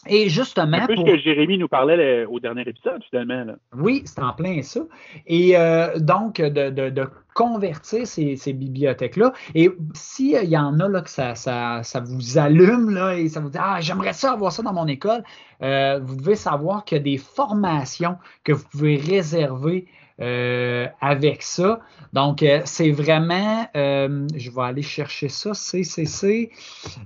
et 0.07 0.29
justement. 0.29 0.77
Un 0.77 0.87
peu 0.87 0.95
ce 0.95 1.03
que 1.03 1.17
Jérémy 1.17 1.57
nous 1.57 1.67
parlait 1.67 2.25
au 2.25 2.39
dernier 2.39 2.61
épisode, 2.61 3.03
finalement. 3.09 3.53
Oui, 3.77 4.01
c'est 4.05 4.21
en 4.21 4.33
plein 4.33 4.61
ça. 4.61 4.81
Et 5.27 5.55
euh, 5.55 5.99
donc, 5.99 6.41
de, 6.41 7.07
convertir 7.33 8.05
ces, 8.05 8.53
bibliothèques-là. 8.53 9.31
Et 9.55 9.69
s'il 9.93 10.43
y 10.43 10.57
en 10.57 10.79
a 10.79 10.87
là, 10.89 11.01
que 11.01 11.09
ça, 11.09 11.35
ça, 11.35 11.99
vous 12.03 12.37
allume 12.37 12.89
là, 12.89 13.15
et 13.15 13.29
ça 13.29 13.39
vous 13.39 13.49
dit 13.49 13.57
Ah, 13.61 13.77
j'aimerais 13.79 14.13
ça 14.13 14.33
avoir 14.33 14.51
ça 14.51 14.63
dans 14.63 14.73
mon 14.73 14.87
école, 14.87 15.23
euh, 15.61 15.99
vous 16.01 16.15
devez 16.15 16.35
savoir 16.35 16.83
qu'il 16.83 16.97
y 16.97 17.01
a 17.01 17.03
des 17.03 17.17
formations 17.17 18.17
que 18.43 18.51
vous 18.53 18.65
pouvez 18.71 18.97
réserver 18.97 19.85
euh, 20.19 20.87
avec 20.99 21.41
ça. 21.43 21.79
Donc, 22.11 22.43
c'est 22.65 22.91
vraiment, 22.91 23.67
je 23.75 24.51
vais 24.51 24.61
aller 24.61 24.81
chercher 24.81 25.29
ça, 25.29 25.53
CCC 25.53 26.51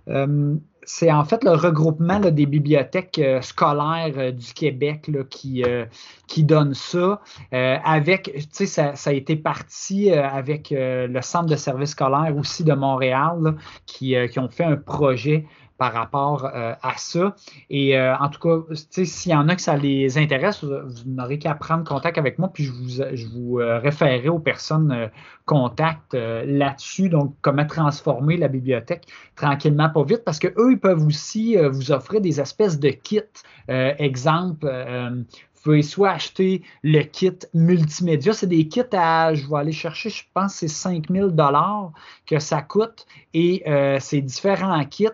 c'est 0.06 0.75
en 1.12 1.26
fait 1.26 1.44
le 1.44 1.52
regroupement 1.52 2.20
des 2.20 2.46
bibliothèques 2.46 3.20
euh, 3.20 3.42
scolaires 3.42 4.14
euh, 4.18 4.32
du 4.32 4.54
Québec 4.54 5.10
qui, 5.30 5.64
euh, 5.64 5.86
qui 6.28 6.44
donne 6.44 6.74
ça. 6.74 7.22
avec, 7.52 8.32
tu 8.34 8.48
sais, 8.52 8.66
ça, 8.66 8.96
ça, 8.96 9.10
a 9.10 9.14
été 9.14 9.36
parti 9.36 10.12
avec 10.12 10.70
le 10.72 11.22
Centre 11.22 11.48
de 11.48 11.56
services 11.56 11.92
scolaires 11.92 12.36
aussi 12.38 12.64
de 12.64 12.74
Montréal 12.74 13.56
qui, 13.86 14.16
qui 14.32 14.40
ont 14.40 14.50
fait 14.50 14.64
un 14.64 14.78
projet 14.78 15.46
par 15.78 15.94
rapport 15.94 16.46
euh, 16.46 16.74
à 16.82 16.94
ça. 16.98 17.36
Et 17.70 17.98
euh, 17.98 18.16
en 18.18 18.30
tout 18.30 18.40
cas, 18.40 18.74
s'il 18.74 19.32
y 19.32 19.36
en 19.36 19.50
a 19.50 19.56
que 19.56 19.62
ça 19.62 19.76
les 19.76 20.18
intéresse, 20.18 20.64
vous, 20.64 20.94
n'aurez 21.06 21.38
qu'à 21.40 21.54
prendre 21.56 21.84
contact 21.84 22.18
avec 22.18 22.40
moi, 22.40 22.50
puis 22.54 22.64
je 22.64 22.72
vous, 22.72 22.90
je 22.90 23.62
euh, 23.62 23.80
référerai 23.80 24.30
aux 24.30 24.40
personnes 24.40 25.10
contact 25.46 26.14
là-dessus, 26.14 27.10
donc 27.10 27.36
comment 27.42 27.66
transformer 27.66 28.36
la 28.38 28.48
bibliothèque 28.48 29.06
tranquillement, 29.36 29.90
pas 29.90 30.04
vite, 30.04 30.24
parce 30.26 30.40
qu'eux, 30.40 30.72
ils 30.72 30.80
peuvent 30.80 31.06
aussi 31.06 31.56
vous 31.56 31.92
offrir 31.92 32.20
des 32.20 32.42
espèces 32.42 32.80
de 32.80 32.90
kits. 32.90 33.22
exemple, 33.68 34.66
vous 34.68 35.62
pouvez 35.64 35.84
soit 35.84 36.12
acheter 36.12 36.64
le 36.82 37.04
kit 37.04 37.38
multimédia, 37.54 38.34
c'est 38.34 38.48
des 38.48 38.68
kits 38.68 38.82
à, 38.94 39.36
je 39.36 39.48
vais 39.48 39.58
aller 39.58 39.72
chercher, 39.72 40.10
je 40.10 40.24
pense 40.34 40.56
c'est 40.56 40.68
5000 40.68 41.28
dollars 41.28 41.92
que 42.26 42.40
ça 42.40 42.64
coûte 42.64 43.06
et 43.36 43.64
c'est 44.00 44.22
différents 44.22 44.84
kits 44.86 45.10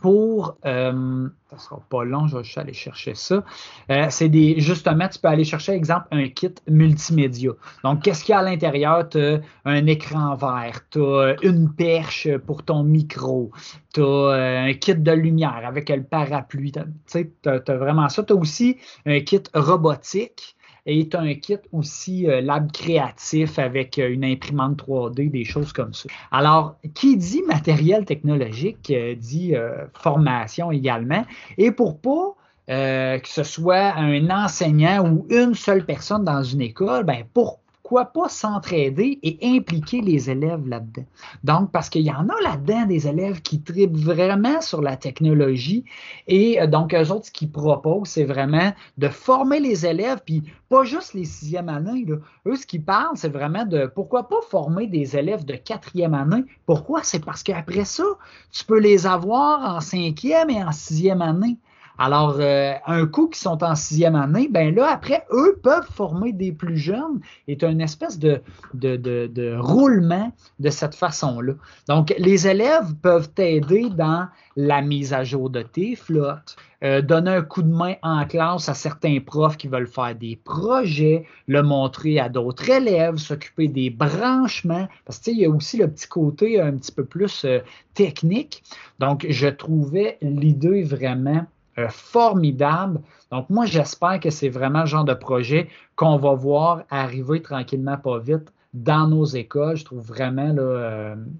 pour, 0.00 0.56
euh, 0.64 1.28
ça 1.50 1.58
sera 1.58 1.80
pas 1.88 2.04
long, 2.04 2.26
je 2.26 2.36
vais 2.36 2.44
juste 2.44 2.58
aller 2.58 2.72
chercher 2.72 3.14
ça. 3.14 3.44
Euh, 3.90 4.06
c'est 4.10 4.28
des, 4.28 4.60
justement, 4.60 5.08
tu 5.08 5.18
peux 5.18 5.28
aller 5.28 5.44
chercher, 5.44 5.72
exemple, 5.72 6.06
un 6.10 6.28
kit 6.28 6.54
multimédia. 6.68 7.52
Donc, 7.82 8.02
qu'est-ce 8.02 8.24
qu'il 8.24 8.32
y 8.32 8.36
a 8.36 8.40
à 8.40 8.42
l'intérieur? 8.42 9.08
Tu 9.08 9.18
as 9.18 9.40
un 9.64 9.86
écran 9.86 10.34
vert, 10.34 10.80
tu 10.90 11.00
as 11.00 11.36
une 11.42 11.72
perche 11.72 12.28
pour 12.46 12.62
ton 12.64 12.82
micro, 12.84 13.50
tu 13.92 14.00
as 14.00 14.04
euh, 14.04 14.68
un 14.68 14.74
kit 14.74 14.94
de 14.94 15.12
lumière 15.12 15.62
avec 15.64 15.88
le 15.88 16.02
parapluie. 16.02 16.72
Tu 16.72 17.30
tu 17.42 17.48
as, 17.48 17.76
vraiment 17.76 18.08
ça. 18.08 18.22
Tu 18.22 18.32
as 18.32 18.36
aussi 18.36 18.76
un 19.06 19.20
kit 19.20 19.42
robotique 19.54 20.56
as 20.86 21.18
un 21.18 21.34
kit 21.34 21.58
aussi 21.72 22.28
euh, 22.28 22.40
lab 22.40 22.70
créatif 22.72 23.58
avec 23.58 23.98
euh, 23.98 24.10
une 24.10 24.24
imprimante 24.24 24.78
3D, 24.78 25.30
des 25.30 25.44
choses 25.44 25.72
comme 25.72 25.94
ça. 25.94 26.08
Alors, 26.30 26.76
qui 26.94 27.16
dit 27.16 27.42
matériel 27.46 28.04
technologique 28.04 28.90
euh, 28.90 29.14
dit 29.14 29.54
formation 29.94 30.70
également. 30.70 31.24
Et 31.58 31.70
pour 31.70 32.00
pas 32.00 32.34
que 32.66 33.28
ce 33.28 33.42
soit 33.42 33.94
un 33.96 34.30
enseignant 34.30 35.06
ou 35.06 35.26
une 35.28 35.54
seule 35.54 35.84
personne 35.84 36.24
dans 36.24 36.42
une 36.42 36.62
école, 36.62 37.04
ben 37.04 37.24
pour 37.34 37.60
pourquoi 37.84 38.06
pas 38.06 38.30
s'entraider 38.30 39.18
et 39.22 39.38
impliquer 39.42 40.00
les 40.00 40.30
élèves 40.30 40.66
là-dedans? 40.66 41.04
Donc, 41.44 41.70
parce 41.70 41.90
qu'il 41.90 42.00
y 42.00 42.10
en 42.10 42.30
a 42.30 42.40
là-dedans 42.42 42.86
des 42.86 43.06
élèves 43.06 43.42
qui 43.42 43.60
tripent 43.60 43.98
vraiment 43.98 44.62
sur 44.62 44.80
la 44.80 44.96
technologie 44.96 45.84
et 46.26 46.62
euh, 46.62 46.66
donc, 46.66 46.94
eux 46.94 47.10
autres, 47.10 47.26
ce 47.26 47.30
qu'ils 47.30 47.52
proposent, 47.52 48.08
c'est 48.08 48.24
vraiment 48.24 48.72
de 48.96 49.08
former 49.08 49.60
les 49.60 49.84
élèves, 49.84 50.22
puis 50.24 50.42
pas 50.70 50.84
juste 50.84 51.12
les 51.12 51.26
sixième 51.26 51.68
années. 51.68 52.06
Eux, 52.46 52.56
ce 52.56 52.66
qu'ils 52.66 52.82
parlent, 52.82 53.18
c'est 53.18 53.28
vraiment 53.28 53.66
de 53.66 53.84
pourquoi 53.94 54.30
pas 54.30 54.40
former 54.48 54.86
des 54.86 55.14
élèves 55.18 55.44
de 55.44 55.54
quatrième 55.54 56.14
année. 56.14 56.44
Pourquoi? 56.64 57.02
C'est 57.02 57.22
parce 57.22 57.42
qu'après 57.42 57.84
ça, 57.84 58.04
tu 58.50 58.64
peux 58.64 58.80
les 58.80 59.06
avoir 59.06 59.76
en 59.76 59.80
cinquième 59.80 60.48
et 60.48 60.64
en 60.64 60.72
sixième 60.72 61.20
année. 61.20 61.58
Alors, 61.96 62.36
euh, 62.40 62.74
un 62.86 63.06
coup 63.06 63.28
qui 63.28 63.38
sont 63.38 63.62
en 63.62 63.76
sixième 63.76 64.16
année, 64.16 64.48
ben 64.50 64.74
là, 64.74 64.90
après, 64.92 65.24
eux 65.30 65.60
peuvent 65.62 65.88
former 65.92 66.32
des 66.32 66.50
plus 66.50 66.76
jeunes 66.76 67.20
et 67.46 67.56
tu 67.56 67.64
as 67.64 67.68
une 67.68 67.80
espèce 67.80 68.18
de, 68.18 68.40
de, 68.74 68.96
de, 68.96 69.56
roulement 69.56 70.32
de 70.58 70.70
cette 70.70 70.96
façon-là. 70.96 71.52
Donc, 71.88 72.12
les 72.18 72.48
élèves 72.48 72.94
peuvent 73.00 73.30
t'aider 73.30 73.90
dans 73.90 74.26
la 74.56 74.82
mise 74.82 75.12
à 75.12 75.22
jour 75.22 75.50
de 75.50 75.62
tes 75.62 75.94
flottes, 75.94 76.56
euh, 76.82 77.00
donner 77.00 77.30
un 77.30 77.42
coup 77.42 77.62
de 77.62 77.72
main 77.72 77.94
en 78.02 78.24
classe 78.26 78.68
à 78.68 78.74
certains 78.74 79.20
profs 79.20 79.56
qui 79.56 79.68
veulent 79.68 79.86
faire 79.86 80.16
des 80.16 80.36
projets, 80.36 81.24
le 81.46 81.62
montrer 81.62 82.18
à 82.18 82.28
d'autres 82.28 82.70
élèves, 82.70 83.16
s'occuper 83.16 83.68
des 83.68 83.90
branchements, 83.90 84.88
parce 85.04 85.20
que 85.20 85.30
il 85.30 85.38
y 85.38 85.44
a 85.44 85.50
aussi 85.50 85.76
le 85.76 85.88
petit 85.88 86.08
côté 86.08 86.60
un 86.60 86.72
petit 86.72 86.92
peu 86.92 87.04
plus 87.04 87.44
euh, 87.44 87.60
technique. 87.94 88.64
Donc, 88.98 89.26
je 89.28 89.46
trouvais 89.48 90.18
l'idée 90.20 90.82
vraiment 90.82 91.46
formidable. 91.88 93.00
Donc, 93.30 93.50
moi, 93.50 93.66
j'espère 93.66 94.20
que 94.20 94.30
c'est 94.30 94.48
vraiment 94.48 94.80
le 94.80 94.86
genre 94.86 95.04
de 95.04 95.14
projet 95.14 95.68
qu'on 95.96 96.16
va 96.16 96.34
voir 96.34 96.84
arriver 96.90 97.42
tranquillement, 97.42 97.96
pas 97.96 98.18
vite, 98.18 98.52
dans 98.72 99.06
nos 99.06 99.24
écoles. 99.24 99.76
Je 99.76 99.84
trouve 99.84 100.04
vraiment 100.04 100.54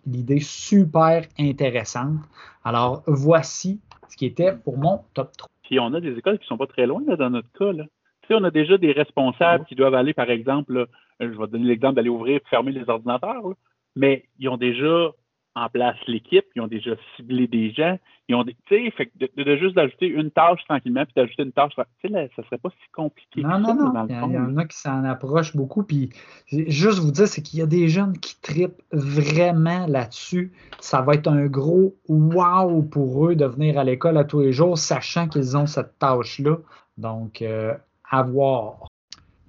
l'idée 0.07 0.41
super 0.41 1.25
intéressante. 1.39 2.19
Alors, 2.65 3.03
voici 3.07 3.81
ce 4.09 4.17
qui 4.17 4.27
était 4.27 4.53
pour 4.53 4.79
mon 4.79 5.01
top 5.15 5.37
3. 5.37 5.51
Puis 5.65 5.81
on 5.81 5.95
a 5.95 6.01
des 6.01 6.17
écoles 6.17 6.39
qui 6.39 6.45
ne 6.45 6.49
sont 6.49 6.59
pas 6.59 6.67
très 6.67 6.87
loin 6.87 7.03
dans 7.03 7.31
notre 7.31 7.51
cas. 7.53 7.73
Là. 7.73 7.85
Tu 8.23 8.29
sais, 8.29 8.35
on 8.35 8.45
a 8.45 8.51
déjà 8.51 8.79
des 8.79 8.93
responsables 8.93 9.65
qui 9.65 9.75
doivent 9.75 9.95
aller, 9.95 10.15
par 10.15 10.31
exemple, 10.31 10.87
je 11.21 11.27
vais 11.27 11.47
donner 11.47 11.65
l'exemple 11.65 11.95
d'aller 11.95 12.11
ouvrir 12.11 12.37
et 12.37 12.43
fermer 12.51 12.73
les 12.73 12.89
ordinateurs, 12.89 13.43
mais 13.97 14.25
ils 14.39 14.49
ont 14.49 14.57
déjà 14.57 15.11
en 15.57 15.69
place 15.69 15.97
l'équipe, 16.07 16.45
ils 16.57 16.63
ont 16.63 16.67
déjà 16.67 16.93
ciblé 17.17 17.47
des 17.47 17.71
gens, 17.73 17.99
ils 18.29 18.35
ont 18.35 18.43
des, 18.43 18.57
tu 18.67 18.77
sais, 18.77 18.91
fait 18.91 19.11
de, 19.17 19.57
juste 19.57 19.75
d'ajouter 19.75 20.07
une 20.07 20.31
tâche 20.31 20.65
tranquillement 20.65 21.05
puis 21.05 21.13
d'ajouter 21.15 21.43
une 21.43 21.53
tâche, 21.53 21.73
tu 21.77 22.09
sais, 22.09 22.31
ça 22.35 22.43
serait 22.45 22.59
pas 22.59 22.71
si 22.71 22.91
compliqué. 22.93 23.43
Non, 23.43 23.59
non, 23.59 23.75
non. 23.75 24.07
Il 24.09 24.33
y, 24.33 24.39
en 24.39 24.57
a 24.57 24.65
qui 24.65 24.77
s'en 24.77 25.05
approchent 25.05 25.55
beaucoup. 25.55 25.85
Puis 25.85 26.11
juste 26.49 26.99
vous 26.99 27.13
dire, 27.13 27.29
c'est 27.29 27.43
qu'il 27.43 27.61
y 27.61 27.63
a 27.63 27.67
des 27.67 27.89
jeunes 27.89 28.19
qui 28.19 28.41
tripent 28.41 28.83
vraiment 28.93 29.87
là-dessus. 29.87 30.53
Ça 30.81 31.03
va 31.03 31.15
être 31.15 31.29
un 31.29 31.47
gros 31.47 31.95
wow 32.09 32.83
pour 32.83 33.29
eux 33.29 33.37
de 33.37 33.45
venir 33.45 33.79
à 33.79 33.85
l'école 33.85 34.17
à 34.17 34.25
tous 34.25 34.41
les 34.41 34.53
jours, 34.53 34.79
sachant 34.79 35.29
qu'ils 35.29 35.57
ont 35.57 35.67
cette 35.67 35.99
tâche-là. 35.99 36.57
Donc, 36.97 37.43
euh, 37.43 37.75
à 38.11 38.23
voir. 38.23 38.89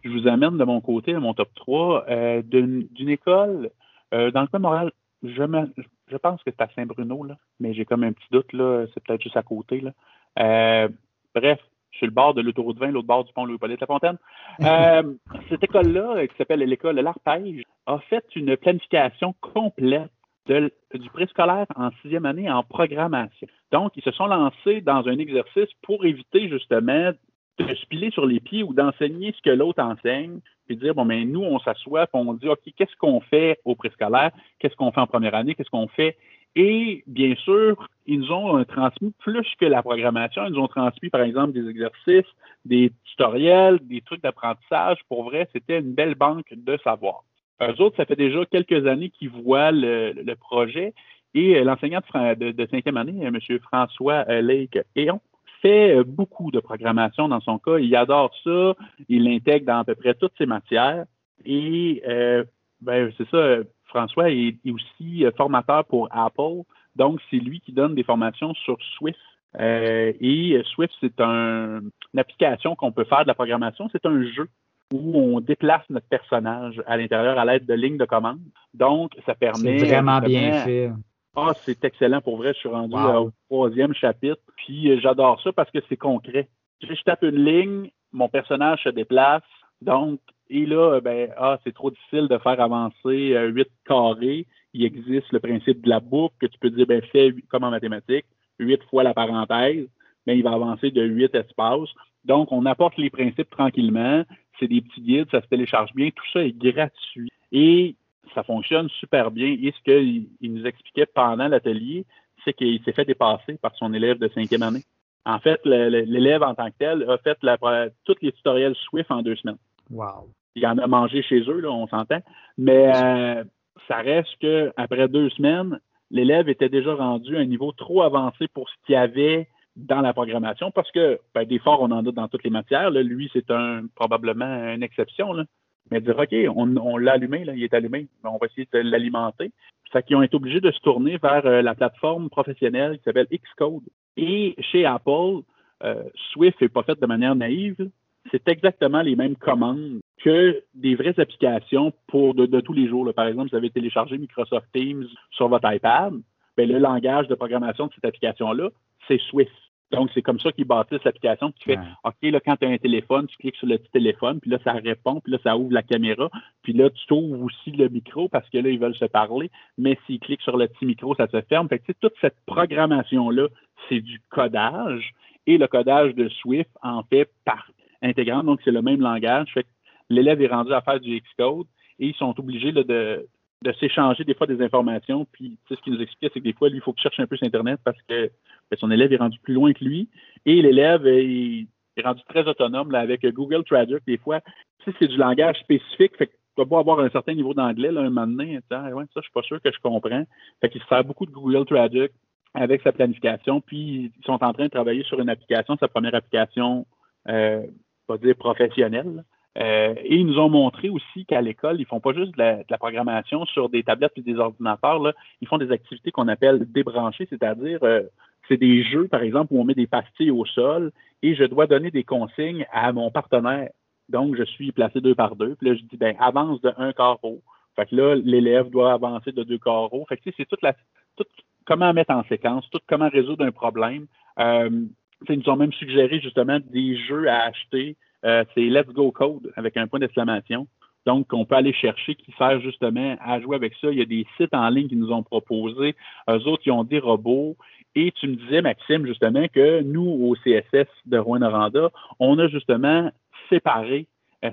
Je 0.04 0.10
vous 0.10 0.28
amène 0.28 0.58
de 0.58 0.64
mon 0.64 0.82
côté, 0.82 1.16
à 1.16 1.20
mon 1.20 1.34
top 1.34 1.50
3, 1.56 2.06
euh, 2.10 2.42
d'une 2.44 3.10
école 3.10 3.72
euh, 4.14 4.32
dans 4.32 4.42
le 4.42 4.48
coin 4.48 4.60
de 4.60 4.64
Montréal. 4.64 4.92
Je, 5.24 5.44
me, 5.44 5.68
je 6.08 6.18
pense 6.18 6.44
que 6.44 6.52
c'est 6.52 6.62
à 6.62 6.70
Saint-Bruno, 6.76 7.24
là, 7.24 7.38
mais 7.60 7.74
j'ai 7.74 7.86
comme 7.86 8.04
un 8.04 8.14
petit 8.14 8.28
doute, 8.32 8.54
là, 8.54 8.86
c'est 8.94 9.04
peut-être 9.04 9.22
juste 9.22 9.38
à 9.38 9.44
côté. 9.44 9.82
Là. 9.82 9.92
Euh, 10.40 10.90
bref, 11.34 11.60
je 11.92 11.98
suis 11.98 12.08
le 12.08 12.12
bord 12.12 12.34
de 12.34 12.42
l'autoroute 12.42 12.78
20, 12.78 12.92
l'autre 12.92 13.08
bord 13.08 13.24
du 13.24 13.34
pont 13.34 13.46
Louis-Paulette-La-Fontaine. 13.46 14.18
Euh, 14.62 15.14
cette 15.50 15.66
école-là, 15.66 16.26
qui 16.28 16.38
s'appelle 16.38 16.60
l'école 16.60 16.96
L'Arpège, 16.96 17.64
a 17.88 18.00
fait 18.00 18.24
une 18.38 18.56
planification 18.56 19.36
complète 19.42 20.10
du 20.48 21.10
préscolaire 21.12 21.66
en 21.76 21.90
sixième 22.02 22.26
année 22.26 22.50
en 22.50 22.64
programmation. 22.64 23.48
Donc, 23.72 23.92
ils 23.98 24.04
se 24.04 24.12
sont 24.12 24.28
lancés 24.28 24.80
dans 24.80 25.08
un 25.08 25.18
exercice 25.18 25.68
pour 25.82 26.06
éviter 26.06 26.48
justement 26.48 27.12
de 27.58 27.74
se 27.74 27.86
piler 27.86 28.12
sur 28.12 28.26
les 28.26 28.40
pieds 28.40 28.64
ou 28.64 28.74
d'enseigner 28.74 29.34
ce 29.36 29.42
que 29.42 29.50
l'autre 29.50 29.82
enseigne, 29.82 30.40
puis 30.68 30.76
dire, 30.76 30.96
bon, 30.96 31.06
mais 31.06 31.26
nous, 31.26 31.44
on 31.44 31.60
s'assoit, 31.60 32.08
puis 32.08 32.22
on 32.22 32.34
dit, 32.34 32.50
OK, 32.50 32.60
qu'est-ce 32.76 32.96
qu'on 32.98 33.22
fait 33.22 33.60
au 33.66 33.76
préscolaire? 33.76 34.32
Qu'est-ce 34.60 34.76
qu'on 34.76 34.92
fait 34.92 35.00
en 35.00 35.08
première 35.08 35.36
année? 35.36 35.56
Qu'est-ce 35.56 35.70
qu'on 35.70 35.88
fait? 35.88 36.18
Et 36.56 37.04
bien 37.06 37.36
sûr, 37.36 37.90
ils 38.08 38.20
nous 38.20 38.32
ont 38.32 38.64
transmis 38.64 39.14
plus 39.20 39.48
que 39.60 39.66
la 39.66 39.84
programmation. 39.84 40.46
Ils 40.48 40.58
ont 40.58 40.68
transmis, 40.68 41.10
par 41.10 41.22
exemple, 41.22 41.52
des 41.52 41.70
exercices, 41.70 42.32
des 42.64 42.92
tutoriels, 43.04 43.80
des 43.82 44.02
trucs 44.02 44.22
d'apprentissage. 44.22 45.00
Pour 45.10 45.26
vrai, 45.26 45.50
c'était 45.52 45.80
une 45.80 45.94
belle 45.94 46.16
banque 46.16 46.54
de 46.56 46.78
savoir. 46.84 47.24
Eux 47.62 47.82
autres, 47.82 47.98
ça 47.98 48.06
fait 48.06 48.16
déjà 48.16 48.46
quelques 48.46 48.88
années 48.88 49.10
qu'ils 49.10 49.30
voient 49.30 49.72
le, 49.72 50.34
projet. 50.36 50.94
Et 51.34 51.62
l'enseignant 51.64 52.00
de, 52.14 52.68
cinquième 52.72 52.98
année, 52.98 53.22
M. 53.22 53.38
François 53.62 54.24
Lake 54.42 54.80
Éon, 54.96 55.20
fait 55.66 55.96
euh, 55.96 56.04
beaucoup 56.06 56.52
de 56.52 56.60
programmation 56.60 57.28
dans 57.28 57.42
son 57.42 57.58
cas. 57.58 57.78
Il 57.80 57.96
adore 57.96 58.32
ça. 58.44 58.74
Il 59.10 59.24
l'intègre 59.24 59.66
dans 59.66 59.80
à 59.80 59.84
peu 59.84 59.96
près 59.96 60.14
toutes 60.14 60.34
ses 60.38 60.46
matières. 60.46 61.06
Et 61.44 62.04
euh, 62.08 62.44
ben, 62.82 63.12
c'est 63.18 63.28
ça, 63.30 63.58
François 63.86 64.30
est, 64.30 64.58
aussi 64.72 65.26
euh, 65.26 65.32
formateur 65.36 65.86
pour 65.86 66.08
Apple. 66.12 66.62
Donc, 66.96 67.20
c'est 67.30 67.38
lui 67.38 67.60
qui 67.60 67.72
donne 67.72 67.96
des 67.96 68.04
formations 68.04 68.54
sur 68.54 68.78
Swift. 68.98 69.20
et 69.60 70.62
Swift, 70.66 70.94
c'est 71.02 71.20
une 71.20 71.92
application 72.18 72.76
qu'on 72.76 72.92
peut 72.92 73.04
faire 73.06 73.24
de 73.24 73.28
la 73.28 73.34
programmation. 73.34 73.90
C'est 73.92 74.06
un 74.06 74.24
jeu 74.24 74.48
où 74.94 75.18
on 75.18 75.42
déplace 75.42 75.82
notre 75.90 76.08
personnage 76.08 76.82
à 76.86 76.96
l'intérieur 76.96 77.40
à 77.40 77.44
l'aide 77.44 77.66
de 77.66 77.74
lignes 77.74 77.98
de 77.98 78.06
commande. 78.06 78.40
Donc, 78.74 79.12
ça 79.26 79.34
permet. 79.34 79.80
C'est 79.80 79.88
vraiment 79.88 80.20
bien 80.20 80.64
fait. 80.64 80.92
Ah, 81.36 81.52
c'est 81.56 81.84
excellent 81.84 82.22
pour 82.22 82.38
vrai. 82.38 82.54
Je 82.54 82.60
suis 82.60 82.70
rendu 82.70 82.96
au 82.96 83.32
troisième 83.50 83.94
chapitre. 83.94 84.42
Puis 84.58 84.90
euh, 84.90 85.00
j'adore 85.02 85.42
ça 85.42 85.52
parce 85.52 85.70
que 85.72 85.80
c'est 85.90 85.98
concret. 85.98 86.48
Je, 86.82 86.94
tape 87.04 87.24
une 87.24 87.44
ligne, 87.44 87.90
mon 88.12 88.30
personnage 88.30 88.84
se 88.84 88.90
déplace. 88.90 89.44
Donc, 89.82 90.20
et 90.50 90.66
là, 90.66 91.00
ben, 91.02 91.30
ah, 91.38 91.58
c'est 91.64 91.74
trop 91.74 91.92
difficile 91.92 92.28
de 92.28 92.38
faire 92.38 92.60
avancer 92.60 93.34
euh, 93.34 93.48
huit 93.48 93.70
carrés. 93.86 94.48
Il 94.74 94.86
existe 94.86 95.32
le 95.32 95.40
principe 95.40 95.82
de 95.82 95.90
la 95.90 96.00
boucle 96.00 96.36
que 96.40 96.46
tu 96.46 96.58
peux 96.60 96.70
dire, 96.70 96.86
ben, 96.86 97.02
fais 97.12 97.34
comme 97.50 97.64
en 97.64 97.72
mathématiques, 97.72 98.26
huit 98.60 98.82
fois 98.90 99.04
la 99.04 99.14
parenthèse, 99.14 99.88
mais 100.28 100.34
ben, 100.34 100.38
il 100.38 100.44
va 100.44 100.54
avancer 100.54 100.92
de 100.92 101.04
huit 101.04 101.34
espaces. 101.36 101.90
Donc, 102.24 102.52
on 102.52 102.66
apporte 102.66 102.98
les 102.98 103.10
principes 103.10 103.50
tranquillement. 103.50 104.24
C'est 104.60 104.68
des 104.68 104.82
petits 104.82 105.02
guides, 105.02 105.30
ça 105.32 105.42
se 105.42 105.48
télécharge 105.48 105.94
bien. 105.94 106.10
Tout 106.10 106.26
ça 106.34 106.44
est 106.44 106.58
gratuit. 106.58 107.32
Et 107.52 107.96
ça 108.34 108.44
fonctionne 108.44 108.90
super 108.90 109.32
bien. 109.32 109.48
Et 109.48 109.74
ce 109.78 109.84
qu'il 109.84 110.28
nous 110.42 110.66
expliquait 110.66 111.06
pendant 111.06 111.48
l'atelier, 111.48 112.06
c'est 112.44 112.54
qu'il 112.54 112.82
s'est 112.84 112.92
fait 112.92 113.06
dépasser 113.06 113.58
par 113.62 113.76
son 113.76 113.94
élève 113.94 114.20
de 114.20 114.30
cinquième 114.30 114.64
année. 114.64 114.84
En 115.26 115.40
fait, 115.40 115.60
l'élève 115.66 116.44
en 116.44 116.54
tant 116.54 116.68
que 116.68 116.78
tel 116.78 117.10
a 117.10 117.18
fait 117.18 117.38
la, 117.42 117.58
tous 118.04 118.16
les 118.22 118.32
tutoriels 118.32 118.76
Swift 118.76 119.10
en 119.10 119.24
deux 119.24 119.36
semaines. 119.36 119.58
Wow. 119.90 120.30
Il 120.56 120.66
en 120.68 120.78
a 120.78 120.88
mangé 120.88 121.24
chez 121.24 121.42
eux, 121.42 121.60
là, 121.60 121.72
on 121.72 121.88
s'entend. 121.88 122.20
Mais 122.58 122.92
euh, 122.96 123.44
ça 123.88 123.98
reste 123.98 124.36
qu'après 124.40 125.08
deux 125.08 125.30
semaines, 125.32 125.80
l'élève 126.12 126.48
était 126.48 126.70
déjà 126.70 126.94
rendu 126.94 127.36
à 127.36 127.40
un 127.40 127.46
niveau 127.46 127.72
trop 127.72 128.04
avancé 128.04 128.48
pour 128.48 128.70
ce 128.70 128.76
qu'il 128.86 128.94
y 128.94 128.98
avait 128.98 129.50
dans 129.76 130.00
la 130.02 130.14
programmation 130.14 130.72
parce 130.72 130.90
que 130.92 131.20
ben, 131.34 131.44
des 131.44 131.60
forts, 131.60 131.82
on 131.82 131.92
en 131.92 132.06
a 132.06 132.12
dans 132.12 132.28
toutes 132.28 132.44
les 132.44 132.50
matières. 132.50 132.92
Lui, 132.92 133.30
c'est 133.34 133.52
un 133.52 133.84
probablement 133.96 134.74
une 134.74 134.84
exception. 134.84 135.34
Là 135.34 135.44
mais 135.92 136.02
dire, 136.02 136.18
OK, 136.18 136.36
on, 136.56 136.98
l'a 136.98 137.14
allumé, 137.14 137.46
il 137.56 137.64
est 137.64 137.74
allumé, 137.74 138.08
on 138.24 138.38
va 138.38 138.48
essayer 138.48 138.68
de 138.72 138.80
l'alimenter. 138.80 139.52
Ça 139.94 140.02
qu'ils 140.02 140.16
ont 140.16 140.24
été 140.24 140.36
obligés 140.36 140.62
de 140.62 140.72
se 140.72 140.80
tourner 140.80 141.18
vers 141.18 141.46
euh, 141.46 141.62
la 141.62 141.76
plateforme 141.76 142.30
professionnelle 142.30 142.98
qui 142.98 143.04
s'appelle 143.04 143.28
Xcode. 143.32 143.84
Et 144.18 144.56
chez 144.60 144.86
Apple, 144.86 145.42
euh, 145.84 146.04
Swift 146.32 146.60
n'est 146.62 146.70
pas 146.70 146.84
fait 146.84 147.00
de 147.00 147.06
manière 147.06 147.36
naïve. 147.36 147.90
C'est 148.32 148.48
exactement 148.48 149.02
les 149.02 149.16
mêmes 149.16 149.36
commandes 149.36 150.00
que 150.24 150.64
des 150.74 150.96
vraies 150.96 151.20
applications 151.20 151.94
pour 152.08 152.34
de, 152.34 152.60
tous 152.62 152.74
les 152.74 152.88
jours. 152.88 153.08
Par 153.14 153.28
exemple, 153.28 153.52
vous 153.52 153.56
avez 153.56 153.70
téléchargé 153.70 154.18
Microsoft 154.18 154.66
Teams 154.74 155.06
sur 155.30 155.48
votre 155.48 155.72
iPad. 155.72 156.14
Bien, 156.58 156.66
le 156.66 156.80
langage 156.80 157.28
de 157.28 157.36
programmation 157.36 157.88
de 157.88 157.94
cette 157.94 158.06
application-là, 158.06 158.70
c'est 159.08 159.22
Swift. 159.30 159.52
Donc, 159.96 160.10
c'est 160.14 160.22
comme 160.22 160.40
ça 160.40 160.52
qu'ils 160.52 160.66
bâtissent 160.66 161.04
l'application. 161.04 161.52
Tu 161.52 161.72
fais, 161.72 161.80
OK, 162.04 162.16
là, 162.24 162.40
quand 162.40 162.56
tu 162.58 162.66
as 162.66 162.70
un 162.70 162.78
téléphone, 162.78 163.28
tu 163.28 163.38
cliques 163.38 163.56
sur 163.56 163.68
le 163.68 163.78
petit 163.78 163.92
téléphone, 163.92 164.40
puis 164.40 164.52
là, 164.52 164.58
ça 164.64 164.74
répond, 164.74 165.20
puis 165.22 165.32
là, 165.32 165.40
ça 165.44 165.58
ouvre 165.58 165.74
la 165.74 165.84
caméra, 165.84 166.30
puis 166.64 166.74
là, 166.74 166.90
tu 166.90 167.14
ouvres 167.14 167.44
aussi 167.44 167.72
le 167.72 167.90
micro 167.90 168.30
parce 168.30 168.50
que 168.50 168.58
là, 168.58 168.70
ils 168.70 168.80
veulent 168.80 168.96
se 168.96 169.06
parler, 169.06 169.50
mais 169.78 169.98
s'ils 170.06 170.20
cliquent 170.20 170.42
sur 170.42 170.58
le 170.58 170.68
petit 170.68 170.86
micro, 170.86 171.16
ça 171.16 171.28
se 171.28 171.42
ferme. 171.42 171.68
Fait 171.70 171.80
que, 171.80 171.92
toute 171.94 172.14
cette 172.22 172.38
programmation-là, 172.46 173.48
c'est 173.90 174.02
du 174.02 174.22
codage, 174.30 175.14
et 175.48 175.58
le 175.58 175.68
codage 175.68 176.16
de 176.16 176.28
Swift 176.30 176.72
en 176.82 177.04
fait 177.04 177.30
part 177.46 177.70
intégrante, 178.02 178.46
donc 178.46 178.60
c'est 178.64 178.72
le 178.72 178.82
même 178.82 179.02
langage. 179.02 179.52
Fait 179.54 179.64
que 179.64 179.70
l'élève 180.10 180.42
est 180.42 180.48
rendu 180.48 180.74
à 180.74 180.82
faire 180.82 181.00
du 181.00 181.20
Xcode, 181.20 181.68
et 182.00 182.08
ils 182.08 182.16
sont 182.16 182.38
obligés 182.40 182.72
de, 182.72 183.28
de 183.66 183.74
s'échanger 183.74 184.24
des 184.24 184.36
fois 184.36 184.48
des 184.48 184.62
informations. 184.62 185.26
Puis, 185.32 185.58
tu 185.66 185.74
sais, 185.74 185.80
ce 185.80 185.84
qu'il 185.84 185.94
nous 185.94 186.02
expliquait, 186.02 186.32
c'est 186.34 186.40
que 186.40 186.46
des 186.46 186.54
fois, 186.54 186.70
lui, 186.70 186.78
il 186.78 186.82
faut 186.82 186.94
qu'il 186.94 187.02
cherche 187.02 187.20
un 187.20 187.26
peu 187.26 187.36
sur 187.36 187.48
Internet 187.48 187.80
parce 187.84 188.00
que 188.08 188.30
ben, 188.70 188.78
son 188.78 188.92
élève 188.92 189.12
est 189.12 189.18
rendu 189.18 189.40
plus 189.40 189.56
loin 189.56 189.74
que 189.74 189.84
lui. 189.84 190.08
Et 190.46 190.62
l'élève 190.62 191.06
est, 191.08 191.68
rendu 192.04 192.22
très 192.30 192.48
autonome 192.48 192.94
avec 192.94 193.26
Google 193.26 193.64
Traduct. 193.64 194.06
Des 194.06 194.18
fois, 194.18 194.42
tu 194.42 194.92
sais, 194.92 194.98
c'est 195.00 195.08
du 195.08 195.18
langage 195.18 195.58
spécifique. 195.60 196.16
Fait 196.18 196.28
que 196.28 196.34
tu 196.34 196.56
dois 196.58 196.68
pas 196.68 196.80
avoir 196.80 197.00
un 197.00 197.10
certain 197.10 197.34
niveau 197.34 197.54
d'anglais, 197.54 197.92
là, 197.92 198.02
un 198.02 198.10
moment 198.10 198.28
donné. 198.28 198.60
Ah, 198.70 198.90
ouais, 198.90 199.06
ça, 199.14 199.22
je 199.22 199.22
suis 199.22 199.34
pas 199.34 199.42
sûr 199.42 199.62
que 199.62 199.72
je 199.72 199.80
comprends. 199.80 200.24
Fait 200.62 200.70
qu'il 200.70 200.82
se 200.82 200.88
sert 200.88 201.04
beaucoup 201.04 201.26
de 201.26 201.32
Google 201.32 201.66
Traduct 201.66 202.14
avec 202.54 202.82
sa 202.84 202.92
planification. 202.92 203.62
Puis, 203.62 204.12
ils 204.18 204.26
sont 204.26 204.44
en 204.44 204.54
train 204.54 204.66
de 204.66 204.70
travailler 204.70 205.04
sur 205.04 205.20
une 205.20 205.30
application, 205.30 205.76
sa 205.80 205.88
première 205.88 206.16
application, 206.16 206.86
euh, 207.28 207.66
pas 208.08 208.18
dire 208.18 208.36
professionnelle, 208.36 209.24
euh, 209.58 209.94
et 210.04 210.18
ils 210.18 210.26
nous 210.26 210.38
ont 210.38 210.50
montré 210.50 210.90
aussi 210.90 211.26
qu'à 211.26 211.42
l'école, 211.42 211.80
ils 211.80 211.86
font 211.86 212.02
pas 212.02 212.14
juste 212.14 212.38
de 212.38 212.64
la, 212.68 212.78
programmation 212.78 213.46
sur 213.46 213.70
des 213.70 213.84
tablettes 213.84 214.12
et 214.18 214.22
des 214.22 214.36
ordinateurs. 214.36 215.00
Là. 215.00 215.14
Ils 215.42 215.48
font 215.48 215.58
des 215.58 215.72
activités 215.72 216.12
qu'on 216.12 216.28
appelle 216.28 216.66
débranchées, 216.72 217.28
c'est-à-dire 217.30 217.80
euh, 217.84 218.04
c'est 218.48 218.58
des 218.58 218.84
jeux, 218.84 219.08
par 219.08 219.22
exemple, 219.22 219.54
où 219.54 219.62
on 219.62 219.64
met 219.64 219.74
des 219.74 219.88
pastilles 219.88 220.32
au 220.32 220.46
sol 220.46 220.92
et 221.24 221.36
je 221.36 221.46
dois 221.46 221.68
donner 221.68 221.90
des 221.90 222.04
consignes 222.04 222.66
à 222.72 222.92
mon 222.92 223.12
partenaire. 223.12 223.70
Donc, 224.10 224.36
je 224.36 224.44
suis 224.44 224.72
placé 224.72 225.02
deux 225.02 225.16
par 225.16 225.36
deux. 225.36 225.56
Puis 225.56 225.70
là, 225.70 225.76
je 225.76 225.82
dis, 225.84 225.98
ben, 225.98 226.16
avance 226.20 226.62
de 226.62 226.72
un 226.78 226.92
carreau. 226.92 227.42
Fait 227.76 227.86
que 227.88 227.96
là, 227.96 228.16
l'élève 228.16 228.70
doit 228.70 228.94
avancer 228.94 229.32
de 229.32 229.44
deux 229.44 229.58
carreaux. 229.58 230.06
Fait 230.08 230.18
que 230.18 230.30
c'est 230.38 230.46
toute 230.46 230.62
la, 230.62 230.74
tout, 231.16 231.26
comment 231.66 231.94
mettre 231.94 232.14
en 232.14 232.24
séquence, 232.26 232.70
tout 232.70 232.80
comment 232.88 233.10
résoudre 233.10 233.46
un 233.46 233.52
problème. 233.52 234.06
Euh, 234.40 234.86
ils 235.30 235.40
nous 235.40 235.50
ont 235.50 235.56
même 235.56 235.74
suggéré 235.74 236.20
justement 236.20 236.60
des 236.72 236.98
jeux 236.98 237.28
à 237.30 237.44
acheter 237.44 237.96
euh, 238.26 238.44
c'est 238.54 238.62
Let's 238.62 238.88
Go 238.88 239.12
Code 239.12 239.52
avec 239.56 239.78
un 239.78 239.88
point 239.88 240.00
d'exclamation. 240.00 240.68
Donc, 241.06 241.32
on 241.34 241.46
peut 241.46 241.56
aller 241.56 241.74
chercher 241.74 242.16
qui 242.16 242.34
sert 242.38 242.60
justement 242.62 243.16
à 243.24 243.40
jouer 243.40 243.56
avec 243.56 243.74
ça. 243.80 243.92
Il 243.92 244.00
y 244.00 244.02
a 244.02 244.06
des 244.06 244.26
sites 244.38 244.54
en 244.54 244.68
ligne 244.70 244.88
qui 244.88 244.96
nous 244.96 245.12
ont 245.12 245.22
proposé. 245.22 245.96
Eux 246.30 246.48
autres, 246.48 246.64
ils 246.66 246.72
ont 246.72 246.84
des 246.84 247.00
robots 247.00 247.56
Et 247.94 248.12
tu 248.12 248.28
me 248.28 248.36
disais, 248.36 248.62
Maxime, 248.62 249.06
justement, 249.06 249.48
que 249.48 249.82
nous, 249.82 250.08
au 250.08 250.36
CSS 250.36 250.88
de 251.06 251.18
Rouen-Noranda, 251.18 251.92
on 252.20 252.40
a 252.40 252.48
justement 252.48 253.12
séparé 253.50 254.08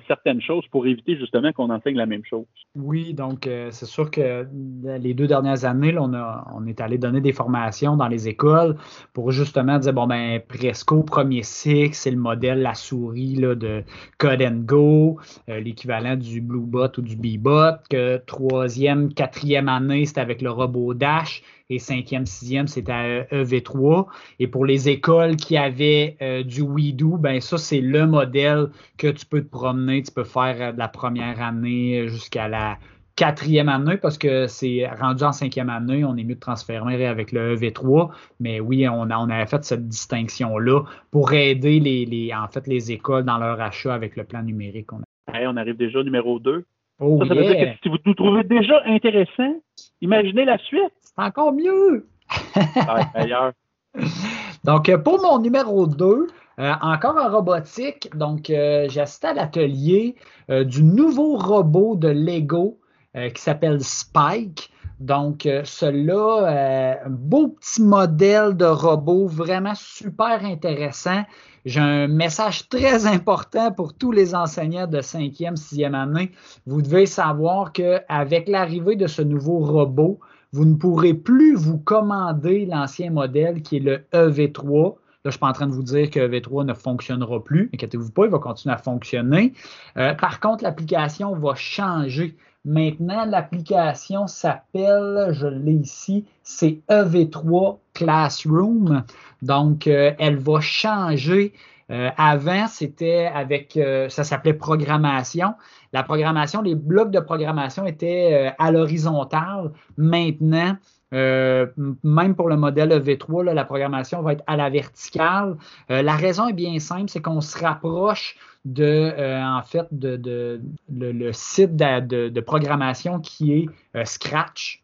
certaines 0.07 0.41
choses 0.41 0.67
pour 0.71 0.87
éviter 0.87 1.17
justement 1.17 1.53
qu'on 1.53 1.71
enseigne 1.71 1.97
la 1.97 2.07
même 2.07 2.25
chose. 2.25 2.47
Oui, 2.75 3.15
donc 3.15 3.47
euh, 3.47 3.69
c'est 3.71 3.87
sûr 3.87 4.11
que 4.11 4.47
les 4.85 5.15
deux 5.15 5.27
dernières 5.27 5.65
années, 5.65 5.95
on, 5.99 6.15
a, 6.15 6.47
on 6.55 6.67
est 6.67 6.81
allé 6.81 6.99
donner 6.99 7.21
des 7.21 7.33
formations 7.33 7.97
dans 7.97 8.09
les 8.09 8.29
écoles 8.29 8.77
pour 9.13 9.33
justement 9.33 9.79
dire 9.79 9.93
bon 9.93 10.07
ben 10.07 10.41
Presco 10.41 11.03
premier 11.03 11.43
cycle, 11.43 11.95
c'est 11.95 12.11
le 12.11 12.17
modèle 12.17 12.63
la 12.63 12.75
souris 12.75 13.35
de 13.35 13.83
Code 14.19 14.43
and 14.43 14.63
Go, 14.65 15.19
euh, 15.49 15.61
l'équivalent 15.61 16.17
du 16.17 16.41
Bluebot 16.41 16.89
ou 16.99 17.03
du 17.03 17.17
Bebot, 17.17 17.77
que 17.91 18.19
troisième, 18.27 19.13
quatrième 19.13 19.69
année, 19.69 20.07
c'est 20.07 20.19
avec 20.19 20.43
le 20.43 20.51
robot 20.51 20.95
Dash 20.95 21.43
et 21.73 21.79
cinquième, 21.79 22.27
sixième, 22.27 22.67
c'était 22.67 22.93
à 22.93 23.23
EV3. 23.25 24.07
Et 24.39 24.47
pour 24.47 24.67
les 24.67 24.89
écoles 24.89 25.37
qui 25.37 25.57
avaient 25.57 26.17
euh, 26.21 26.43
du 26.43 26.63
WeDo, 26.63 27.17
ben 27.17 27.41
ça, 27.41 27.57
c'est 27.57 27.81
le 27.81 28.07
modèle 28.07 28.69
que 28.99 29.09
tu 29.09 29.25
peux 29.25 29.41
te 29.41 29.49
promener. 29.49 29.82
Tu 29.87 30.13
peux 30.15 30.25
faire 30.25 30.57
euh, 30.61 30.73
de 30.73 30.79
la 30.79 30.89
première 30.89 31.43
année 31.43 32.09
jusqu'à 32.09 32.49
la 32.49 32.79
quatrième 33.17 33.69
année 33.69 33.97
parce 33.97 34.19
que 34.19 34.47
c'est 34.47 34.89
rendu 34.89 35.23
en 35.23 35.33
cinquième 35.33 35.69
année, 35.69 36.05
on 36.05 36.17
est 36.17 36.25
mieux 36.25 36.35
de 36.35 36.41
transférer 36.41 37.07
avec 37.07 37.33
le 37.33 37.57
EV3. 37.57 38.11
Mais 38.41 38.61
oui, 38.61 38.89
on, 38.89 39.11
a, 39.11 39.19
on 39.19 39.29
avait 39.29 39.47
fait 39.47 39.65
cette 39.65 39.89
distinction-là 39.89 40.83
pour 41.11 41.33
aider 41.33 41.81
les, 41.81 42.33
en 42.35 42.49
fait, 42.49 42.67
les 42.67 42.93
écoles 42.93 43.25
dans 43.25 43.39
leur 43.39 43.61
achat 43.61 43.95
avec 43.95 44.17
le 44.17 44.25
plan 44.25 44.43
numérique. 44.43 44.93
On, 44.93 45.01
on 45.29 45.57
arrive 45.57 45.77
déjà 45.77 46.01
au 46.01 46.05
numéro 46.05 46.39
2. 46.39 46.65
ça, 46.99 47.07
ça 47.29 47.35
veut 47.35 47.45
dire 47.45 47.57
que 47.57 47.79
si 47.83 47.89
vous 47.89 47.97
nous 48.05 48.15
trouvez 48.15 48.45
déjà 48.45 48.83
intéressant, 48.87 49.55
imaginez 50.01 50.45
la 50.45 50.59
suite. 50.59 50.93
C'est 51.01 51.23
encore 51.23 51.53
mieux. 51.53 52.07
Donc, 54.65 54.97
pour 55.03 55.21
mon 55.21 55.39
numéro 55.39 55.87
2, 55.87 56.29
euh, 56.63 56.73
encore 56.81 57.17
en 57.17 57.31
robotique, 57.31 58.09
donc 58.17 58.49
euh, 58.49 58.87
j'ai 58.89 59.01
assisté 59.01 59.27
à 59.29 59.35
l'atelier 59.35 60.17
du 60.49 60.83
nouveau 60.83 61.37
robot 61.37 61.97
de 61.97 62.09
Lego 62.09 62.79
qui 63.15 63.43
s'appelle 63.43 63.83
Spike. 63.83 64.71
Donc, 65.01 65.49
cela, 65.65 67.01
un 67.05 67.11
beau 67.11 67.49
petit 67.49 67.83
modèle 67.83 68.57
de 68.57 68.65
robot 68.65 69.27
vraiment 69.27 69.75
super 69.75 70.45
intéressant. 70.45 71.23
J'ai 71.65 71.81
un 71.81 72.09
message 72.09 72.69
très 72.69 73.07
important 73.07 73.71
pour 73.71 73.95
tous 73.95 74.11
les 74.11 74.35
enseignants 74.35 74.89
de 74.89 75.01
5e, 75.01 75.57
6e 75.57 75.95
année. 75.95 76.33
Vous 76.67 76.83
devez 76.83 77.07
savoir 77.07 77.73
qu'avec 77.73 78.49
l'arrivée 78.49 78.97
de 78.97 79.07
ce 79.07 79.23
nouveau 79.23 79.59
robot, 79.59 80.19
vous 80.53 80.65
ne 80.65 80.75
pourrez 80.75 81.15
plus 81.15 81.55
vous 81.55 81.79
commander 81.79 82.67
l'ancien 82.67 83.11
modèle 83.11 83.63
qui 83.63 83.77
est 83.77 83.81
le 83.81 84.05
EV3. 84.13 84.97
Là, 85.25 85.31
je 85.31 85.33
suis 85.33 85.39
pas 85.39 85.49
en 85.49 85.53
train 85.53 85.67
de 85.67 85.73
vous 85.73 85.83
dire 85.83 86.11
que 86.11 86.19
EV3 86.19 86.65
ne 86.65 86.75
fonctionnera 86.75 87.43
plus. 87.43 87.71
Inquiétez-vous 87.73 88.11
pas, 88.11 88.25
il 88.25 88.31
va 88.31 88.39
continuer 88.39 88.75
à 88.75 88.79
fonctionner. 88.79 89.53
Euh, 89.97 90.15
par 90.15 90.41
contre, 90.41 90.65
l'application 90.65 91.35
va 91.37 91.55
changer. 91.55 92.37
Maintenant, 92.65 93.25
l'application 93.25 94.27
s'appelle, 94.27 95.29
je 95.33 95.47
l'ai 95.47 95.75
ici, 95.75 96.25
c'est 96.43 96.81
EV3 96.89 97.79
Classroom. 97.95 99.05
Donc, 99.43 99.87
euh, 99.87 100.13
elle 100.19 100.37
va 100.37 100.61
changer. 100.61 101.53
Euh, 101.91 102.11
avant, 102.17 102.67
c'était 102.69 103.31
avec, 103.33 103.79
ça 104.09 104.25
s'appelait 104.25 104.55
programmation 104.55 105.55
la 105.93 106.03
programmation, 106.03 106.63
les 106.63 106.75
blocs 106.75 107.11
de 107.11 107.21
programmation 107.21 107.87
étaient 107.87 108.49
euh, 108.49 108.51
à 108.59 108.73
l'horizontale. 108.73 109.73
Maintenant, 109.97 110.77
euh, 111.13 111.67
même 112.03 112.35
pour 112.35 112.49
le 112.49 112.57
modèle 112.57 112.91
V3, 112.91 113.53
la 113.53 113.65
programmation 113.65 114.23
va 114.23 114.35
être 114.35 114.45
à 114.47 114.57
la 114.57 114.71
verticale. 114.71 115.57
Euh, 115.91 116.03
la 116.03 116.17
raison 116.17 116.49
est 116.49 116.53
bien 116.53 116.79
simple, 116.79 117.09
c'est 117.09 117.21
qu'on 117.21 117.41
se 117.41 117.59
rapproche 117.59 118.37
de, 118.65 119.13
en 119.43 119.63
fait, 119.63 119.87
de, 119.91 120.61
le, 120.89 121.33
site 121.33 121.77
de, 121.77 122.41
programmation 122.41 123.21
qui 123.21 123.53
est 123.53 124.05
Scratch. 124.05 124.81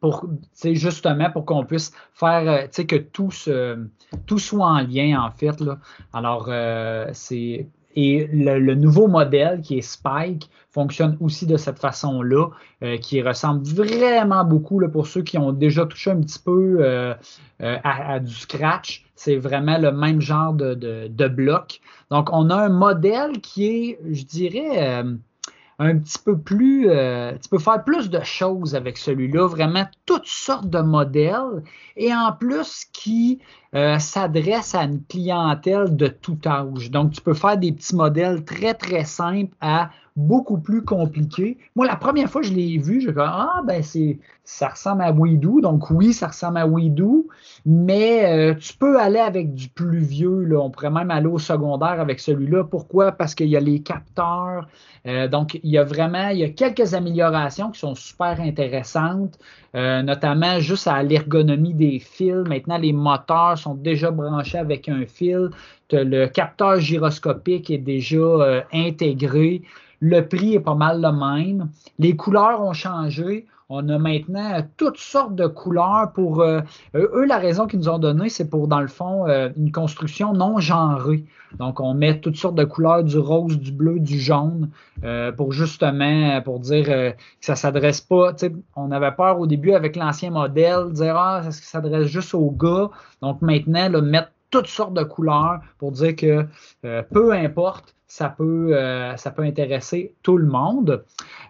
Pour, 0.00 0.26
justement 0.62 1.30
pour 1.30 1.44
qu'on 1.46 1.64
puisse 1.64 1.92
faire 2.12 2.68
que 2.70 2.96
tout, 2.96 3.30
tout 4.26 4.38
soit 4.38 4.66
en 4.66 4.80
lien 4.80 5.22
en 5.22 5.30
fait. 5.30 5.62
Alors, 6.12 6.50
c'est 7.12 7.68
et 7.94 8.28
le, 8.32 8.74
nouveau 8.74 9.06
modèle 9.06 9.60
qui 9.60 9.78
est 9.78 9.82
Spike 9.82 10.50
fonctionne 10.70 11.16
aussi 11.20 11.46
de 11.46 11.56
cette 11.56 11.78
façon-là, 11.78 12.48
euh, 12.82 12.96
qui 12.96 13.22
ressemble 13.22 13.64
vraiment 13.64 14.44
beaucoup 14.44 14.80
pour 14.88 15.06
ceux 15.06 15.22
qui 15.22 15.38
ont 15.38 15.52
déjà 15.52 15.86
touché 15.86 16.10
un 16.10 16.20
petit 16.20 16.40
peu 16.40 16.78
euh, 16.80 17.14
euh, 17.62 17.76
à, 17.84 18.18
du 18.18 18.34
scratch. 18.34 19.04
C'est 19.14 19.36
vraiment 19.36 19.78
le 19.78 19.92
même 19.92 20.20
genre 20.20 20.52
de, 20.52 21.28
bloc. 21.28 21.80
Donc, 22.10 22.28
on 22.32 22.50
a 22.50 22.56
un 22.56 22.68
modèle 22.68 23.40
qui 23.40 23.66
est, 23.66 23.98
je 24.10 24.24
dirais, 24.24 25.04
un 25.78 25.98
petit 25.98 26.18
peu 26.18 26.36
plus, 26.36 26.88
tu 27.40 27.48
peux 27.48 27.60
faire 27.60 27.84
plus 27.84 28.10
de 28.10 28.20
choses 28.24 28.74
avec 28.74 28.98
celui-là, 28.98 29.46
vraiment 29.46 29.86
toutes 30.04 30.26
sortes 30.26 30.68
de 30.68 30.80
modèles, 30.80 31.62
et 31.96 32.12
en 32.12 32.32
plus 32.32 32.86
qui 32.92 33.40
euh, 33.74 33.98
s'adresse 33.98 34.74
à 34.74 34.84
une 34.84 35.02
clientèle 35.02 35.96
de 35.96 36.06
tout 36.06 36.38
âge. 36.46 36.90
Donc, 36.90 37.12
tu 37.12 37.20
peux 37.20 37.34
faire 37.34 37.56
des 37.56 37.72
petits 37.72 37.96
modèles 37.96 38.44
très, 38.44 38.74
très 38.74 39.04
simples 39.04 39.54
à 39.60 39.90
beaucoup 40.16 40.58
plus 40.58 40.82
compliqués. 40.82 41.58
Moi, 41.74 41.86
la 41.86 41.96
première 41.96 42.30
fois 42.30 42.40
que 42.40 42.46
je 42.46 42.52
l'ai 42.52 42.78
vu, 42.78 43.00
je 43.00 43.10
me 43.10 43.20
ah, 43.20 43.62
ben, 43.66 43.82
c'est, 43.82 44.18
ça 44.44 44.68
ressemble 44.68 45.02
à 45.02 45.12
Weedoo. 45.12 45.60
Donc, 45.60 45.90
oui, 45.90 46.12
ça 46.12 46.28
ressemble 46.28 46.58
à 46.58 46.66
Weedoo, 46.66 47.26
mais 47.66 48.24
euh, 48.26 48.54
tu 48.54 48.74
peux 48.74 49.00
aller 49.00 49.18
avec 49.18 49.54
du 49.54 49.68
plus 49.68 49.98
vieux. 49.98 50.44
Là. 50.44 50.60
On 50.60 50.70
pourrait 50.70 50.90
même 50.90 51.10
aller 51.10 51.26
au 51.26 51.38
secondaire 51.38 52.00
avec 52.00 52.20
celui-là. 52.20 52.64
Pourquoi? 52.64 53.12
Parce 53.12 53.34
qu'il 53.34 53.48
y 53.48 53.56
a 53.56 53.60
les 53.60 53.80
capteurs. 53.80 54.68
Euh, 55.06 55.26
donc, 55.26 55.58
il 55.62 55.70
y 55.70 55.78
a 55.78 55.84
vraiment, 55.84 56.28
il 56.28 56.38
y 56.38 56.44
a 56.44 56.50
quelques 56.50 56.94
améliorations 56.94 57.70
qui 57.72 57.80
sont 57.80 57.94
super 57.94 58.40
intéressantes. 58.40 59.38
Notamment 59.76 60.60
juste 60.60 60.86
à 60.86 61.02
l'ergonomie 61.02 61.74
des 61.74 61.98
fils. 61.98 62.44
Maintenant, 62.46 62.78
les 62.78 62.92
moteurs 62.92 63.58
sont 63.64 63.74
déjà 63.74 64.10
branchés 64.10 64.58
avec 64.58 64.88
un 64.88 65.06
fil. 65.06 65.50
Le 65.90 66.26
capteur 66.26 66.80
gyroscopique 66.80 67.70
est 67.70 67.78
déjà 67.78 68.16
euh, 68.16 68.60
intégré. 68.72 69.62
Le 70.00 70.20
prix 70.20 70.54
est 70.54 70.60
pas 70.60 70.74
mal 70.74 71.00
le 71.00 71.12
même. 71.12 71.68
Les 71.98 72.14
couleurs 72.16 72.60
ont 72.62 72.72
changé. 72.72 73.46
On 73.68 73.88
a 73.88 73.98
maintenant 73.98 74.60
toutes 74.76 74.98
sortes 74.98 75.34
de 75.34 75.46
couleurs 75.46 76.12
pour 76.14 76.42
euh, 76.42 76.60
eux. 76.94 77.24
La 77.26 77.38
raison 77.38 77.66
qu'ils 77.66 77.80
nous 77.80 77.88
ont 77.88 77.98
donnée, 77.98 78.28
c'est 78.28 78.48
pour, 78.48 78.68
dans 78.68 78.80
le 78.80 78.88
fond, 78.88 79.26
une 79.56 79.72
construction 79.72 80.32
non 80.32 80.58
genrée. 80.58 81.24
Donc, 81.58 81.80
on 81.80 81.94
met 81.94 82.20
toutes 82.20 82.36
sortes 82.36 82.56
de 82.56 82.64
couleurs, 82.64 83.04
du 83.04 83.18
rose, 83.18 83.58
du 83.58 83.72
bleu, 83.72 84.00
du 84.00 84.18
jaune, 84.18 84.70
euh, 85.04 85.30
pour 85.32 85.52
justement, 85.52 86.40
pour 86.42 86.60
dire 86.60 86.86
euh, 86.88 87.10
que 87.10 87.16
ça 87.40 87.56
s'adresse 87.56 88.00
pas. 88.00 88.32
On 88.76 88.90
avait 88.90 89.12
peur 89.12 89.38
au 89.38 89.46
début 89.46 89.72
avec 89.72 89.96
l'ancien 89.96 90.30
modèle, 90.30 90.92
dire 90.92 91.16
Ah, 91.16 91.42
ça 91.44 91.52
s'adresse 91.52 92.06
juste 92.06 92.34
aux 92.34 92.50
gars? 92.50 92.90
Donc 93.22 93.40
maintenant, 93.42 93.88
là, 93.88 94.00
mettre 94.00 94.30
toutes 94.54 94.68
sortes 94.68 94.94
de 94.94 95.02
couleurs 95.02 95.58
pour 95.78 95.90
dire 95.90 96.14
que 96.14 96.46
euh, 96.84 97.02
peu 97.12 97.32
importe, 97.32 97.96
ça 98.06 98.28
peut, 98.28 98.68
euh, 98.72 99.16
ça 99.16 99.32
peut 99.32 99.42
intéresser 99.42 100.14
tout 100.22 100.36
le 100.36 100.46
monde. 100.46 101.02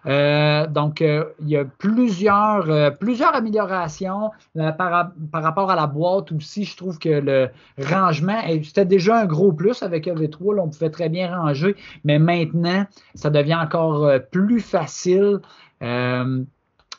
Euh, 0.07 0.65
donc, 0.65 1.01
il 1.01 1.47
y 1.47 1.55
a 1.55 1.65
plusieurs, 1.65 2.97
plusieurs 2.97 3.35
améliorations 3.35 4.31
par, 4.55 5.11
rapport 5.33 5.69
à 5.69 5.75
la 5.75 5.85
boîte 5.85 6.31
aussi. 6.31 6.63
Je 6.63 6.75
trouve 6.75 6.97
que 6.97 7.09
le 7.09 7.49
rangement, 7.77 8.41
c'était 8.63 8.85
déjà 8.85 9.19
un 9.19 9.25
gros 9.25 9.53
plus 9.53 9.83
avec 9.83 10.07
EV3, 10.07 10.59
on 10.59 10.69
pouvait 10.69 10.89
très 10.89 11.09
bien 11.09 11.29
ranger, 11.39 11.75
mais 12.05 12.17
maintenant, 12.17 12.87
ça 13.13 13.29
devient 13.29 13.59
encore 13.61 14.09
plus 14.31 14.61
facile. 14.61 15.41
il 15.81 16.45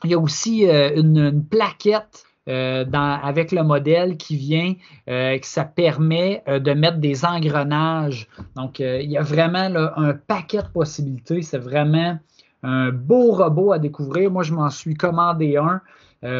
y 0.04 0.14
a 0.14 0.18
aussi 0.18 0.66
une 0.66 1.44
plaquette 1.44 2.25
euh, 2.48 2.84
avec 2.92 3.50
le 3.50 3.64
modèle 3.64 4.16
qui 4.16 4.36
vient, 4.36 4.74
euh, 5.08 5.36
que 5.36 5.46
ça 5.46 5.64
permet 5.64 6.44
euh, 6.46 6.60
de 6.60 6.72
mettre 6.74 6.98
des 6.98 7.24
engrenages. 7.24 8.28
Donc, 8.54 8.78
il 8.78 9.10
y 9.10 9.16
a 9.16 9.22
vraiment 9.22 9.68
un 9.96 10.14
paquet 10.14 10.62
de 10.62 10.68
possibilités. 10.68 11.42
C'est 11.42 11.58
vraiment 11.58 12.18
un 12.62 12.90
beau 12.92 13.32
robot 13.32 13.72
à 13.72 13.80
découvrir. 13.80 14.30
Moi, 14.30 14.44
je 14.44 14.52
m'en 14.52 14.70
suis 14.70 14.94
commandé 14.94 15.56
un. 15.56 15.80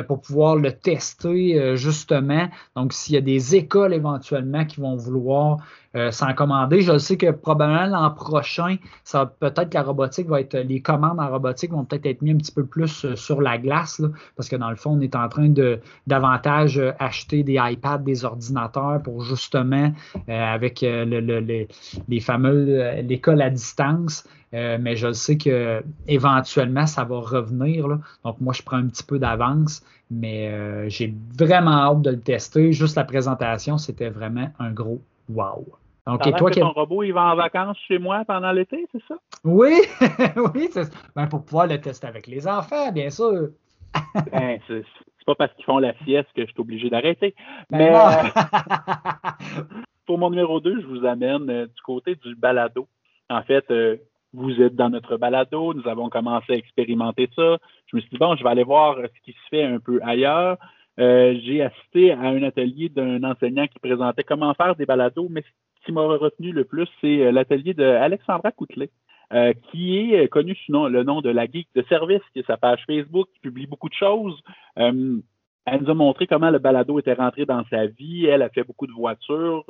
pour 0.04 0.20
pouvoir 0.20 0.56
le 0.56 0.72
tester 0.72 1.76
justement. 1.76 2.48
Donc, 2.74 2.92
s'il 2.92 3.14
y 3.14 3.18
a 3.18 3.20
des 3.20 3.56
écoles 3.56 3.92
éventuellement 3.92 4.64
qui 4.64 4.80
vont 4.80 4.96
vouloir 4.96 5.58
euh, 5.96 6.10
s'en 6.10 6.34
commander. 6.34 6.82
Je 6.82 6.98
sais 6.98 7.16
que 7.16 7.30
probablement 7.30 7.86
l'an 7.86 8.10
prochain, 8.10 8.76
ça 9.02 9.24
peut-être 9.40 9.72
la 9.72 9.82
robotique 9.82 10.28
va 10.28 10.42
être, 10.42 10.54
les 10.58 10.80
commandes 10.80 11.18
en 11.18 11.30
robotique 11.30 11.70
vont 11.70 11.84
peut-être 11.84 12.04
être 12.04 12.20
mis 12.20 12.32
un 12.32 12.36
petit 12.36 12.52
peu 12.52 12.66
plus 12.66 13.06
euh, 13.06 13.16
sur 13.16 13.40
la 13.40 13.56
glace, 13.56 14.02
parce 14.36 14.50
que 14.50 14.56
dans 14.56 14.68
le 14.68 14.76
fond, 14.76 14.90
on 14.90 15.00
est 15.00 15.16
en 15.16 15.26
train 15.30 15.48
de 15.48 15.80
davantage 16.06 16.78
euh, 16.78 16.92
acheter 16.98 17.42
des 17.42 17.58
iPads, 17.58 17.98
des 17.98 18.26
ordinateurs 18.26 19.00
pour 19.02 19.22
justement, 19.22 19.92
avec 20.28 20.80
les 20.80 22.20
fameux 22.20 23.00
l'école 23.02 23.40
à 23.40 23.50
distance, 23.50 24.26
mais 24.52 24.96
je 24.96 25.12
sais 25.12 25.36
que 25.36 25.82
éventuellement 26.08 26.86
ça 26.86 27.04
va 27.04 27.20
revenir. 27.20 27.86
Donc 28.24 28.40
moi, 28.40 28.52
je 28.52 28.62
prends 28.62 28.76
un 28.76 28.86
petit 28.86 29.02
peu 29.02 29.18
d'avance 29.18 29.36
avance, 29.36 29.82
mais 30.10 30.88
j'ai 30.90 31.14
vraiment 31.38 31.90
hâte 31.90 32.02
de 32.02 32.10
le 32.10 32.20
tester. 32.20 32.72
Juste 32.72 32.96
la 32.96 33.04
présentation, 33.04 33.78
c'était 33.78 34.10
vraiment 34.10 34.50
un 34.58 34.72
gros 34.72 35.00
wow. 35.28 35.66
Donc, 36.06 36.24
et 36.26 36.32
toi, 36.32 36.50
que 36.50 36.60
ton 36.60 36.70
robot, 36.70 37.02
il 37.02 37.12
va 37.12 37.32
en 37.32 37.36
vacances 37.36 37.78
chez 37.88 37.98
moi 37.98 38.24
pendant 38.24 38.52
l'été, 38.52 38.86
c'est 38.92 39.02
ça? 39.08 39.16
Oui, 39.42 39.74
oui, 40.54 40.68
c'est 40.70 40.88
ben, 41.16 41.26
pour 41.26 41.44
pouvoir 41.44 41.66
le 41.66 41.80
tester 41.80 42.06
avec 42.06 42.28
les 42.28 42.46
enfants, 42.46 42.92
bien 42.92 43.10
sûr. 43.10 43.48
ben, 44.32 44.60
c'est 44.68 44.84
pas 45.26 45.34
parce 45.34 45.52
qu'ils 45.54 45.64
font 45.64 45.78
la 45.78 45.94
sieste 46.04 46.28
que 46.34 46.42
je 46.46 46.52
suis 46.52 46.60
obligé 46.60 46.88
d'arrêter. 46.88 47.34
Ben 47.68 47.78
mais 47.78 47.94
euh, 47.94 49.30
pour 50.06 50.18
mon 50.18 50.30
numéro 50.30 50.60
2, 50.60 50.80
je 50.80 50.86
vous 50.86 51.04
amène 51.04 51.50
euh, 51.50 51.66
du 51.66 51.82
côté 51.82 52.14
du 52.14 52.36
balado. 52.36 52.86
En 53.28 53.42
fait, 53.42 53.68
euh, 53.72 53.96
vous 54.32 54.62
êtes 54.62 54.76
dans 54.76 54.88
notre 54.88 55.16
balado, 55.16 55.74
nous 55.74 55.88
avons 55.88 56.08
commencé 56.08 56.52
à 56.52 56.56
expérimenter 56.56 57.28
ça. 57.34 57.58
Je 57.86 57.96
me 57.96 58.00
suis 58.00 58.10
dit, 58.10 58.18
bon, 58.18 58.36
je 58.36 58.44
vais 58.44 58.50
aller 58.50 58.62
voir 58.62 58.96
ce 58.96 59.20
qui 59.24 59.32
se 59.32 59.48
fait 59.50 59.64
un 59.64 59.80
peu 59.80 59.98
ailleurs. 60.04 60.58
J'ai 60.98 61.62
assisté 61.62 62.12
à 62.12 62.20
un 62.20 62.42
atelier 62.42 62.88
d'un 62.88 63.22
enseignant 63.24 63.66
qui 63.66 63.78
présentait 63.80 64.24
comment 64.24 64.54
faire 64.54 64.76
des 64.76 64.86
balados, 64.86 65.28
mais 65.28 65.42
qui 65.86 65.92
m'a 65.92 66.02
retenu 66.02 66.52
le 66.52 66.64
plus, 66.64 66.88
c'est 67.00 67.32
l'atelier 67.32 67.72
d'Alexandra 67.72 68.52
Coutelet. 68.52 68.90
Euh, 69.32 69.52
qui 69.72 69.98
est 69.98 70.24
euh, 70.24 70.28
connu 70.28 70.54
sous 70.54 70.86
le 70.86 71.02
nom 71.02 71.20
de 71.20 71.30
la 71.30 71.46
Geek 71.46 71.66
de 71.74 71.82
service, 71.88 72.22
qui 72.32 72.38
est 72.38 72.46
sa 72.46 72.56
page 72.56 72.84
Facebook, 72.86 73.26
qui 73.34 73.40
publie 73.40 73.66
beaucoup 73.66 73.88
de 73.88 73.94
choses. 73.94 74.40
Euh, 74.78 75.18
elle 75.64 75.82
nous 75.82 75.90
a 75.90 75.94
montré 75.94 76.28
comment 76.28 76.50
le 76.50 76.60
balado 76.60 77.00
était 77.00 77.14
rentré 77.14 77.44
dans 77.44 77.64
sa 77.68 77.86
vie. 77.86 78.26
Elle 78.26 78.42
a 78.42 78.48
fait 78.50 78.62
beaucoup 78.62 78.86
de 78.86 78.92
voitures. 78.92 79.64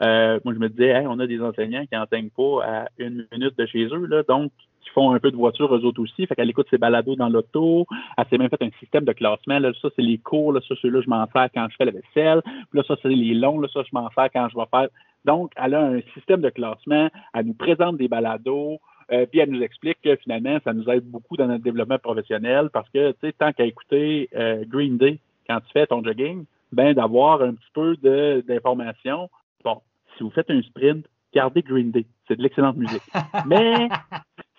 moi, 0.00 0.40
je 0.46 0.58
me 0.58 0.68
disais, 0.68 1.04
on 1.06 1.18
a 1.18 1.26
des 1.26 1.42
enseignants 1.42 1.84
qui 1.84 1.94
n'enseignent 1.94 2.30
pas 2.30 2.64
à 2.64 2.88
une 2.96 3.26
minute 3.32 3.58
de 3.58 3.66
chez 3.66 3.84
eux, 3.84 4.24
donc 4.26 4.50
qui 4.82 4.88
font 4.94 5.12
un 5.12 5.18
peu 5.18 5.30
de 5.30 5.36
voiture 5.36 5.74
eux 5.74 5.84
autres 5.84 6.00
aussi. 6.00 6.26
Fait 6.26 6.34
qu'elle 6.34 6.48
écoute 6.48 6.68
ses 6.70 6.78
balados 6.78 7.16
dans 7.16 7.28
l'auto. 7.28 7.86
Elle 8.16 8.24
s'est 8.30 8.38
même 8.38 8.48
fait 8.48 8.62
un 8.62 8.70
système 8.80 9.04
de 9.04 9.12
classement. 9.12 9.58
Là, 9.58 9.72
ça, 9.82 9.88
c'est 9.94 10.00
les 10.00 10.16
cours. 10.16 10.54
Là, 10.54 10.60
ça, 10.66 10.74
ceux-là, 10.80 11.02
je 11.02 11.10
m'en 11.10 11.26
fais 11.26 11.50
quand 11.54 11.66
je 11.70 11.76
fais 11.76 11.84
la 11.84 11.92
vaisselle. 11.92 12.40
Puis 12.70 12.78
là, 12.78 12.82
ça, 12.88 12.96
c'est 13.02 13.08
les 13.10 13.34
longs. 13.34 13.60
Là, 13.60 13.68
ça, 13.74 13.82
je 13.82 13.90
m'en 13.92 14.08
fais 14.08 14.30
quand 14.32 14.48
je 14.48 14.56
vais 14.56 14.66
faire. 14.70 14.88
Donc, 15.24 15.52
elle 15.56 15.74
a 15.74 15.84
un 15.84 16.00
système 16.14 16.40
de 16.40 16.50
classement. 16.50 17.08
Elle 17.34 17.46
nous 17.46 17.54
présente 17.54 17.96
des 17.96 18.08
balados. 18.08 18.80
Euh, 19.10 19.26
puis 19.26 19.40
elle 19.40 19.50
nous 19.50 19.62
explique 19.62 20.00
que 20.02 20.16
finalement, 20.16 20.58
ça 20.64 20.72
nous 20.72 20.88
aide 20.88 21.04
beaucoup 21.04 21.36
dans 21.36 21.46
notre 21.46 21.64
développement 21.64 21.98
professionnel 21.98 22.70
parce 22.72 22.88
que, 22.90 23.12
tu 23.12 23.18
sais, 23.20 23.32
tant 23.32 23.52
qu'à 23.52 23.64
écouter 23.64 24.28
euh, 24.34 24.64
Green 24.66 24.96
Day 24.96 25.18
quand 25.48 25.60
tu 25.60 25.72
fais 25.72 25.86
ton 25.86 26.02
jogging, 26.02 26.44
ben 26.70 26.94
d'avoir 26.94 27.42
un 27.42 27.54
petit 27.54 27.70
peu 27.74 27.96
d'informations. 28.42 29.28
Bon, 29.64 29.80
si 30.16 30.22
vous 30.22 30.30
faites 30.30 30.50
un 30.50 30.62
sprint, 30.62 31.06
gardez 31.34 31.62
Green 31.62 31.90
Day. 31.90 32.06
C'est 32.26 32.36
de 32.36 32.42
l'excellente 32.42 32.76
musique. 32.76 33.02
Mais 33.46 33.88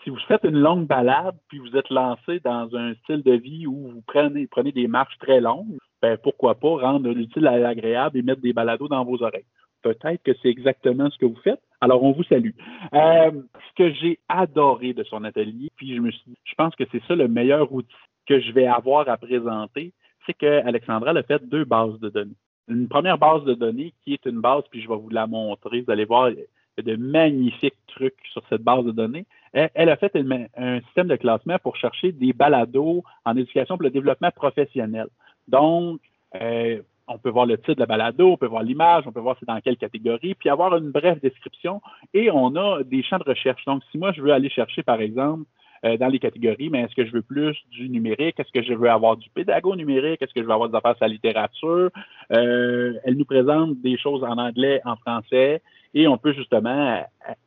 si 0.03 0.09
vous 0.09 0.19
faites 0.27 0.43
une 0.43 0.59
longue 0.59 0.85
balade, 0.85 1.35
puis 1.47 1.59
vous 1.59 1.75
êtes 1.75 1.89
lancé 1.89 2.39
dans 2.41 2.75
un 2.75 2.93
style 2.95 3.23
de 3.23 3.33
vie 3.33 3.65
où 3.65 3.91
vous 3.91 4.03
prenez, 4.05 4.47
prenez 4.47 4.71
des 4.71 4.87
marches 4.87 5.17
très 5.19 5.39
longues, 5.39 5.77
ben 6.01 6.17
pourquoi 6.17 6.55
pas 6.55 6.75
rendre 6.77 7.09
l'utile 7.09 7.47
à 7.47 7.57
l'agréable 7.57 8.17
et 8.17 8.21
mettre 8.21 8.41
des 8.41 8.53
balados 8.53 8.89
dans 8.89 9.05
vos 9.05 9.23
oreilles. 9.23 9.45
Peut-être 9.83 10.23
que 10.23 10.31
c'est 10.41 10.49
exactement 10.49 11.09
ce 11.09 11.17
que 11.17 11.25
vous 11.25 11.39
faites, 11.43 11.61
alors, 11.83 12.01
on 12.01 12.13
vous 12.13 12.23
salue. 12.23 12.51
Euh, 12.93 13.31
ce 13.31 13.73
que 13.75 13.91
j'ai 13.91 14.17
adoré 14.29 14.93
de 14.93 15.03
son 15.03 15.25
atelier, 15.25 15.69
puis 15.75 15.93
je 15.93 15.99
me 15.99 16.11
suis 16.11 16.37
je 16.45 16.55
pense 16.55 16.73
que 16.77 16.85
c'est 16.93 17.03
ça 17.09 17.13
le 17.13 17.27
meilleur 17.27 17.73
outil 17.73 17.93
que 18.25 18.39
je 18.39 18.53
vais 18.53 18.67
avoir 18.67 19.09
à 19.09 19.17
présenter, 19.17 19.91
c'est 20.25 20.33
qu'Alexandra 20.33 21.11
a 21.11 21.23
fait 21.23 21.45
deux 21.45 21.65
bases 21.65 21.99
de 21.99 22.07
données. 22.07 22.37
Une 22.69 22.87
première 22.87 23.17
base 23.17 23.43
de 23.43 23.53
données 23.53 23.93
qui 24.01 24.13
est 24.13 24.25
une 24.25 24.39
base, 24.39 24.63
puis 24.71 24.81
je 24.81 24.87
vais 24.87 24.95
vous 24.95 25.09
la 25.09 25.27
montrer. 25.27 25.81
Vous 25.81 25.91
allez 25.91 26.05
voir, 26.05 26.29
il 26.29 26.37
y 26.37 26.79
a 26.79 26.83
de 26.83 26.95
magnifiques 26.95 27.75
trucs 27.87 28.15
sur 28.31 28.41
cette 28.47 28.61
base 28.61 28.85
de 28.85 28.91
données. 28.91 29.25
Elle, 29.51 29.89
a 29.89 29.97
fait 29.97 30.15
un 30.55 30.79
système 30.83 31.09
de 31.09 31.17
classement 31.17 31.59
pour 31.61 31.75
chercher 31.75 32.13
des 32.13 32.31
balados 32.31 33.03
en 33.25 33.35
éducation 33.35 33.75
pour 33.75 33.83
le 33.83 33.91
développement 33.91 34.31
professionnel. 34.31 35.07
Donc, 35.49 35.99
euh, 36.41 36.81
on 37.07 37.17
peut 37.17 37.29
voir 37.29 37.45
le 37.45 37.57
titre 37.57 37.75
de 37.75 37.79
la 37.81 37.85
balado, 37.85 38.31
on 38.31 38.37
peut 38.37 38.47
voir 38.47 38.63
l'image, 38.63 39.03
on 39.07 39.11
peut 39.11 39.19
voir 39.19 39.35
c'est 39.39 39.47
dans 39.47 39.59
quelle 39.59 39.77
catégorie, 39.77 40.35
puis 40.35 40.49
avoir 40.49 40.75
une 40.77 40.91
brève 40.91 41.19
description. 41.19 41.81
Et 42.13 42.31
on 42.31 42.55
a 42.55 42.83
des 42.83 43.03
champs 43.03 43.17
de 43.17 43.23
recherche. 43.23 43.65
Donc, 43.65 43.83
si 43.91 43.97
moi, 43.97 44.11
je 44.13 44.21
veux 44.21 44.31
aller 44.31 44.49
chercher, 44.49 44.83
par 44.83 45.01
exemple, 45.01 45.43
euh, 45.85 45.97
dans 45.97 46.07
les 46.07 46.19
catégories, 46.19 46.69
mais 46.69 46.81
est-ce 46.81 46.95
que 46.95 47.05
je 47.05 47.11
veux 47.11 47.21
plus 47.21 47.57
du 47.71 47.89
numérique? 47.89 48.39
Est-ce 48.39 48.51
que 48.53 48.63
je 48.65 48.73
veux 48.73 48.89
avoir 48.89 49.17
du 49.17 49.29
pédago 49.29 49.75
numérique? 49.75 50.21
Est-ce 50.21 50.33
que 50.33 50.41
je 50.41 50.45
veux 50.45 50.53
avoir 50.53 50.69
des 50.69 50.77
affaires 50.77 50.95
sur 50.95 51.05
la 51.05 51.11
littérature? 51.11 51.89
Euh, 52.31 52.93
elle 53.03 53.17
nous 53.17 53.25
présente 53.25 53.81
des 53.81 53.97
choses 53.97 54.23
en 54.23 54.37
anglais, 54.37 54.79
en 54.85 54.95
français, 54.95 55.61
et 55.93 56.07
on 56.07 56.17
peut 56.17 56.31
justement, 56.31 57.03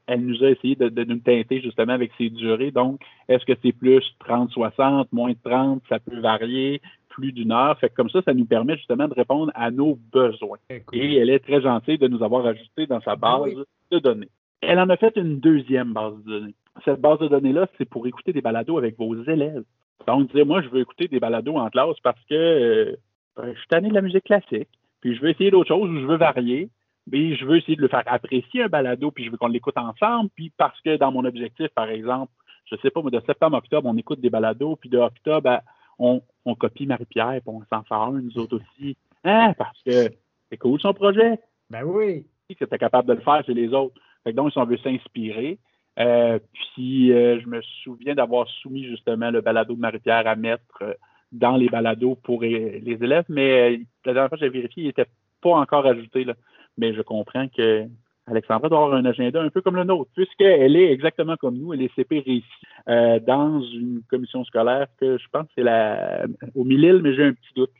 elle 0.06 0.20
nous 0.20 0.44
a 0.44 0.50
essayé 0.50 0.76
de, 0.76 0.90
de 0.90 1.04
nous 1.04 1.16
teinter 1.16 1.62
justement 1.62 1.94
avec 1.94 2.12
ses 2.18 2.28
durées. 2.28 2.70
Donc, 2.70 3.00
est-ce 3.28 3.44
que 3.46 3.58
c'est 3.64 3.72
plus 3.72 4.04
30-60, 4.28 5.06
moins 5.12 5.30
de 5.30 5.38
30, 5.42 5.82
ça 5.88 5.98
peut 5.98 6.20
varier? 6.20 6.82
Plus 7.16 7.32
d'une 7.32 7.50
heure. 7.50 7.78
Fait 7.78 7.88
comme 7.88 8.10
ça, 8.10 8.20
ça 8.22 8.34
nous 8.34 8.44
permet 8.44 8.76
justement 8.76 9.08
de 9.08 9.14
répondre 9.14 9.50
à 9.54 9.70
nos 9.70 9.98
besoins. 10.12 10.58
Et 10.92 11.16
elle 11.16 11.30
est 11.30 11.38
très 11.38 11.62
gentille 11.62 11.98
de 11.98 12.08
nous 12.08 12.22
avoir 12.22 12.44
ajouté 12.46 12.86
dans 12.86 13.00
sa 13.00 13.16
base 13.16 13.54
de 13.90 13.98
données. 13.98 14.28
Elle 14.60 14.78
en 14.78 14.88
a 14.90 14.96
fait 14.96 15.16
une 15.16 15.40
deuxième 15.40 15.92
base 15.94 16.14
de 16.24 16.38
données. 16.38 16.54
Cette 16.84 17.00
base 17.00 17.18
de 17.20 17.28
données-là, 17.28 17.68
c'est 17.78 17.88
pour 17.88 18.06
écouter 18.06 18.34
des 18.34 18.42
balados 18.42 18.76
avec 18.76 18.98
vos 18.98 19.14
élèves. 19.24 19.64
Donc, 20.06 20.28
disait, 20.28 20.44
moi, 20.44 20.60
je 20.60 20.68
veux 20.68 20.80
écouter 20.80 21.08
des 21.08 21.20
balados 21.20 21.56
en 21.56 21.70
classe 21.70 21.98
parce 22.02 22.22
que 22.28 22.34
euh, 22.34 22.96
je 23.38 23.58
suis 23.58 23.68
tanné 23.68 23.88
de 23.88 23.94
la 23.94 24.02
musique 24.02 24.24
classique, 24.24 24.68
puis 25.00 25.16
je 25.16 25.22
veux 25.22 25.30
essayer 25.30 25.50
d'autres 25.50 25.68
choses 25.68 25.90
ou 25.90 26.00
je 26.00 26.06
veux 26.06 26.16
varier, 26.16 26.68
mais 27.10 27.34
je 27.34 27.46
veux 27.46 27.56
essayer 27.56 27.76
de 27.76 27.82
le 27.82 27.88
faire 27.88 28.02
apprécier 28.06 28.64
un 28.64 28.68
balado, 28.68 29.10
puis 29.10 29.24
je 29.24 29.30
veux 29.30 29.38
qu'on 29.38 29.48
l'écoute 29.48 29.78
ensemble, 29.78 30.28
puis 30.34 30.52
parce 30.56 30.78
que 30.82 30.96
dans 30.96 31.12
mon 31.12 31.24
objectif, 31.24 31.68
par 31.68 31.88
exemple, 31.88 32.32
je 32.70 32.76
sais 32.82 32.90
pas, 32.90 33.00
moi, 33.00 33.10
de 33.10 33.20
septembre 33.26 33.56
à 33.56 33.58
octobre, 33.58 33.88
on 33.88 33.96
écoute 33.96 34.20
des 34.20 34.30
balados, 34.30 34.76
puis 34.76 34.90
de 34.90 34.98
octobre 34.98 35.48
à 35.48 35.62
on, 35.98 36.22
copie 36.58 36.86
Marie-Pierre, 36.86 37.40
puis 37.40 37.42
on 37.46 37.62
s'en 37.70 37.82
fait 37.82 37.94
un, 37.94 38.20
nous 38.20 38.38
autres 38.38 38.56
aussi. 38.58 38.96
Hein, 39.24 39.52
parce 39.58 39.82
que 39.82 40.10
c'est 40.50 40.56
cool 40.58 40.80
son 40.80 40.94
projet. 40.94 41.38
Ben 41.70 41.82
oui. 41.84 42.26
Que 42.48 42.64
tu 42.64 42.74
es 42.74 42.78
capable 42.78 43.08
de 43.08 43.14
le 43.14 43.20
faire 43.20 43.44
chez 43.44 43.54
les 43.54 43.72
autres. 43.72 43.94
Fait 44.22 44.32
donc, 44.32 44.52
si 44.52 44.58
on 44.58 44.64
veut 44.64 44.78
s'inspirer, 44.78 45.58
euh, 45.98 46.38
puis 46.74 47.12
euh, 47.12 47.40
je 47.40 47.48
me 47.48 47.60
souviens 47.82 48.14
d'avoir 48.14 48.48
soumis 48.48 48.84
justement 48.84 49.30
le 49.30 49.40
balado 49.40 49.74
de 49.74 49.80
Marie-Pierre 49.80 50.26
à 50.26 50.36
mettre 50.36 50.82
euh, 50.82 50.94
dans 51.32 51.56
les 51.56 51.68
balados 51.68 52.16
pour 52.16 52.42
les 52.42 52.80
élèves, 52.84 53.24
mais 53.28 53.80
la 54.04 54.12
dernière 54.12 54.28
fois 54.28 54.38
que 54.38 54.44
j'ai 54.44 54.50
vérifié, 54.50 54.84
il 54.84 54.86
n'était 54.86 55.06
pas 55.40 55.56
encore 55.56 55.86
ajouté. 55.86 56.24
Là. 56.24 56.34
Mais 56.78 56.94
je 56.94 57.02
comprends 57.02 57.48
que 57.48 57.86
Alexandra 58.26 58.68
doit 58.68 58.82
avoir 58.84 58.98
un 58.98 59.04
agenda 59.04 59.40
un 59.40 59.50
peu 59.50 59.60
comme 59.62 59.76
le 59.76 59.84
nôtre, 59.84 60.10
puisqu'elle 60.14 60.76
est 60.76 60.92
exactement 60.92 61.36
comme 61.36 61.56
nous, 61.56 61.72
elle 61.72 61.82
est 61.82 61.94
CP 61.94 62.20
réussie 62.20 62.46
euh, 62.88 63.20
dans 63.20 63.60
une 63.60 64.02
commission 64.10 64.44
scolaire 64.44 64.88
que 64.98 65.16
je 65.16 65.28
pense 65.30 65.46
que 65.46 65.52
c'est 65.56 65.62
la 65.62 66.24
au 66.54 66.64
Mille, 66.64 67.00
mais 67.02 67.14
j'ai 67.14 67.24
un 67.24 67.32
petit 67.32 67.54
doute. 67.54 67.70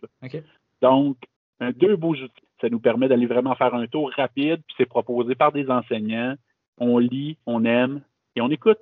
Donc, 0.81 1.17
deux 1.61 1.97
beaux 1.97 2.15
outils. 2.15 2.47
Ça 2.61 2.69
nous 2.69 2.81
permet 2.81 3.09
d'aller 3.09 3.27
vraiment 3.27 3.55
faire 3.55 3.75
un 3.75 3.87
tour 3.87 4.11
rapide, 4.17 4.63
puis 4.67 4.75
c'est 4.79 4.87
proposé 4.87 5.35
par 5.35 5.53
des 5.53 5.69
enseignants. 5.69 6.35
On 6.79 6.99
lit, 6.99 7.39
on 7.47 7.65
aime 7.65 8.03
et 8.35 8.41
on 8.41 8.51
écoute. 8.51 8.79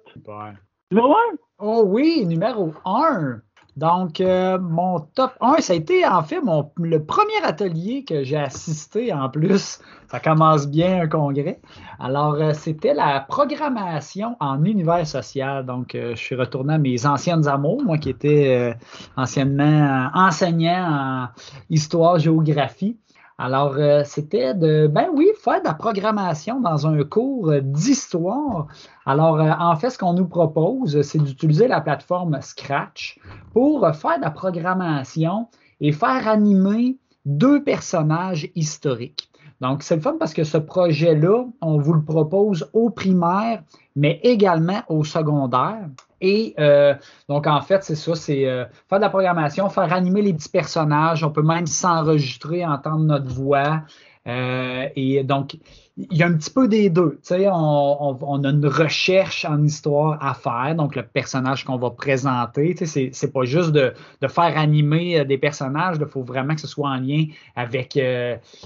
Numéro 0.90 1.12
un? 1.12 1.36
Oh 1.58 1.84
oui, 1.86 2.24
numéro 2.26 2.72
un. 2.84 3.40
Donc, 3.76 4.20
euh, 4.20 4.58
mon 4.58 5.00
top 5.00 5.32
1, 5.40 5.56
ça 5.58 5.72
a 5.72 5.76
été 5.76 6.06
en 6.06 6.22
fait 6.22 6.40
mon, 6.40 6.70
le 6.76 7.02
premier 7.02 7.42
atelier 7.42 8.04
que 8.04 8.22
j'ai 8.22 8.36
assisté 8.36 9.12
en 9.12 9.28
plus. 9.28 9.80
Ça 10.08 10.20
commence 10.20 10.68
bien 10.68 11.02
un 11.02 11.08
congrès. 11.08 11.60
Alors, 11.98 12.34
euh, 12.34 12.52
c'était 12.52 12.94
la 12.94 13.20
programmation 13.20 14.36
en 14.38 14.64
univers 14.64 15.06
social. 15.06 15.66
Donc, 15.66 15.94
euh, 15.94 16.14
je 16.14 16.20
suis 16.20 16.36
retourné 16.36 16.74
à 16.74 16.78
mes 16.78 17.04
anciennes 17.04 17.48
amours, 17.48 17.82
moi 17.82 17.98
qui 17.98 18.10
étais 18.10 18.76
anciennement 19.16 20.08
enseignant 20.14 20.88
en 20.90 21.28
histoire-géographie. 21.68 22.96
Alors, 23.36 23.74
euh, 23.78 24.02
c'était 24.04 24.54
de, 24.54 24.86
ben 24.86 25.08
oui, 25.12 25.28
faire 25.36 25.60
de 25.60 25.66
la 25.66 25.74
programmation 25.74 26.60
dans 26.60 26.86
un 26.86 27.02
cours 27.02 27.52
d'histoire. 27.62 28.68
Alors, 29.06 29.40
euh, 29.40 29.50
en 29.58 29.74
fait, 29.74 29.90
ce 29.90 29.98
qu'on 29.98 30.12
nous 30.12 30.28
propose, 30.28 31.02
c'est 31.02 31.18
d'utiliser 31.18 31.66
la 31.66 31.80
plateforme 31.80 32.40
Scratch 32.40 33.18
pour 33.52 33.80
faire 33.94 34.18
de 34.18 34.22
la 34.22 34.30
programmation 34.30 35.48
et 35.80 35.90
faire 35.90 36.28
animer 36.28 36.96
deux 37.26 37.64
personnages 37.64 38.50
historiques. 38.54 39.30
Donc, 39.60 39.82
c'est 39.82 39.96
le 39.96 40.02
fun 40.02 40.16
parce 40.18 40.34
que 40.34 40.44
ce 40.44 40.58
projet-là, 40.58 41.44
on 41.60 41.78
vous 41.78 41.92
le 41.92 42.02
propose 42.02 42.68
au 42.72 42.90
primaire, 42.90 43.62
mais 43.96 44.20
également 44.22 44.82
au 44.88 45.04
secondaire. 45.04 45.88
Et 46.20 46.54
euh, 46.58 46.94
donc, 47.28 47.46
en 47.46 47.60
fait, 47.60 47.84
c'est 47.84 47.94
ça, 47.94 48.14
c'est 48.14 48.46
euh, 48.46 48.64
faire 48.88 48.98
de 48.98 49.04
la 49.04 49.10
programmation, 49.10 49.68
faire 49.68 49.92
animer 49.92 50.22
les 50.22 50.32
petits 50.32 50.48
personnages. 50.48 51.22
On 51.22 51.30
peut 51.30 51.42
même 51.42 51.66
s'enregistrer, 51.66 52.64
entendre 52.64 53.04
notre 53.04 53.28
voix. 53.28 53.82
Euh, 54.26 54.88
et 54.96 55.22
donc, 55.22 55.56
il 55.96 56.16
y 56.16 56.22
a 56.22 56.26
un 56.26 56.34
petit 56.34 56.50
peu 56.50 56.66
des 56.66 56.90
deux. 56.90 57.18
Sais, 57.22 57.46
on, 57.50 58.44
a 58.44 58.48
une 58.48 58.66
recherche 58.66 59.44
en 59.44 59.62
histoire 59.62 60.18
à 60.24 60.34
faire, 60.34 60.74
donc 60.74 60.96
le 60.96 61.02
personnage 61.02 61.64
qu'on 61.64 61.76
va 61.76 61.90
présenter. 61.90 62.74
C'est 62.84 63.32
pas 63.32 63.44
juste 63.44 63.72
de, 63.72 63.92
faire 64.28 64.58
animer 64.58 65.24
des 65.24 65.38
personnages, 65.38 65.96
il 66.00 66.06
faut 66.06 66.22
vraiment 66.22 66.54
que 66.54 66.60
ce 66.60 66.66
soit 66.66 66.88
en 66.88 67.00
lien 67.00 67.26
avec, 67.54 67.98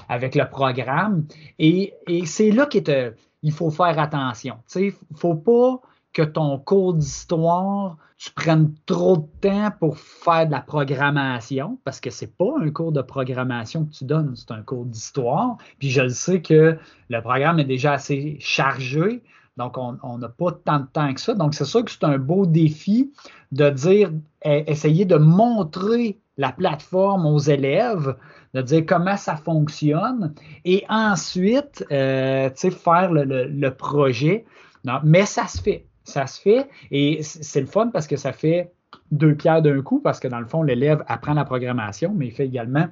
avec 0.09 0.35
le 0.35 0.49
programme. 0.49 1.27
Et, 1.59 1.93
et 2.07 2.25
c'est 2.25 2.51
là 2.51 2.67
qu'il 2.67 3.53
faut 3.53 3.71
faire 3.71 3.99
attention. 3.99 4.55
Tu 4.71 4.91
sais, 4.91 4.95
faut 5.17 5.35
pas 5.35 5.81
que 6.19 6.25
ton 6.25 6.59
cours 6.59 6.95
d'histoire, 6.95 7.97
tu 8.17 8.33
prennes 8.33 8.75
trop 8.87 9.19
de 9.19 9.27
temps 9.41 9.71
pour 9.79 9.97
faire 9.99 10.49
de 10.49 10.51
la 10.51 10.61
programmation, 10.61 11.79
parce 11.85 12.01
que 12.01 12.11
c'est 12.11 12.37
pas 12.37 12.55
un 12.61 12.71
cours 12.71 12.91
de 12.91 13.03
programmation 13.03 13.85
que 13.85 13.93
tu 13.93 14.05
donnes, 14.05 14.35
c'est 14.35 14.51
un 14.51 14.63
cours 14.63 14.85
d'histoire. 14.85 15.59
Puis 15.79 15.91
je 15.91 16.01
le 16.01 16.09
sais 16.09 16.43
que 16.43 16.77
le 17.09 17.23
programme 17.23 17.61
est 17.61 17.65
déjà 17.65 17.93
assez 17.93 18.37
chargé, 18.41 19.23
donc, 19.57 19.77
on 19.77 20.19
n'a 20.19 20.29
pas 20.29 20.53
tant 20.53 20.79
de 20.79 20.87
temps 20.87 21.13
que 21.13 21.21
ça. 21.21 21.35
Donc, 21.35 21.53
c'est 21.53 21.65
sûr 21.65 21.85
que 21.85 21.91
c'est 21.91 22.05
un 22.05 22.17
beau 22.17 22.47
défi 22.47 23.13
de 23.51 23.71
dire, 23.71 24.13
e, 24.47 24.63
essayer 24.69 25.05
de 25.05 25.17
montrer 25.17 26.21
la 26.37 26.53
plateforme 26.53 27.27
aux 27.27 27.41
élèves, 27.41 28.15
de 28.55 28.63
dire 28.63 28.85
comment 28.87 29.17
ça 29.17 29.35
fonctionne 29.35 30.33
et 30.65 30.85
ensuite, 30.89 31.85
euh, 31.91 32.51
faire 32.51 33.11
le, 33.11 33.69
projet. 33.71 34.45
mais 35.03 35.27
ça 35.27 35.49
se 35.49 35.61
fait. 35.61 35.88
Ça 36.09 36.27
se 36.27 36.41
fait. 36.41 36.67
Et 36.91 37.23
c'est 37.23 37.61
le 37.61 37.67
fun 37.67 37.89
parce 37.89 38.07
que 38.07 38.17
ça 38.17 38.33
fait 38.33 38.73
deux 39.11 39.35
pierres 39.35 39.61
d'un 39.61 39.83
coup 39.83 40.01
parce 40.01 40.21
que 40.21 40.27
dans 40.27 40.41
le 40.41 40.47
fond, 40.47 40.63
l'élève 40.63 41.05
apprend 41.07 41.35
la 41.35 41.45
programmation, 41.45 42.15
mais 42.17 42.29
il 42.29 42.33
fait 42.33 42.47
également 42.47 42.87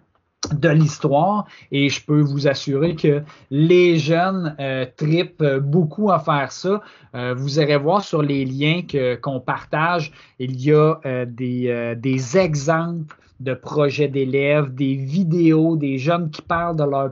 de 0.53 0.69
l'histoire. 0.69 1.47
Et 1.73 1.89
je 1.89 2.05
peux 2.05 2.21
vous 2.21 2.47
assurer 2.47 2.95
que 2.95 3.23
les 3.51 3.99
jeunes 3.99 4.55
euh, 4.61 4.85
tripent 4.97 5.43
beaucoup 5.63 6.11
à 6.11 6.19
faire 6.19 6.53
ça. 6.53 6.83
Euh, 7.15 7.35
vous 7.35 7.59
irez 7.59 7.79
voir 7.79 8.05
sur 8.05 8.21
les 8.21 8.45
liens 8.45 8.83
qu'on 9.23 9.41
partage, 9.41 10.13
il 10.39 10.61
y 10.61 10.73
a 10.73 11.01
euh, 11.07 11.25
des, 11.27 11.95
des, 11.97 12.37
exemples 12.37 13.17
de 13.41 13.55
projets 13.55 14.09
d'élèves, 14.09 14.75
des 14.75 14.95
vidéos, 14.95 15.77
des 15.77 15.97
jeunes 15.97 16.31
qui 16.31 16.43
parlent 16.43 16.77
de 16.77 16.85
leur 16.85 17.11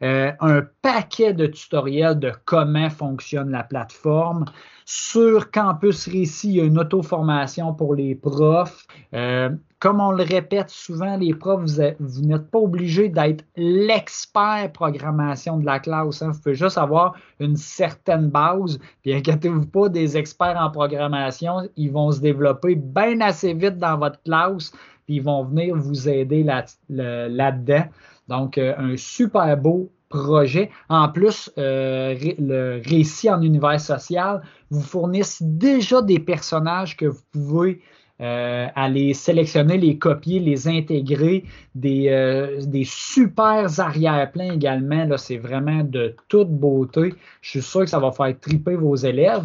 projet, 0.00 0.34
un 0.40 0.62
paquet 0.82 1.32
de 1.32 1.46
tutoriels 1.46 2.18
de 2.18 2.32
comment 2.44 2.90
fonctionne 2.90 3.50
la 3.50 3.64
plateforme. 3.64 4.44
Sur 4.84 5.50
Campus 5.50 6.08
Récit, 6.08 6.48
il 6.48 6.54
y 6.54 6.60
a 6.60 6.64
une 6.64 6.78
auto-formation 6.78 7.74
pour 7.74 7.94
les 7.94 8.14
profs. 8.14 8.86
Euh, 9.12 9.50
comme 9.80 10.00
on 10.00 10.10
le 10.10 10.24
répète 10.24 10.70
souvent, 10.70 11.16
les 11.16 11.34
profs, 11.34 11.60
vous, 12.00 12.22
n'êtes 12.22 12.50
pas 12.50 12.58
obligé 12.58 13.10
d'être 13.10 13.44
l'expert 13.54 14.72
programmation 14.72 15.58
de 15.58 15.66
la 15.66 15.78
classe. 15.78 16.22
Hein. 16.22 16.30
Vous 16.30 16.40
pouvez 16.40 16.54
juste 16.54 16.78
avoir 16.78 17.14
une 17.38 17.56
certaine 17.56 18.30
base. 18.30 18.78
Puis 19.02 19.12
inquiétez-vous 19.12 19.66
pas, 19.66 19.90
des 19.90 20.16
experts 20.16 20.58
en 20.58 20.70
programmation, 20.70 21.68
ils 21.76 21.92
vont 21.92 22.10
se 22.10 22.20
développer 22.20 22.74
bien 22.74 23.20
assez 23.20 23.52
vite 23.52 23.76
dans 23.78 23.98
votre 23.98 24.22
classe. 24.22 24.72
Puis 25.04 25.16
ils 25.16 25.22
vont 25.22 25.44
venir 25.44 25.76
vous 25.76 26.08
aider 26.08 26.42
là-dedans. 26.88 27.84
Donc, 28.28 28.58
euh, 28.58 28.74
un 28.78 28.96
super 28.96 29.56
beau 29.56 29.90
projet. 30.08 30.70
En 30.88 31.08
plus, 31.08 31.50
euh, 31.58 32.14
le 32.38 32.80
récit 32.84 33.30
en 33.30 33.42
univers 33.42 33.80
social 33.80 34.42
vous 34.70 34.80
fournissent 34.80 35.42
déjà 35.42 36.00
des 36.02 36.18
personnages 36.18 36.96
que 36.96 37.06
vous 37.06 37.22
pouvez 37.32 37.80
euh, 38.20 38.66
aller 38.74 39.14
sélectionner, 39.14 39.78
les 39.78 39.96
copier, 39.96 40.40
les 40.40 40.66
intégrer, 40.66 41.44
des, 41.74 42.82
super 42.84 43.80
arrière-plans 43.80 44.52
également. 44.52 45.04
Là, 45.04 45.18
c'est 45.18 45.36
vraiment 45.36 45.84
de 45.84 46.16
toute 46.28 46.48
beauté. 46.48 47.14
Je 47.42 47.50
suis 47.50 47.62
sûr 47.62 47.80
que 47.80 47.86
ça 47.86 48.00
va 48.00 48.10
faire 48.10 48.34
triper 48.40 48.74
vos 48.74 48.96
élèves. 48.96 49.44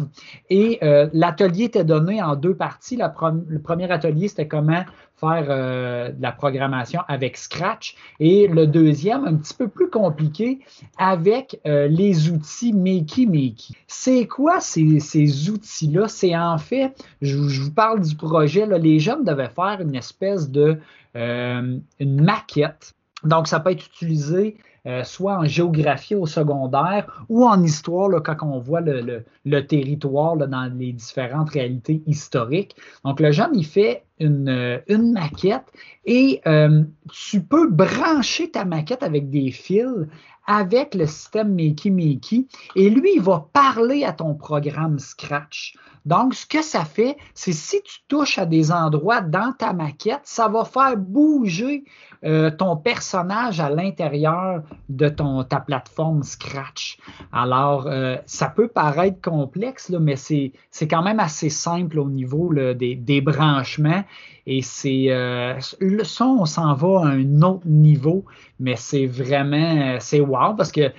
Et 0.50 0.80
l'atelier 1.12 1.64
était 1.64 1.84
donné 1.84 2.20
en 2.20 2.34
deux 2.34 2.56
parties. 2.56 2.96
le 2.96 3.60
premier 3.60 3.90
atelier, 3.92 4.26
c'était 4.28 4.48
comment 4.48 4.82
faire 5.16 5.46
euh, 5.48 6.10
de 6.10 6.22
la 6.22 6.32
programmation 6.32 7.00
avec 7.08 7.36
Scratch. 7.36 7.96
Et 8.20 8.48
le 8.48 8.66
deuxième, 8.66 9.24
un 9.24 9.34
petit 9.36 9.54
peu 9.54 9.68
plus 9.68 9.88
compliqué, 9.88 10.60
avec 10.98 11.60
euh, 11.66 11.86
les 11.88 12.30
outils 12.30 12.72
Makey 12.72 13.26
Makey. 13.26 13.74
C'est 13.86 14.26
quoi 14.26 14.60
ces, 14.60 15.00
ces 15.00 15.50
outils-là? 15.50 16.08
C'est 16.08 16.36
en 16.36 16.58
fait, 16.58 16.94
je, 17.22 17.36
vous 17.36 17.72
parle 17.72 18.00
du 18.00 18.16
projet, 18.16 18.66
là, 18.66 18.78
les 18.78 18.98
jeunes 18.98 19.24
devaient 19.24 19.48
faire 19.48 19.78
une 19.80 19.94
espèce 19.94 20.50
de 20.50 20.78
euh, 21.16 21.78
une 22.00 22.22
maquette. 22.22 22.94
Donc, 23.22 23.46
ça 23.46 23.60
peut 23.60 23.70
être 23.70 23.86
utilisé 23.86 24.56
soit 25.02 25.38
en 25.38 25.44
géographie 25.46 26.14
au 26.14 26.26
secondaire 26.26 27.24
ou 27.30 27.46
en 27.46 27.62
histoire, 27.62 28.10
là, 28.10 28.20
quand 28.20 28.36
on 28.42 28.58
voit 28.58 28.82
le, 28.82 29.66
territoire 29.66 30.36
dans 30.36 30.70
les 30.76 30.92
différentes 30.92 31.48
réalités 31.48 32.02
historiques. 32.06 32.76
Donc, 33.02 33.18
le 33.18 33.32
jeune, 33.32 33.52
il 33.54 33.64
fait 33.64 34.02
une, 34.20 34.48
euh, 34.48 34.98
maquette 34.98 35.66
et 36.04 36.40
euh, 36.46 36.84
tu 37.12 37.40
peux 37.42 37.68
brancher 37.68 38.50
ta 38.50 38.64
maquette 38.64 39.02
avec 39.02 39.30
des 39.30 39.50
fils 39.50 40.06
avec 40.46 40.94
le 40.94 41.06
système 41.06 41.54
Makey 41.54 41.90
Makey 41.90 42.46
et 42.76 42.90
lui, 42.90 43.12
il 43.16 43.22
va 43.22 43.48
parler 43.52 44.04
à 44.04 44.12
ton 44.12 44.34
programme 44.34 44.98
Scratch. 44.98 45.74
Donc, 46.04 46.34
ce 46.34 46.44
que 46.44 46.60
ça 46.60 46.84
fait, 46.84 47.16
c'est 47.32 47.52
si 47.52 47.80
tu 47.82 48.00
touches 48.08 48.38
à 48.38 48.44
des 48.44 48.70
endroits 48.70 49.22
dans 49.22 49.54
ta 49.56 49.72
maquette, 49.72 50.20
ça 50.24 50.48
va 50.48 50.66
faire 50.66 50.98
bouger 50.98 51.84
euh, 52.24 52.50
ton 52.50 52.76
personnage 52.76 53.58
à 53.58 53.70
l'intérieur 53.70 54.62
de 54.90 55.08
ton, 55.08 55.44
ta 55.44 55.60
plateforme 55.60 56.22
Scratch. 56.22 56.98
Alors, 57.32 57.88
ça 58.26 58.48
peut 58.48 58.68
paraître 58.68 59.22
complexe, 59.22 59.88
là, 59.88 59.98
mais 59.98 60.16
c'est 60.16 60.52
quand 60.82 61.02
même 61.02 61.20
assez 61.20 61.48
simple 61.48 61.98
au 61.98 62.10
niveau 62.10 62.52
des, 62.52 62.96
des, 62.96 63.20
branchements. 63.22 64.03
Et 64.46 64.62
c'est 64.62 65.06
euh, 65.08 65.58
le 65.80 66.04
son, 66.04 66.38
on 66.40 66.46
s'en 66.46 66.74
va 66.74 67.00
à 67.00 67.06
un 67.08 67.42
autre 67.42 67.66
niveau, 67.66 68.24
mais 68.60 68.76
c'est 68.76 69.06
vraiment, 69.06 69.96
c'est 70.00 70.20
wow 70.20 70.54
parce 70.54 70.72
que 70.72 70.92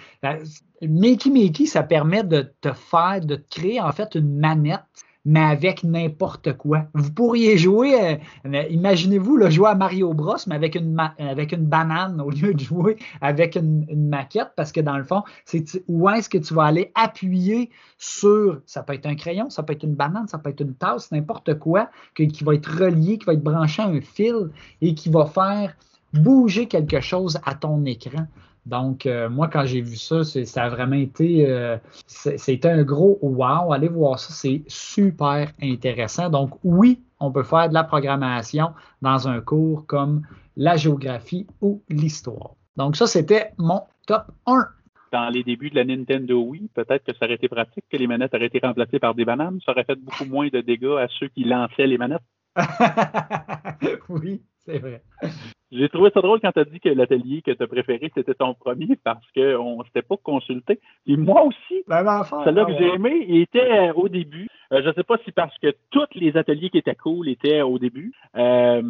Makey 0.81 1.29
Makey, 1.29 1.65
ça 1.65 1.83
permet 1.83 2.23
de 2.23 2.53
te 2.61 2.73
faire, 2.73 3.21
de 3.21 3.35
te 3.35 3.59
créer 3.59 3.81
en 3.81 3.91
fait 3.91 4.15
une 4.15 4.39
manette 4.39 4.81
mais 5.25 5.41
avec 5.41 5.83
n'importe 5.83 6.53
quoi. 6.53 6.85
Vous 6.93 7.11
pourriez 7.11 7.57
jouer, 7.57 8.19
euh, 8.45 8.63
imaginez-vous 8.69 9.37
le 9.37 9.49
jouer 9.49 9.69
à 9.69 9.75
Mario 9.75 10.13
Bros, 10.13 10.35
mais 10.47 10.55
avec 10.55 10.75
une, 10.75 10.95
avec 11.17 11.51
une 11.51 11.65
banane 11.65 12.21
au 12.21 12.29
lieu 12.29 12.53
de 12.53 12.59
jouer 12.59 12.97
avec 13.21 13.55
une, 13.55 13.85
maquette, 14.07 14.51
parce 14.55 14.71
que 14.71 14.81
dans 14.81 14.97
le 14.97 15.03
fond, 15.03 15.23
c'est 15.45 15.83
où 15.87 16.07
est-ce 16.09 16.29
que 16.29 16.37
tu 16.37 16.53
vas 16.53 16.65
aller 16.65 16.91
appuyer 16.95 17.71
sur, 17.97 18.61
ça 18.65 18.83
peut 18.83 18.93
être 18.93 19.07
un 19.07 19.15
crayon, 19.15 19.49
ça 19.49 19.63
peut 19.63 19.73
être 19.73 19.83
une 19.83 19.95
banane, 19.95 20.27
ça 20.27 20.37
peut 20.37 20.51
être 20.51 20.61
une 20.61 20.75
tasse, 20.75 21.11
n'importe 21.11 21.57
quoi, 21.57 21.89
qui 22.13 22.43
va 22.43 22.53
être 22.53 22.67
relié, 22.67 23.17
qui 23.17 23.25
va 23.25 23.33
être 23.33 23.43
branché 23.43 23.81
à 23.81 23.87
un 23.87 24.01
fil 24.01 24.51
et 24.81 24.93
qui 24.93 25.09
va 25.09 25.25
faire 25.25 25.75
bouger 26.13 26.67
quelque 26.67 27.01
chose 27.01 27.39
à 27.45 27.55
ton 27.55 27.83
écran. 27.85 28.27
Donc, 28.65 29.05
euh, 29.05 29.29
moi, 29.29 29.47
quand 29.47 29.65
j'ai 29.65 29.81
vu 29.81 29.95
ça, 29.95 30.23
ça 30.23 30.63
a 30.63 30.69
vraiment 30.69 30.95
été, 30.95 31.47
euh, 31.47 31.77
c'était 32.07 32.69
un 32.69 32.83
gros 32.83 33.19
wow. 33.21 33.71
Allez 33.71 33.87
voir 33.87 34.17
ça, 34.17 34.33
c'est 34.33 34.63
super 34.67 35.51
intéressant. 35.61 36.29
Donc, 36.29 36.51
oui, 36.63 37.01
on 37.19 37.31
peut 37.31 37.43
faire 37.43 37.69
de 37.69 37.73
la 37.73 37.83
programmation 37.83 38.73
dans 39.01 39.27
un 39.27 39.39
cours 39.41 39.85
comme 39.85 40.23
la 40.57 40.77
géographie 40.77 41.45
ou 41.61 41.81
l'histoire. 41.89 42.55
Donc, 42.75 42.95
ça, 42.95 43.05
c'était 43.05 43.51
mon 43.57 43.81
top 44.07 44.25
1. 44.47 44.67
Dans 45.11 45.29
les 45.29 45.43
débuts 45.43 45.69
de 45.69 45.75
la 45.75 45.85
Nintendo 45.85 46.41
Wii, 46.41 46.69
peut-être 46.73 47.05
que 47.05 47.13
ça 47.13 47.25
aurait 47.25 47.35
été 47.35 47.47
pratique 47.47 47.85
que 47.89 47.97
les 47.97 48.07
manettes 48.07 48.33
auraient 48.33 48.47
été 48.47 48.59
remplacées 48.59 48.99
par 48.99 49.13
des 49.13 49.23
bananes. 49.25 49.59
Ça 49.65 49.71
aurait 49.71 49.85
fait 49.85 49.95
beaucoup 49.95 50.25
moins 50.25 50.47
de 50.47 50.61
dégâts 50.61 50.97
à 50.99 51.07
ceux 51.19 51.27
qui 51.27 51.43
lançaient 51.43 51.87
les 51.87 51.97
manettes. 51.97 52.21
oui, 54.09 54.41
c'est 54.65 54.79
vrai. 54.79 55.03
J'ai 55.71 55.89
trouvé 55.89 56.11
ça 56.13 56.21
drôle 56.21 56.39
quand 56.41 56.51
tu 56.51 56.59
as 56.59 56.65
dit 56.65 56.79
que 56.79 56.89
l'atelier 56.89 57.41
que 57.41 57.51
tu 57.51 57.63
as 57.63 57.67
préféré, 57.67 58.11
c'était 58.13 58.35
ton 58.35 58.53
premier 58.53 58.95
parce 59.03 59.25
qu'on 59.35 59.79
ne 59.79 59.83
s'était 59.85 60.03
pas 60.03 60.17
consulté. 60.17 60.79
Et 61.07 61.17
moi 61.17 61.43
aussi, 61.43 61.83
ben, 61.87 62.23
celui-là 62.23 62.65
que 62.65 62.73
j'ai 62.77 62.93
aimé, 62.93 63.25
il 63.27 63.41
était 63.41 63.89
euh, 63.89 63.93
au 63.93 64.07
début. 64.07 64.47
Euh, 64.71 64.81
je 64.83 64.89
ne 64.89 64.93
sais 64.93 65.03
pas 65.03 65.17
si 65.25 65.31
parce 65.31 65.57
que 65.57 65.73
tous 65.89 66.07
les 66.13 66.37
ateliers 66.37 66.69
qui 66.69 66.77
étaient 66.77 66.95
cool 66.95 67.29
étaient 67.29 67.63
au 67.63 67.79
début. 67.79 68.13
Euh, 68.35 68.81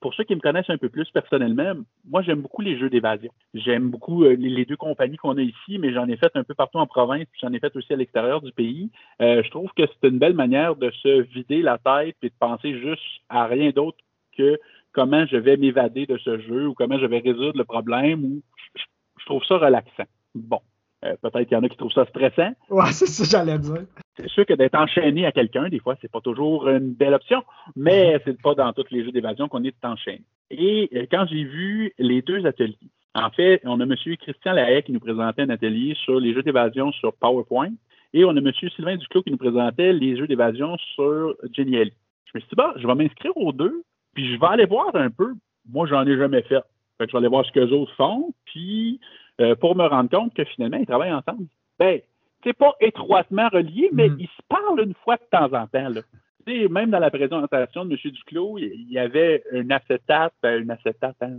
pour 0.00 0.14
ceux 0.14 0.24
qui 0.24 0.34
me 0.34 0.40
connaissent 0.40 0.70
un 0.70 0.78
peu 0.78 0.88
plus 0.88 1.10
personnellement, 1.10 1.74
moi, 2.08 2.22
j'aime 2.22 2.40
beaucoup 2.40 2.62
les 2.62 2.78
jeux 2.78 2.88
d'évasion. 2.88 3.30
J'aime 3.52 3.90
beaucoup 3.90 4.24
les, 4.24 4.64
deux 4.64 4.76
compagnies 4.76 5.16
qu'on 5.16 5.36
a 5.36 5.42
ici, 5.42 5.78
mais 5.78 5.92
j'en 5.92 6.08
ai 6.08 6.16
fait 6.16 6.32
un 6.34 6.44
peu 6.44 6.54
partout 6.54 6.78
en 6.78 6.86
province, 6.86 7.26
puis 7.32 7.40
j'en 7.42 7.52
ai 7.52 7.58
fait 7.58 7.74
aussi 7.76 7.92
à 7.92 7.96
l'extérieur 7.96 8.42
du 8.42 8.52
pays. 8.52 8.90
je 9.20 9.48
trouve 9.50 9.70
que 9.76 9.84
c'est 9.86 10.08
une 10.08 10.18
belle 10.18 10.34
manière 10.34 10.76
de 10.76 10.90
se 10.90 11.22
vider 11.22 11.62
la 11.62 11.78
tête 11.78 12.16
et 12.22 12.28
de 12.28 12.34
penser 12.38 12.78
juste 12.78 13.02
à 13.30 13.46
rien 13.46 13.70
d'autre 13.70 13.96
que 14.36 14.58
comment 14.94 15.26
je 15.26 15.36
vais 15.36 15.56
m'évader 15.56 16.06
de 16.06 16.16
ce 16.18 16.38
jeu 16.38 16.68
ou 16.68 16.74
comment 16.74 16.98
je 16.98 17.06
vais 17.06 17.18
résoudre 17.18 17.58
le 17.58 17.64
problème 17.64 18.24
ou 18.24 18.42
je, 18.74 19.24
trouve 19.26 19.44
ça 19.44 19.58
relaxant. 19.58 20.04
Bon. 20.34 20.60
Euh, 21.04 21.16
peut-être 21.20 21.48
qu'il 21.48 21.56
y 21.56 21.56
en 21.56 21.62
a 21.62 21.68
qui 21.68 21.76
trouvent 21.76 21.92
ça 21.92 22.06
stressant. 22.06 22.52
Ouais, 22.70 22.92
c'est 22.92 23.06
ça 23.06 23.24
j'allais 23.24 23.58
dire. 23.58 23.84
C'est 24.16 24.28
sûr 24.28 24.46
que 24.46 24.54
d'être 24.54 24.74
enchaîné 24.74 25.26
à 25.26 25.32
quelqu'un, 25.32 25.68
des 25.68 25.80
fois, 25.80 25.96
c'est 26.00 26.10
pas 26.10 26.20
toujours 26.20 26.68
une 26.68 26.94
belle 26.94 27.14
option, 27.14 27.42
mais 27.76 28.20
c'est 28.24 28.40
pas 28.40 28.54
dans 28.54 28.72
tous 28.72 28.86
les 28.90 29.04
jeux 29.04 29.12
d'évasion 29.12 29.48
qu'on 29.48 29.64
est 29.64 29.74
enchaîné. 29.84 30.22
Et 30.50 30.88
euh, 30.94 31.06
quand 31.10 31.26
j'ai 31.28 31.44
vu 31.44 31.92
les 31.98 32.22
deux 32.22 32.46
ateliers, 32.46 32.78
en 33.14 33.30
fait, 33.30 33.60
on 33.64 33.80
a 33.80 33.84
M. 33.84 33.94
Christian 33.94 34.52
Lahaye 34.52 34.82
qui 34.82 34.92
nous 34.92 35.00
présentait 35.00 35.42
un 35.42 35.50
atelier 35.50 35.94
sur 36.04 36.18
les 36.18 36.32
jeux 36.32 36.42
d'évasion 36.42 36.90
sur 36.92 37.12
PowerPoint 37.14 37.72
et 38.12 38.24
on 38.24 38.30
a 38.30 38.38
M. 38.38 38.52
Sylvain 38.74 38.96
Duclos 38.96 39.22
qui 39.22 39.30
nous 39.30 39.36
présentait 39.36 39.92
les 39.92 40.16
jeux 40.16 40.26
d'évasion 40.26 40.76
sur 40.94 41.34
Geniali. 41.52 41.92
Je 42.26 42.32
me 42.34 42.40
suis 42.40 42.48
dit, 42.48 42.56
bah, 42.56 42.74
je 42.76 42.86
vais 42.86 42.94
m'inscrire 42.94 43.36
aux 43.36 43.52
deux 43.52 43.84
puis 44.14 44.32
je 44.34 44.40
vais 44.40 44.46
aller 44.46 44.66
voir 44.66 44.94
un 44.94 45.10
peu. 45.10 45.34
Moi, 45.70 45.86
j'en 45.86 46.06
ai 46.06 46.16
jamais 46.16 46.42
fait. 46.42 46.62
Fait 46.98 47.06
que 47.06 47.10
je 47.10 47.12
vais 47.12 47.18
aller 47.18 47.28
voir 47.28 47.44
ce 47.44 47.52
que 47.52 47.60
les 47.60 47.72
autres 47.72 47.94
font, 47.96 48.32
puis 48.46 49.00
euh, 49.40 49.54
pour 49.56 49.74
me 49.76 49.84
rendre 49.86 50.10
compte 50.10 50.34
que 50.34 50.44
finalement, 50.44 50.76
ils 50.78 50.86
travaillent 50.86 51.12
ensemble. 51.12 51.46
Ben, 51.78 52.00
c'est 52.44 52.52
pas 52.52 52.74
étroitement 52.80 53.48
relié, 53.52 53.88
mais 53.92 54.08
Mm. 54.10 54.16
ils 54.20 54.28
se 54.28 54.42
parlent 54.48 54.80
une 54.80 54.94
fois 55.02 55.16
de 55.16 55.22
temps 55.30 55.52
en 55.58 55.66
temps. 55.66 55.88
Là. 55.88 56.00
Même 56.46 56.90
dans 56.90 56.98
la 56.98 57.10
présentation 57.10 57.86
de 57.86 57.92
M. 58.04 58.10
Duclos, 58.12 58.58
il 58.58 58.92
y 58.92 58.98
avait 58.98 59.42
un 59.52 59.70
acétate, 59.70 60.34
euh, 60.44 60.60
une 60.60 60.70
acétate, 60.70 61.16
hein, 61.22 61.32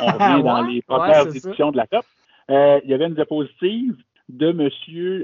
on 0.00 0.06
revient 0.06 0.42
dans 0.42 0.62
Ouais, 0.66 0.72
les 0.72 0.82
premières 0.82 1.26
ouais, 1.26 1.30
ça. 1.30 1.46
éditions 1.46 1.70
de 1.70 1.76
la 1.76 1.86
COP. 1.86 2.04
Euh, 2.50 2.80
il 2.84 2.90
y 2.90 2.94
avait 2.94 3.06
une 3.06 3.14
diapositive 3.14 3.96
de 4.28 4.48
M. 4.48 4.68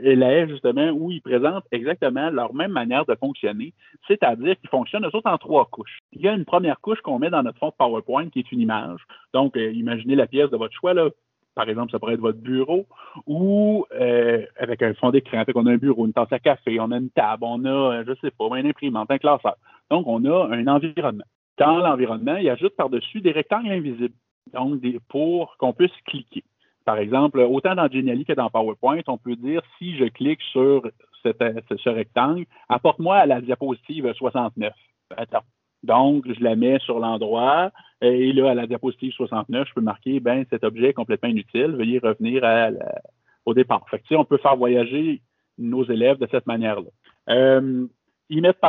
Elair, 0.03 0.49
justement, 0.49 0.91
où 0.91 1.11
ils 1.11 1.21
présentent 1.21 1.67
exactement 1.71 2.31
leur 2.31 2.55
même 2.55 2.73
manière 2.73 3.05
de 3.05 3.15
fonctionner, 3.15 3.75
c'est-à-dire 4.09 4.59
qu'ils 4.59 4.71
fonctionnent, 4.71 5.07
eux 5.07 5.21
en 5.25 5.39
trois 5.39 5.67
couches. 5.67 5.99
Il 6.13 6.23
y 6.23 6.29
a 6.29 6.33
une 6.33 6.45
première 6.45 6.81
couche 6.81 7.01
qu'on 7.01 7.19
met 7.19 7.31
dans 7.31 7.43
notre 7.43 7.59
fond 7.59 7.69
de 7.69 7.75
PowerPoint, 7.77 8.29
qui 8.31 8.41
est 8.41 8.53
une 8.53 8.61
image. 8.61 9.01
Donc, 9.33 9.57
euh, 9.57 9.73
imaginez 9.73 10.15
la 10.15 10.27
pièce 10.27 10.51
de 10.51 10.57
votre 10.57 10.75
choix, 10.75 10.95
là. 10.95 11.09
Par 11.55 11.69
exemple, 11.69 11.93
ça 11.93 12.01
pourrait 12.01 12.15
être 12.15 12.21
votre 12.21 12.41
bureau 12.41 12.85
ou 13.27 13.87
euh, 13.95 14.45
avec 14.59 14.83
un 14.83 14.93
fond 14.95 15.11
d'écran. 15.11 15.45
Fait 15.45 15.53
qu'on 15.53 15.67
a 15.67 15.73
un 15.73 15.77
bureau, 15.77 16.05
une 16.05 16.13
tasse 16.13 16.33
à 16.33 16.41
café, 16.41 16.81
on 16.81 16.91
a 16.91 16.97
une 16.97 17.11
table, 17.11 17.45
on 17.45 17.65
a, 17.65 17.69
euh, 17.69 18.05
je 18.09 18.15
sais 18.21 18.33
pas, 18.33 18.59
une 18.59 18.67
imprimante, 18.67 19.09
un 19.09 19.19
classeur. 19.19 19.55
Donc, 19.89 20.05
on 20.09 20.25
a 20.25 20.49
un 20.51 20.67
environnement. 20.67 21.25
Dans 21.59 21.79
l'environnement, 21.79 22.37
il 22.37 22.49
ajoute 22.49 22.75
par-dessus 22.75 23.21
des 23.21 23.31
rectangles 23.31 23.71
invisibles, 23.71 24.15
donc 24.53 24.81
des, 24.81 24.99
pour 25.09 25.57
qu'on 25.59 25.73
puisse 25.73 25.93
cliquer. 26.07 26.43
Par 26.85 26.99
exemple, 26.99 27.39
autant 27.41 27.75
dans 27.75 27.91
Genially 27.91 28.25
que 28.25 28.35
dans 28.35 28.51
PowerPoint, 28.51 29.01
on 29.07 29.19
peut 29.19 29.37
dire 29.37 29.63
si 29.79 29.97
je 29.97 30.05
clique 30.05 30.43
sur 30.53 30.83
ce, 31.23 31.89
rectangle, 31.89 32.45
apporte-moi 32.69 33.17
à 33.17 33.27
la 33.27 33.41
diapositive 33.41 34.13
69. 34.13 34.73
Attends. 35.17 35.45
Donc, 35.83 36.25
je 36.27 36.43
la 36.43 36.57
mets 36.57 36.79
sur 36.81 36.99
l'endroit 36.99 37.71
et 38.01 38.33
là, 38.33 38.51
à 38.51 38.55
la 38.55 38.67
diapositive 38.67 39.13
69, 39.13 39.69
je 39.69 39.75
peux 39.75 39.81
marquer, 39.81 40.21
ben, 40.21 40.45
cet 40.51 40.65
objet 40.65 40.91
est 40.91 40.95
complètement 40.95 41.29
inutile, 41.29 41.73
veuillez 41.73 41.99
revenir 41.99 42.43
au 43.47 43.55
départ. 43.55 43.85
Fait 43.91 43.99
que, 43.99 44.15
on 44.15 44.25
peut 44.25 44.39
faire 44.39 44.57
voyager 44.57 45.23
nos 45.59 45.85
élèves 45.85 46.19
de 46.19 46.29
cette 46.31 46.47
manière-là. 46.47 46.89
Euh, 47.31 47.87
ils 48.29 48.43
mettent 48.43 48.61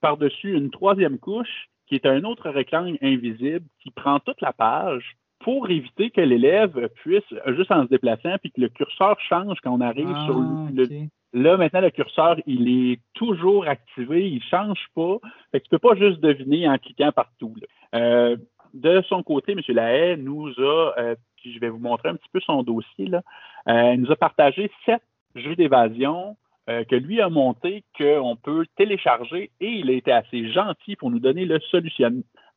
par-dessus 0.00 0.54
une 0.54 0.70
troisième 0.70 1.18
couche 1.18 1.68
qui 1.86 1.94
est 1.94 2.06
un 2.06 2.24
autre 2.24 2.48
rectangle 2.50 2.96
invisible 3.02 3.66
qui 3.82 3.90
prend 3.90 4.20
toute 4.20 4.40
la 4.40 4.52
page 4.52 5.16
pour 5.42 5.70
éviter 5.70 6.10
que 6.10 6.20
l'élève 6.20 6.88
puisse, 6.96 7.22
juste 7.48 7.70
en 7.72 7.84
se 7.84 7.88
déplaçant, 7.88 8.36
puis 8.40 8.50
que 8.50 8.60
le 8.60 8.68
curseur 8.68 9.18
change 9.20 9.58
quand 9.62 9.72
on 9.72 9.80
arrive 9.80 10.12
Ah, 10.14 10.24
sur 10.26 10.38
le. 10.38 11.08
Là, 11.34 11.56
maintenant, 11.56 11.80
le 11.80 11.90
curseur, 11.90 12.36
il 12.46 12.68
est 12.68 13.00
toujours 13.14 13.66
activé, 13.66 14.28
il 14.28 14.36
ne 14.36 14.40
change 14.50 14.86
pas. 14.94 15.16
Fait 15.50 15.60
que 15.60 15.64
tu 15.64 15.70
peux 15.70 15.78
pas 15.78 15.94
juste 15.94 16.20
deviner 16.20 16.68
en 16.68 16.76
cliquant 16.76 17.10
partout. 17.10 17.54
là. 17.58 17.98
Euh, 17.98 18.36
de 18.74 19.02
son 19.08 19.22
côté, 19.22 19.52
M. 19.52 19.60
Lahaye 19.68 20.16
nous 20.18 20.48
a, 20.58 20.94
euh, 20.98 21.14
puis 21.36 21.52
je 21.52 21.60
vais 21.60 21.68
vous 21.68 21.78
montrer 21.78 22.08
un 22.08 22.16
petit 22.16 22.28
peu 22.32 22.40
son 22.40 22.62
dossier, 22.62 23.06
là, 23.06 23.22
euh, 23.68 23.94
il 23.94 24.00
nous 24.00 24.10
a 24.10 24.16
partagé 24.16 24.70
sept 24.84 25.02
jeux 25.34 25.56
d'évasion 25.56 26.36
euh, 26.68 26.84
que 26.84 26.96
lui 26.96 27.20
a 27.20 27.28
monté, 27.28 27.84
qu'on 27.98 28.36
peut 28.36 28.64
télécharger, 28.76 29.50
et 29.60 29.68
il 29.68 29.90
a 29.90 29.94
été 29.94 30.12
assez 30.12 30.50
gentil 30.52 30.96
pour 30.96 31.10
nous 31.10 31.18
donner 31.18 31.44
le 31.44 31.60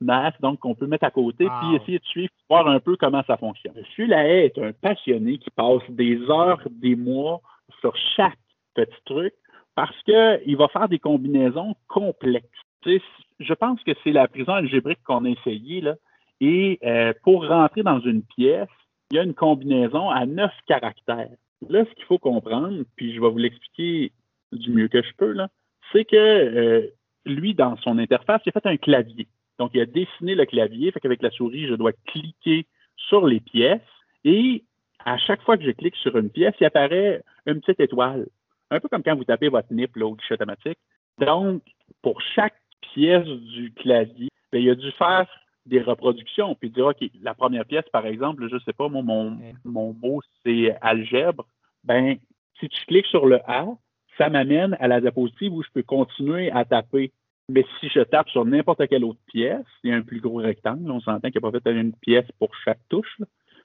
donc 0.02 0.60
qu'on 0.60 0.76
peut 0.76 0.88
mettre 0.88 1.06
à 1.06 1.12
côté, 1.12 1.46
Wow. 1.46 1.52
puis 1.60 1.76
essayer 1.76 2.00
de 2.00 2.06
suivre, 2.06 2.34
voir 2.50 2.68
un 2.68 2.80
peu 2.80 2.96
comment 2.98 3.24
ça 3.26 3.38
fonctionne. 3.38 3.74
M. 3.78 4.08
Lahaye 4.08 4.46
est 4.46 4.58
un 4.58 4.72
passionné 4.74 5.38
qui 5.38 5.50
passe 5.52 5.82
des 5.90 6.20
heures, 6.30 6.62
des 6.70 6.96
mois 6.96 7.42
sur 7.80 7.96
chaque 8.16 8.38
petit 8.74 9.02
truc 9.06 9.34
parce 9.76 9.96
qu'il 10.04 10.58
va 10.58 10.68
faire 10.70 10.88
des 10.90 11.00
combinaisons 11.00 11.76
complexes. 11.88 12.48
Je 13.40 13.54
pense 13.54 13.82
que 13.84 13.92
c'est 14.04 14.12
la 14.12 14.28
prison 14.28 14.54
algébrique 14.54 15.00
qu'on 15.04 15.26
a 15.26 15.30
essayé, 15.30 15.82
là. 15.82 15.96
Et 16.42 16.80
euh, 16.84 17.14
pour 17.24 17.48
rentrer 17.48 17.82
dans 17.84 18.00
une 18.00 18.22
pièce, 18.22 18.70
il 19.12 19.18
y 19.18 19.20
a 19.20 19.24
une 19.24 19.34
combinaison 19.34 20.10
à 20.10 20.26
neuf 20.26 20.52
caractères. 20.68 21.30
Là, 21.70 21.86
ce 21.86 21.96
qu'il 21.96 22.04
faut 22.06 22.18
comprendre, 22.18 22.84
puis 22.96 23.14
je 23.16 23.22
vais 23.22 23.30
vous 23.30 23.38
l'expliquer 23.38 24.12
du 24.52 24.72
mieux 24.72 24.88
que 24.88 25.02
je 25.02 25.12
peux, 25.18 25.32
là, 25.32 25.48
c'est 25.92 26.06
que 26.06 26.16
euh, 26.16 26.88
lui, 27.26 27.54
dans 27.54 27.78
son 27.78 27.98
interface, 27.98 28.42
il 28.46 28.50
a 28.50 28.60
fait 28.60 28.68
un 28.68 28.78
clavier. 28.78 29.28
Donc, 29.60 29.72
il 29.74 29.82
a 29.82 29.86
dessiné 29.86 30.36
le 30.36 30.46
clavier, 30.46 30.92
fait 30.92 31.00
qu'avec 31.00 31.22
la 31.22 31.32
souris, 31.32 31.68
je 31.68 31.76
dois 31.76 31.94
cliquer 32.08 32.66
sur 32.98 33.26
les 33.26 33.40
pièces 33.40 33.82
et 34.24 34.64
à 35.06 35.18
chaque 35.18 35.42
fois 35.44 35.58
que 35.58 35.64
je 35.64 35.72
clique 35.72 35.96
sur 35.98 36.18
une 36.18 36.30
pièce, 36.30 36.56
il 36.60 36.66
apparaît 36.66 37.22
une 37.46 37.62
petite 37.62 37.80
étoile. 37.80 38.28
Un 38.72 38.80
peu 38.80 38.90
comme 38.90 39.04
quand 39.04 39.16
vous 39.16 39.24
tapez 39.24 39.50
votre 39.50 39.72
NIP 39.72 39.96
là, 39.96 40.08
au 40.08 40.16
guichet 40.16 40.34
automatique. 40.34 40.80
Donc, 41.20 41.62
pour 42.02 42.20
chaque 42.22 42.56
pièce 42.94 43.26
du 43.26 43.72
clavier, 43.74 44.30
ben, 44.52 44.62
il 44.62 44.70
a 44.70 44.76
dû 44.76 44.92
faire 44.92 45.28
des 45.66 45.82
reproductions, 45.82 46.56
puis 46.56 46.70
dire, 46.70 46.88
OK, 46.88 47.10
la 47.22 47.34
première 47.34 47.66
pièce, 47.66 47.86
par 47.92 48.06
exemple, 48.06 48.48
je 48.52 48.58
sais 48.66 48.74
pas, 48.74 48.88
moi, 48.88 49.02
mon, 49.02 49.38
mon 49.64 49.94
mot, 49.94 50.22
c'est 50.44 50.76
algèbre. 50.82 51.46
Ben, 51.84 52.18
si 52.60 52.70
tu 52.70 52.86
cliques 52.86 53.08
sur 53.08 53.26
le 53.26 53.40
A, 53.50 53.68
ça 54.18 54.30
m'amène 54.30 54.76
à 54.80 54.88
la 54.88 55.02
diapositive 55.02 55.54
où 55.54 55.64
je 55.64 55.70
peux 55.74 55.84
continuer 55.84 56.52
à 56.52 56.66
taper. 56.66 57.12
Mais 57.50 57.66
si 57.80 57.90
je 57.90 58.00
tape 58.00 58.30
sur 58.30 58.44
n'importe 58.46 58.88
quelle 58.88 59.04
autre 59.04 59.20
pièce, 59.28 59.66
il 59.84 59.92
y 59.92 59.94
a 59.94 59.98
un 59.98 60.02
plus 60.02 60.20
gros 60.20 60.38
rectangle, 60.38 60.90
on 60.90 61.00
s'entend 61.00 61.30
qu'il 61.30 61.40
n'y 61.42 61.48
a 61.48 61.52
pas 61.52 61.60
fait 61.60 61.80
une 61.80 61.94
pièce 61.94 62.30
pour 62.40 62.50
chaque 62.64 62.80
touche, 62.90 63.22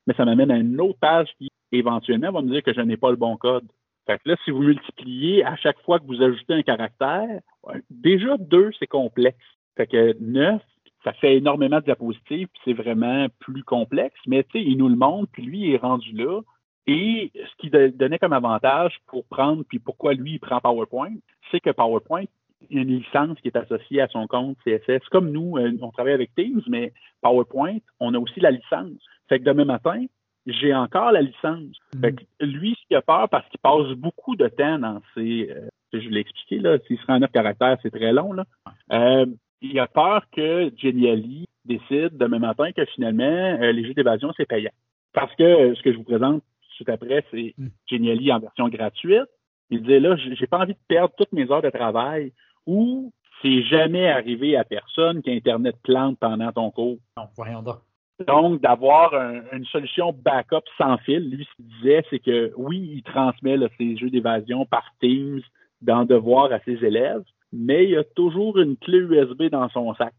mais 0.07 0.15
ça 0.15 0.25
m'amène 0.25 0.51
à 0.51 0.57
une 0.57 0.81
autre 0.81 0.99
page 0.99 1.29
qui, 1.39 1.49
éventuellement, 1.73 2.33
va 2.33 2.43
me 2.43 2.51
dire 2.51 2.63
que 2.63 2.75
je 2.75 2.81
n'ai 2.81 2.97
pas 2.97 3.11
le 3.11 3.17
bon 3.17 3.37
code. 3.37 3.67
Fait 4.07 4.19
que 4.19 4.29
là, 4.29 4.37
si 4.45 4.51
vous 4.51 4.63
multipliez 4.63 5.45
à 5.45 5.57
chaque 5.57 5.81
fois 5.81 5.99
que 5.99 6.07
vous 6.07 6.23
ajoutez 6.23 6.55
un 6.55 6.63
caractère, 6.63 7.41
déjà 7.89 8.37
deux, 8.39 8.71
c'est 8.79 8.87
complexe. 8.87 9.39
Fait 9.77 9.87
que 9.87 10.17
neuf, 10.21 10.63
ça 11.05 11.13
fait 11.15 11.37
énormément 11.37 11.79
de 11.79 11.85
diapositives, 11.85 12.49
puis 12.49 12.61
c'est 12.65 12.73
vraiment 12.75 13.29
plus 13.39 13.63
complexe, 13.63 14.21
mais 14.27 14.45
tu 14.45 14.59
sais, 14.59 14.65
il 14.65 14.77
nous 14.77 14.89
le 14.89 14.97
montre, 14.97 15.31
puis 15.33 15.43
lui, 15.43 15.61
il 15.61 15.75
est 15.75 15.79
rendu 15.79 16.13
là. 16.13 16.43
Et 16.87 17.31
ce 17.35 17.57
qui 17.59 17.71
donnait 17.71 18.19
comme 18.19 18.33
avantage 18.33 18.99
pour 19.07 19.25
prendre, 19.27 19.65
puis 19.65 19.79
pourquoi 19.79 20.13
lui, 20.13 20.33
il 20.33 20.41
prend 20.41 20.61
PowerPoint, 20.61 21.15
c'est 21.51 21.61
que 21.61 21.71
PowerPoint, 21.71 22.25
une 22.69 22.99
licence 22.99 23.39
qui 23.41 23.49
est 23.49 23.57
associée 23.57 24.01
à 24.01 24.09
son 24.09 24.27
compte 24.27 24.57
CSS. 24.65 25.09
Comme 25.11 25.31
nous, 25.31 25.57
euh, 25.57 25.73
on 25.81 25.91
travaille 25.91 26.13
avec 26.13 26.35
Teams, 26.35 26.63
mais 26.69 26.93
PowerPoint, 27.23 27.79
on 28.01 28.15
a 28.15 28.19
aussi 28.19 28.41
la 28.41 28.51
licence. 28.51 29.01
Fait 29.29 29.39
que 29.39 29.45
demain 29.45 29.65
matin, 29.65 30.05
j'ai 30.47 30.75
encore 30.75 31.13
la 31.13 31.23
licence. 31.23 31.77
Fait 32.01 32.13
que 32.13 32.23
lui, 32.45 32.77
ce 32.81 32.87
qu'il 32.89 32.97
a 32.97 33.03
peur, 33.03 33.29
parce 33.29 33.49
qu'il 33.49 33.61
passe 33.61 33.89
beaucoup 33.97 34.37
de 34.37 34.49
temps 34.49 34.79
dans 34.79 35.01
ses. 35.15 35.51
euh, 35.51 35.69
je 35.93 36.09
l'ai 36.09 36.21
expliqué, 36.21 36.59
là, 36.59 36.79
s'il 36.87 36.99
se 36.99 37.07
rend 37.07 37.17
en 37.17 37.21
neuf 37.21 37.33
caractères, 37.33 37.79
c'est 37.83 37.91
très 37.91 38.13
long. 38.13 38.33
Là. 38.33 38.45
Euh, 38.93 39.27
il 39.61 39.79
a 39.79 39.87
peur 39.87 40.25
que 40.31 40.71
Geniali 40.77 41.47
décide 41.65 42.17
demain 42.17 42.39
matin 42.39 42.71
que 42.73 42.85
finalement, 42.87 43.25
euh, 43.25 43.73
les 43.73 43.85
jeux 43.85 43.95
d'évasion, 43.95 44.33
c'est 44.37 44.47
payant. 44.47 44.71
Parce 45.13 45.35
que 45.35 45.75
ce 45.75 45.83
que 45.83 45.93
je 45.93 45.97
vous 45.97 46.05
présente 46.05 46.43
tout 46.81 46.91
après, 46.91 47.25
c'est 47.31 47.55
Mm. 47.59 47.69
Geniali 47.89 48.33
en 48.33 48.41
version 48.41 48.69
gratuite. 48.69 49.29
Il 49.71 49.83
disait 49.83 50.01
là, 50.01 50.17
j'ai 50.17 50.47
pas 50.47 50.59
envie 50.59 50.73
de 50.73 50.79
perdre 50.89 51.15
toutes 51.17 51.33
mes 51.33 51.51
heures 51.51 51.63
de 51.63 51.71
travail 51.71 52.33
ou 52.71 53.13
c'est 53.43 53.63
jamais 53.65 54.09
arrivé 54.09 54.57
à 54.57 54.65
personne 54.65 55.23
qu'Internet 55.23 55.77
plante 55.83 56.19
pendant 56.21 56.53
ton 56.53 56.71
cours. 56.71 56.99
Non, 57.17 57.25
voyons 57.37 57.63
donc. 57.63 57.79
Donc, 58.27 58.61
d'avoir 58.61 59.15
un- 59.15 59.41
une 59.57 59.65
solution 59.65 60.13
backup 60.13 60.61
sans 60.77 60.99
fil, 60.99 61.31
lui, 61.31 61.45
ce 61.51 61.57
qu'il 61.57 61.67
disait, 61.79 62.05
c'est 62.11 62.19
que 62.19 62.53
oui, 62.57 62.79
il 62.97 63.03
transmet 63.03 63.57
là, 63.57 63.69
ses 63.79 63.97
jeux 63.97 64.11
d'évasion 64.11 64.67
par 64.67 64.85
Teams 65.01 65.41
dans 65.81 66.05
devoir 66.05 66.53
à 66.53 66.61
ses 66.61 66.85
élèves, 66.85 67.25
mais 67.51 67.85
il 67.85 67.91
y 67.91 67.97
a 67.97 68.05
toujours 68.05 68.59
une 68.59 68.77
clé 68.77 68.99
USB 68.99 69.45
dans 69.45 69.69
son 69.71 69.95
sac. 69.95 70.13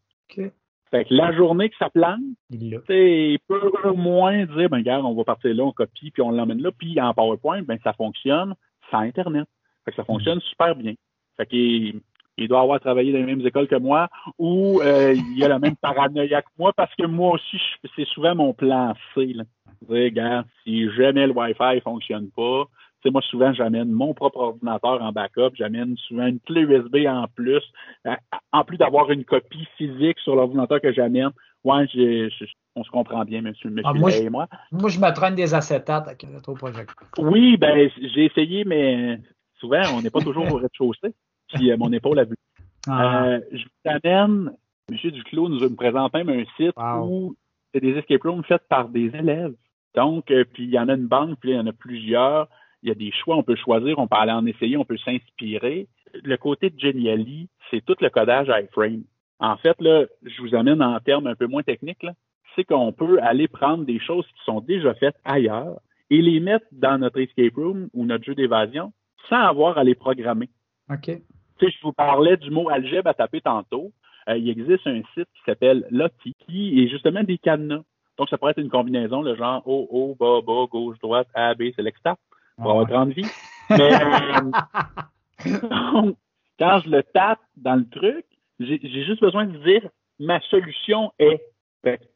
Fait 0.89 1.06
que 1.06 1.14
la 1.14 1.32
journée 1.32 1.70
que 1.70 1.78
ça 1.78 1.89
plante, 1.91 2.20
Il 2.49 2.72
l'a. 2.72 2.80
tu 2.80 2.86
sais, 2.88 3.32
il 3.34 3.39
peut 3.47 3.72
au 3.86 3.93
moins 3.93 4.45
dire, 4.45 4.68
ben, 4.70 4.78
regarde, 4.80 5.06
on 5.06 5.14
va 5.14 5.24
partir 5.24 5.54
là, 5.56 5.64
on 5.64 5.72
copie, 5.72 6.10
puis 6.12 6.22
on 6.24 6.32
l'emmène 6.32 6.62
là, 6.62 6.72
puis 6.78 6.99
en 6.99 7.14
PowerPoint, 7.14 7.62
ben, 7.62 7.78
ça 7.84 7.93
fonctionne 7.93 8.56
sans 8.89 8.99
Internet. 8.99 9.47
Fait 9.86 9.91
que 9.91 9.97
ça 9.97 10.04
fonctionne 10.04 10.41
super 10.41 10.76
bien. 10.76 10.93
Fait 11.38 11.45
qu'il 11.45 12.02
il 12.38 12.47
doit 12.47 12.61
avoir 12.61 12.79
travaillé 12.79 13.11
dans 13.11 13.19
les 13.19 13.25
mêmes 13.25 13.45
écoles 13.45 13.67
que 13.67 13.75
moi, 13.75 14.09
ou 14.38 14.82
euh, 14.82 15.15
il 15.36 15.43
a 15.43 15.47
la 15.47 15.59
même 15.59 15.75
paranoïa 15.75 16.41
que 16.41 16.49
moi, 16.57 16.71
parce 16.75 16.93
que 16.95 17.05
moi 17.05 17.34
aussi, 17.34 17.59
c'est 17.95 18.07
souvent 18.07 18.36
mon 18.36 18.53
plan 18.53 18.93
C. 19.13 19.34
Là. 19.34 19.43
Regarde, 19.88 20.45
si 20.63 20.89
jamais 20.91 21.27
le 21.27 21.34
Wi-Fi 21.34 21.75
ne 21.75 21.79
fonctionne 21.82 22.29
pas, 22.36 22.65
tu 23.01 23.07
sais, 23.07 23.11
moi, 23.11 23.21
souvent, 23.23 23.51
j'amène 23.51 23.91
mon 23.91 24.13
propre 24.13 24.38
ordinateur 24.38 25.01
en 25.01 25.11
backup, 25.11 25.55
j'amène 25.55 25.97
souvent 25.97 26.27
une 26.27 26.39
clé 26.39 26.61
USB 26.61 27.07
en 27.07 27.25
plus, 27.34 27.63
Euh, 28.07 28.15
en 28.51 28.63
plus 28.63 28.77
d'avoir 28.77 29.09
une 29.11 29.25
copie 29.25 29.67
physique 29.77 30.19
sur 30.19 30.36
l'ordinateur 30.36 30.79
que 30.82 30.93
j'amène. 30.93 31.32
Ouais, 31.63 31.86
on 32.75 32.84
se 32.84 32.89
comprend 32.89 33.23
bien, 33.23 33.41
monsieur, 33.41 33.69
monsieur 33.69 33.84
Ah, 33.86 33.93
moi, 33.93 34.11
et 34.15 34.29
moi. 34.29 34.47
Moi, 34.71 34.89
je 34.89 34.99
me 34.99 35.11
traîne 35.13 35.36
des 35.36 35.53
acétates 35.53 36.07
avec 36.07 36.23
le 36.23 36.36
rétroprojecteur. 36.36 37.07
Oui, 37.19 37.57
ben, 37.57 37.89
j'ai 37.97 38.25
essayé, 38.25 38.65
mais 38.65 39.19
souvent, 39.59 39.82
on 39.95 40.01
n'est 40.01 40.09
pas 40.09 40.21
toujours 40.21 40.51
au 40.51 40.57
rez-de-chaussée. 40.57 41.13
Puis 41.54 41.72
euh, 41.72 41.78
mon 41.78 41.91
épaule 41.91 42.20
a 42.20 42.24
vu. 42.24 42.36
Ah, 42.88 43.26
Euh, 43.26 43.39
je 43.52 43.64
vous 43.64 43.91
amène, 43.91 44.52
M. 44.91 45.12
Duclos 45.12 45.49
nous 45.49 45.76
présente 45.76 46.14
même 46.14 46.30
un 46.30 46.43
site 46.58 46.74
Wow. 46.78 47.06
où 47.08 47.36
c'est 47.74 47.80
des 47.82 47.91
escape 47.97 48.24
rooms 48.24 48.43
faits 48.43 48.64
par 48.70 48.89
des 48.89 49.08
élèves. 49.16 49.54
Donc, 49.95 50.32
euh, 50.32 50.43
puis 50.52 50.64
il 50.64 50.70
y 50.72 50.80
en 50.80 50.89
a 50.89 50.93
une 50.93 51.08
banque, 51.08 51.38
puis 51.39 51.52
il 51.52 51.56
y 51.56 51.60
en 51.60 51.68
a 51.68 51.74
plusieurs. 51.74 52.47
Il 52.84 52.89
y 52.89 52.91
a 52.91 52.95
des 52.95 53.12
choix, 53.12 53.36
on 53.38 53.43
peut 53.43 53.56
choisir, 53.56 53.99
on 53.99 54.08
peut 54.08 54.18
aller 54.18 54.32
en 54.32 54.45
essayer, 54.45 54.76
on 54.78 54.86
peut 54.86 54.97
s'inspirer. 54.97 55.88
Le 56.24 56.36
côté 56.38 56.70
de 56.70 56.80
Geniali, 56.80 57.47
c'est 57.70 57.84
tout 57.86 57.95
le 58.02 58.10
codage 58.10 58.47
iframe. 58.64 59.04
En 59.39 59.58
fait, 59.58 59.80
là, 59.82 60.06
je 60.24 60.41
vous 60.41 60.56
amène 60.56 60.82
en 60.82 60.99
termes 60.99 61.28
un 61.28 61.36
peu 61.36 61.45
moins 61.47 61.64
techniques, 61.64 62.06
c'est 62.56 62.64
qu'on 62.64 62.91
peut 62.91 63.20
aller 63.22 63.47
prendre 63.47 63.86
des 63.86 63.99
choses 63.99 64.26
qui 64.28 64.43
sont 64.45 64.62
déjà 64.62 64.93
faites 64.95 65.16
ailleurs 65.24 65.80
et 66.10 66.22
les 66.22 66.39
mettre 66.39 66.66
dans 66.72 66.97
notre 66.97 67.20
escape 67.20 67.56
room 67.56 67.88
ou 67.93 68.06
notre 68.06 68.24
jeu 68.26 68.36
d'évasion 68.36 68.91
sans 69.30 69.38
avoir 69.41 69.78
à 69.78 69.84
les 69.84 69.95
programmer. 69.95 70.49
OK. 70.91 71.12
Tu 71.62 71.68
sais, 71.68 71.74
je 71.80 71.86
vous 71.86 71.93
parlais 71.93 72.38
du 72.38 72.49
mot 72.49 72.70
algèbre 72.70 73.09
à 73.09 73.14
taper 73.14 73.39
tantôt. 73.39 73.91
Euh, 74.28 74.38
il 74.38 74.49
existe 74.49 74.88
un 74.88 75.01
site 75.14 75.28
qui 75.36 75.41
s'appelle 75.45 75.86
Lottie, 75.91 76.36
qui 76.47 76.84
est 76.84 76.88
justement 76.88 77.24
des 77.24 77.38
cadenas. 77.38 77.84
Donc, 78.18 78.30
ça 78.30 78.38
pourrait 78.38 78.51
être 78.51 78.62
une 78.62 78.70
combinaison, 78.70 79.22
le 79.22 79.36
genre 79.36 79.62
haut, 79.68 79.88
haut, 79.91 80.16
bas, 80.20 80.41
bas, 80.41 80.66
gauche, 80.70 80.97
droite, 80.99 81.28
A, 81.36 81.53
B, 81.53 81.66
c'est 81.76 81.84
l'extra 81.84 82.18
pour 82.57 82.72
avoir 82.72 82.88
grande 82.88 83.14
vie. 83.14 83.28
Mais 83.70 83.93
euh, 83.93 84.51
quand 86.59 86.80
je 86.80 86.89
le 86.89 87.03
tape 87.03 87.39
dans 87.55 87.76
le 87.76 87.88
truc, 87.89 88.26
j'ai 88.59 89.05
juste 89.05 89.22
besoin 89.22 89.45
de 89.45 89.57
dire 89.59 89.88
ma 90.20 90.39
solution 90.41 91.12
est. 91.20 91.41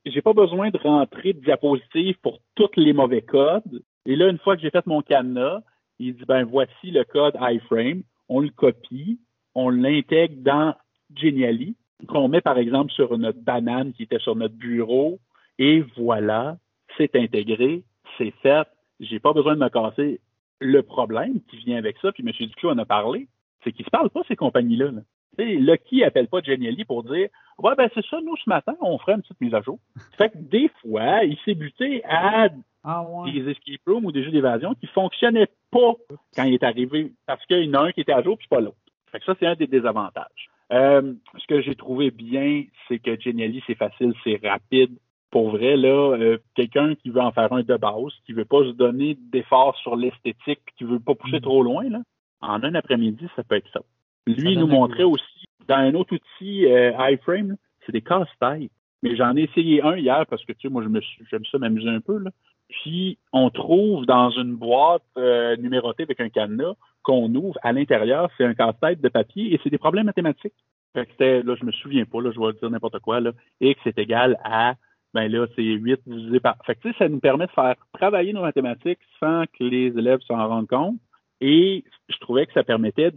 J'ai 0.06 0.22
pas 0.22 0.34
besoin 0.34 0.70
de 0.70 0.78
rentrer 0.78 1.34
de 1.34 1.40
diapositive 1.40 2.18
pour 2.22 2.40
tous 2.54 2.70
les 2.78 2.94
mauvais 2.94 3.22
codes. 3.22 3.82
Et 4.06 4.16
là, 4.16 4.30
une 4.30 4.38
fois 4.38 4.56
que 4.56 4.62
j'ai 4.62 4.70
fait 4.70 4.86
mon 4.86 5.02
cadenas, 5.02 5.62
il 5.98 6.16
dit 6.16 6.26
ben 6.28 6.44
voici 6.44 6.92
le 6.92 7.04
code 7.04 7.36
iframe, 7.42 8.04
on 8.30 8.42
le 8.42 8.50
copie, 8.50 9.20
on 9.56 9.70
l'intègre 9.70 10.36
dans 10.38 10.76
Genially, 11.16 11.76
qu'on 12.08 12.28
met 12.28 12.42
par 12.42 12.58
exemple 12.58 12.92
sur 12.92 13.18
notre 13.18 13.40
banane 13.40 13.94
qui 13.94 14.04
était 14.04 14.20
sur 14.20 14.36
notre 14.36 14.56
bureau, 14.56 15.20
et 15.58 15.84
voilà, 15.98 16.58
c'est 16.98 17.16
intégré, 17.16 17.84
c'est 18.18 18.34
fait. 18.42 18.68
J'ai 19.00 19.20
pas 19.20 19.34
besoin 19.34 19.56
de 19.56 19.60
me 19.60 19.70
casser. 19.70 20.20
Le 20.62 20.82
problème 20.84 21.42
qui 21.50 21.58
vient 21.58 21.78
avec 21.78 21.98
ça, 22.02 22.12
puis 22.12 22.24
M. 22.26 22.32
Duclos 22.32 22.72
en 22.72 22.78
a 22.78 22.86
parlé, 22.86 23.28
c'est 23.64 23.72
qu'ils 23.72 23.86
se 23.86 23.90
parlent 23.90 24.10
pas 24.10 24.22
ces 24.28 24.36
compagnies-là. 24.36 24.92
Là. 24.92 25.02
Lucky 25.38 26.04
appelle 26.04 26.28
pas 26.28 26.42
Genially 26.42 26.86
pour 26.86 27.04
dire 27.04 27.28
Ouais, 27.58 27.76
ben 27.76 27.90
c'est 27.94 28.06
ça, 28.06 28.20
nous 28.22 28.38
ce 28.38 28.50
matin, 28.50 28.76
on 28.82 28.98
ferait 28.98 29.14
une 29.14 29.22
petite 29.22 29.42
mise 29.42 29.54
à 29.54 29.62
jour. 29.62 29.80
Fait 30.18 30.30
que 30.30 30.38
des 30.38 30.70
fois, 30.82 31.24
il 31.24 31.38
s'est 31.44 31.56
buté 31.56 32.04
à 32.06 32.50
ah, 32.84 33.06
des 33.26 33.50
escape 33.50 33.82
rooms 33.88 34.06
ou 34.06 34.12
des 34.12 34.24
jeux 34.24 34.32
d'évasion 34.32 34.76
qui 34.76 34.88
fonctionnaient 34.88 35.50
pas 35.72 35.94
quand 36.36 36.44
il 36.44 36.54
est 36.54 36.64
arrivé 36.64 37.12
parce 37.26 37.46
qu'il 37.46 37.64
y 37.64 37.70
en 37.70 37.82
a 37.82 37.88
un 37.88 37.92
qui 37.92 38.02
était 38.02 38.14
à 38.14 38.22
jour 38.22 38.38
puis 38.38 38.48
pas 38.48 38.60
l'autre. 38.60 38.78
Fait 39.16 39.20
que 39.20 39.26
ça, 39.28 39.36
c'est 39.40 39.46
un 39.46 39.56
des 39.56 39.68
désavantages. 39.68 40.50
Euh, 40.74 41.14
ce 41.38 41.48
que 41.48 41.62
j'ai 41.62 41.76
trouvé 41.76 42.12
bien, 42.12 42.66
c'est 42.88 43.00
que 43.00 43.18
Genially, 43.18 43.64
c'est 43.66 43.76
facile, 43.76 44.14
c'est 44.26 44.42
rapide. 44.46 44.92
Pour 45.32 45.52
vrai, 45.52 45.78
là, 45.78 46.18
euh, 46.18 46.38
quelqu'un 46.54 46.96
qui 46.96 47.12
veut 47.12 47.22
en 47.22 47.32
faire 47.32 47.54
un 47.54 47.64
de 47.64 47.78
base, 47.78 48.12
qui 48.26 48.34
veut 48.34 48.44
pas 48.44 48.60
se 48.66 48.72
donner 48.72 49.18
d'efforts 49.32 49.78
sur 49.78 49.96
l'esthétique, 49.96 50.60
qui 50.78 50.84
veut 50.84 51.00
pas 51.00 51.16
pousser 51.16 51.38
mm. 51.38 51.44
trop 51.44 51.64
loin, 51.64 51.88
là, 51.88 52.00
en 52.42 52.62
un 52.62 52.76
après-midi, 52.76 53.26
ça 53.38 53.44
peut 53.44 53.56
être 53.56 53.72
ça. 53.72 53.80
Lui, 54.28 54.52
il 54.52 54.60
nous 54.60 54.68
montrait 54.68 55.04
aussi, 55.04 55.46
dans 55.70 55.76
un 55.76 55.94
autre 55.94 56.16
outil 56.16 56.66
euh, 56.66 56.92
iFrame, 57.12 57.56
c'est 57.86 57.94
des 57.94 58.02
casse-têtes. 58.02 58.70
Mais 59.02 59.16
j'en 59.16 59.38
ai 59.38 59.44
essayé 59.44 59.82
un 59.82 59.96
hier 59.96 60.26
parce 60.30 60.44
que, 60.44 60.52
tu 60.52 60.68
sais, 60.68 60.70
moi, 60.70 60.84
je 60.84 60.90
me 60.90 61.00
j'aime 61.32 61.46
ça 61.46 61.58
m'amuser 61.58 61.90
un 61.90 62.02
peu, 62.02 62.18
là. 62.18 62.32
Puis, 62.68 63.18
on 63.32 63.50
trouve 63.50 64.06
dans 64.06 64.32
une 64.32 64.56
boîte 64.56 65.04
numérotée 65.16 66.04
avec 66.04 66.20
un 66.20 66.28
cadenas 66.28 66.74
qu'on 67.06 67.34
ouvre 67.36 67.58
à 67.62 67.72
l'intérieur, 67.72 68.30
c'est 68.38 68.46
un 68.46 68.54
casse-tête 68.54 69.00
de 69.00 69.10
papier 69.10 69.54
et 69.54 69.60
c'est 69.64 69.70
des 69.70 69.78
problèmes 69.78 70.08
mathématiques. 70.08 70.54
Fait 70.94 71.06
que 71.06 71.42
là, 71.46 71.56
je 71.60 71.66
me 71.66 71.72
souviens 71.72 72.06
pas, 72.06 72.22
là, 72.22 72.32
je 72.34 72.40
vais 72.40 72.54
dire 72.54 72.70
n'importe 72.70 73.00
quoi, 73.00 73.20
là. 73.20 73.32
X 73.62 73.80
est 73.86 73.98
égal 73.98 74.38
à, 74.44 74.76
ben 75.14 75.32
là, 75.32 75.46
c'est 75.56 75.64
8 75.64 76.02
divisé 76.06 76.40
par. 76.40 76.58
Fait 76.66 76.76
que, 76.76 76.82
tu 76.82 76.92
sais, 76.92 76.98
ça 76.98 77.10
nous 77.10 77.20
permet 77.20 77.48
de 77.48 77.52
faire 77.52 77.76
travailler 77.94 78.34
nos 78.34 78.42
mathématiques 78.42 79.00
sans 79.20 79.44
que 79.46 79.64
les 79.64 79.88
élèves 79.88 80.22
s'en 80.28 80.48
rendent 80.48 80.68
compte. 80.68 80.98
Et 81.42 81.84
je 82.10 82.18
trouvais 82.18 82.46
que 82.46 82.54
ça 82.54 82.64
permettait 82.64 83.12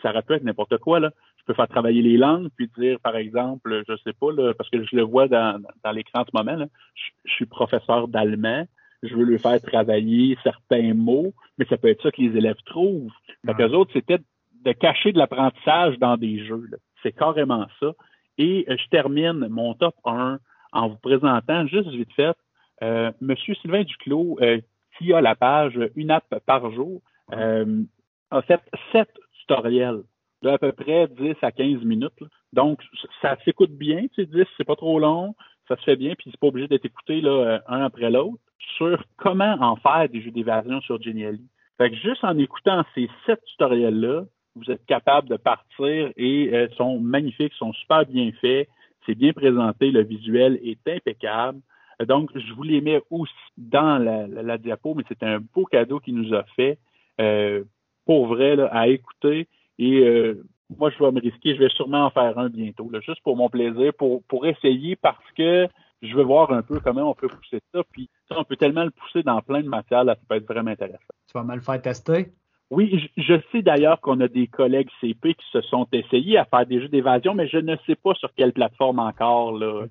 ça 0.00 0.10
aurait 0.10 0.22
pu 0.22 0.34
être 0.34 0.44
n'importe 0.44 0.78
quoi, 0.78 1.00
là. 1.00 1.10
Je 1.38 1.44
peux 1.44 1.54
faire 1.54 1.68
travailler 1.68 2.02
les 2.02 2.16
langues, 2.16 2.48
puis 2.56 2.70
dire, 2.78 3.00
par 3.00 3.16
exemple, 3.16 3.82
je 3.88 3.96
sais 4.04 4.12
pas, 4.12 4.32
là, 4.32 4.54
parce 4.54 4.70
que 4.70 4.84
je 4.84 4.94
le 4.94 5.02
vois 5.02 5.26
dans, 5.26 5.60
l'écran 5.92 6.20
en 6.20 6.24
ce 6.24 6.30
moment, 6.32 6.56
là, 6.56 6.66
je, 6.94 7.32
suis 7.32 7.46
professeur 7.46 8.06
d'allemand, 8.06 8.64
je 9.02 9.14
veux 9.14 9.24
lui 9.24 9.38
faire 9.38 9.60
travailler 9.60 10.36
certains 10.42 10.94
mots, 10.94 11.32
mais 11.58 11.64
ça 11.66 11.76
peut 11.76 11.88
être 11.88 12.02
ça 12.02 12.10
que 12.10 12.20
les 12.20 12.36
élèves 12.36 12.62
trouvent. 12.66 13.12
Fait 13.44 13.54
qu'eux 13.54 13.72
autres, 13.72 13.92
c'était 13.92 14.18
de 14.64 14.72
cacher 14.72 15.12
de 15.12 15.18
l'apprentissage 15.18 15.98
dans 15.98 16.16
des 16.16 16.44
jeux. 16.44 16.68
C'est 17.02 17.12
carrément 17.12 17.66
ça. 17.80 17.92
Et 18.38 18.64
euh, 18.68 18.76
je 18.78 18.88
termine 18.88 19.48
mon 19.48 19.74
top 19.74 19.94
1 20.04 20.38
en 20.72 20.88
vous 20.88 20.96
présentant 20.96 21.66
juste 21.66 21.88
vite 21.88 22.12
fait 22.14 22.36
euh, 22.82 23.12
Monsieur 23.20 23.54
Sylvain 23.56 23.84
Duclos, 23.84 24.38
euh, 24.40 24.60
qui 24.98 25.12
a 25.12 25.20
la 25.20 25.34
page 25.34 25.78
Une 25.94 26.10
app 26.10 26.34
par 26.46 26.70
jour, 26.72 27.00
euh, 27.32 27.82
a 28.30 28.42
fait 28.42 28.60
sept 28.92 29.10
tutoriel 29.40 30.02
de 30.42 30.48
à 30.48 30.58
peu 30.58 30.72
près 30.72 31.08
10 31.08 31.36
à 31.42 31.52
15 31.52 31.84
minutes. 31.84 32.24
Donc, 32.52 32.80
ça 33.20 33.36
s'écoute 33.44 33.70
bien, 33.70 34.06
tu 34.14 34.24
sais, 34.24 34.26
10, 34.26 34.44
c'est 34.56 34.64
pas 34.64 34.76
trop 34.76 34.98
long, 34.98 35.34
ça 35.68 35.76
se 35.76 35.82
fait 35.82 35.96
bien, 35.96 36.14
puis 36.14 36.30
c'est 36.30 36.40
pas 36.40 36.48
obligé 36.48 36.68
d'être 36.68 36.84
écouté 36.84 37.20
là, 37.20 37.30
euh, 37.30 37.58
un 37.68 37.84
après 37.84 38.10
l'autre, 38.10 38.38
sur 38.76 39.02
comment 39.16 39.56
en 39.60 39.76
faire 39.76 40.08
des 40.08 40.20
jeux 40.20 40.30
d'évasion 40.30 40.80
sur 40.80 41.00
Genially. 41.00 41.44
Fait 41.78 41.90
que 41.90 41.96
juste 41.96 42.24
en 42.24 42.36
écoutant 42.38 42.84
ces 42.94 43.08
sept 43.26 43.42
tutoriels-là, 43.44 44.24
vous 44.54 44.70
êtes 44.70 44.84
capable 44.86 45.28
de 45.28 45.36
partir 45.36 46.12
et 46.16 46.50
euh, 46.52 46.68
sont 46.76 46.98
magnifiques, 47.00 47.54
sont 47.54 47.72
super 47.72 48.04
bien 48.04 48.30
faits, 48.40 48.68
c'est 49.06 49.14
bien 49.14 49.32
présenté, 49.32 49.90
le 49.90 50.02
visuel 50.02 50.60
est 50.62 50.86
impeccable. 50.88 51.60
Donc, 52.06 52.30
je 52.34 52.52
vous 52.54 52.62
les 52.62 52.80
mets 52.80 53.00
aussi 53.10 53.32
dans 53.56 53.98
la, 53.98 54.58
diapo, 54.58 54.94
mais 54.94 55.04
c'est 55.08 55.22
un 55.22 55.38
beau 55.38 55.64
cadeau 55.64 56.00
qu'il 56.00 56.14
nous 56.14 56.34
a 56.34 56.44
fait. 56.56 56.78
Euh, 57.20 57.64
pour 58.06 58.26
vrai, 58.26 58.56
à 58.70 58.88
écouter. 58.88 59.48
Et 59.78 60.00
euh, 60.00 60.42
moi, 60.78 60.90
je 60.90 61.02
vais 61.02 61.10
me 61.10 61.20
risquer, 61.20 61.54
je 61.54 61.60
vais 61.60 61.68
sûrement 61.70 62.06
en 62.06 62.10
faire 62.10 62.38
un 62.38 62.48
bientôt, 62.48 62.90
juste 63.00 63.22
pour 63.22 63.36
mon 63.36 63.48
plaisir, 63.48 63.92
pour, 63.94 64.22
pour 64.24 64.46
essayer 64.46 64.96
parce 64.96 65.24
que 65.36 65.68
je 66.02 66.16
veux 66.16 66.24
voir 66.24 66.50
un 66.52 66.62
peu 66.62 66.80
comment 66.80 67.10
on 67.10 67.14
peut 67.14 67.28
pousser 67.28 67.60
ça. 67.72 67.82
Puis 67.92 68.10
ça, 68.28 68.36
on 68.38 68.44
peut 68.44 68.56
tellement 68.56 68.84
le 68.84 68.90
pousser 68.90 69.22
dans 69.22 69.40
plein 69.40 69.62
de 69.62 69.68
matières, 69.68 70.04
là, 70.04 70.14
ça 70.14 70.20
peut 70.28 70.36
être 70.36 70.46
vraiment 70.46 70.70
intéressant. 70.70 70.98
Tu 71.28 71.32
vas 71.34 71.44
me 71.44 71.54
le 71.54 71.60
faire 71.60 71.80
tester? 71.80 72.32
Oui, 72.70 73.10
je, 73.18 73.34
sais 73.52 73.60
d'ailleurs 73.60 74.00
qu'on 74.00 74.18
a 74.20 74.28
des 74.28 74.46
collègues 74.46 74.88
CP 75.00 75.34
qui 75.34 75.44
se 75.52 75.60
sont 75.60 75.86
essayés 75.92 76.38
à 76.38 76.46
faire 76.46 76.66
des 76.66 76.80
jeux 76.80 76.88
d'évasion, 76.88 77.34
mais 77.34 77.46
je 77.46 77.58
ne 77.58 77.76
sais 77.86 77.96
pas 77.96 78.14
sur 78.14 78.32
quelle 78.34 78.54
plateforme 78.54 78.98
encore. 78.98 79.52
Là. 79.58 79.84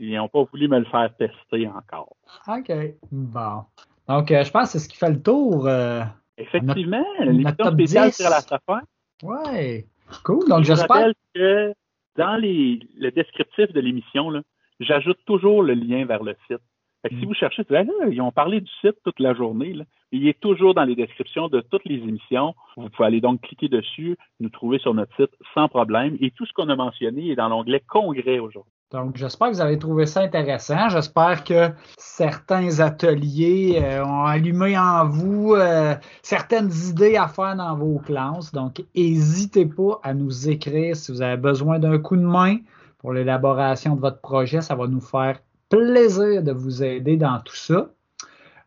Ils 0.00 0.16
n'ont 0.16 0.28
pas 0.28 0.42
voulu 0.44 0.66
me 0.66 0.78
le 0.78 0.86
faire 0.86 1.14
tester 1.16 1.68
encore. 1.68 2.16
OK. 2.48 2.72
Bon. 3.12 3.64
Donc, 4.08 4.30
euh, 4.30 4.44
je 4.44 4.50
pense 4.50 4.64
que 4.64 4.68
c'est 4.70 4.78
ce 4.78 4.88
qui 4.88 4.96
fait 4.96 5.10
le 5.10 5.22
tour. 5.22 5.66
Euh, 5.66 6.02
Effectivement, 6.38 7.04
l'émission 7.20 7.70
spéciale 7.70 8.12
sur 8.12 8.30
la 8.30 8.40
safari. 8.40 8.82
Ouais, 9.22 9.86
cool. 10.22 10.48
Donc, 10.48 10.64
j'espère 10.64 11.12
que 11.34 11.72
dans 12.16 12.36
les, 12.36 12.80
le 12.96 13.10
descriptif 13.10 13.72
de 13.72 13.80
l'émission, 13.80 14.42
j'ajoute 14.80 15.18
toujours 15.26 15.62
le 15.62 15.74
lien 15.74 16.04
vers 16.04 16.22
le 16.22 16.34
site. 16.46 16.60
si 17.08 17.14
mm. 17.14 17.24
vous 17.24 17.34
cherchez, 17.34 17.62
ah, 17.70 17.82
ils 18.10 18.20
ont 18.20 18.32
parlé 18.32 18.60
du 18.60 18.70
site 18.80 18.96
toute 19.04 19.20
la 19.20 19.34
journée. 19.34 19.74
Il 20.12 20.28
est 20.28 20.38
toujours 20.38 20.74
dans 20.74 20.84
les 20.84 20.94
descriptions 20.94 21.48
de 21.48 21.60
toutes 21.60 21.84
les 21.86 21.96
émissions. 21.96 22.54
Vous 22.76 22.90
pouvez 22.90 23.06
aller 23.06 23.20
donc 23.20 23.40
cliquer 23.40 23.68
dessus, 23.68 24.16
nous 24.40 24.50
trouver 24.50 24.78
sur 24.78 24.94
notre 24.94 25.14
site 25.16 25.34
sans 25.54 25.68
problème. 25.68 26.16
Et 26.20 26.30
tout 26.30 26.46
ce 26.46 26.52
qu'on 26.52 26.68
a 26.68 26.76
mentionné 26.76 27.30
est 27.30 27.36
dans 27.36 27.48
l'onglet 27.48 27.82
Congrès 27.86 28.38
aujourd'hui. 28.38 28.72
Donc, 28.92 29.16
j'espère 29.16 29.48
que 29.48 29.54
vous 29.54 29.60
avez 29.62 29.78
trouvé 29.78 30.04
ça 30.04 30.20
intéressant. 30.20 30.90
J'espère 30.90 31.44
que 31.44 31.70
certains 31.96 32.80
ateliers 32.80 33.80
euh, 33.82 34.04
ont 34.04 34.24
allumé 34.24 34.76
en 34.76 35.08
vous 35.08 35.54
euh, 35.54 35.94
certaines 36.22 36.70
idées 36.88 37.16
à 37.16 37.26
faire 37.26 37.56
dans 37.56 37.74
vos 37.74 37.98
classes. 37.98 38.52
Donc, 38.52 38.84
n'hésitez 38.94 39.64
pas 39.64 39.98
à 40.02 40.12
nous 40.12 40.48
écrire 40.48 40.94
si 40.94 41.10
vous 41.10 41.22
avez 41.22 41.38
besoin 41.38 41.78
d'un 41.78 41.98
coup 41.98 42.16
de 42.16 42.22
main 42.22 42.58
pour 42.98 43.14
l'élaboration 43.14 43.96
de 43.96 44.00
votre 44.00 44.20
projet. 44.20 44.60
Ça 44.60 44.74
va 44.74 44.86
nous 44.86 45.00
faire 45.00 45.40
plaisir 45.70 46.42
de 46.42 46.52
vous 46.52 46.82
aider 46.84 47.16
dans 47.16 47.40
tout 47.40 47.56
ça. 47.56 47.88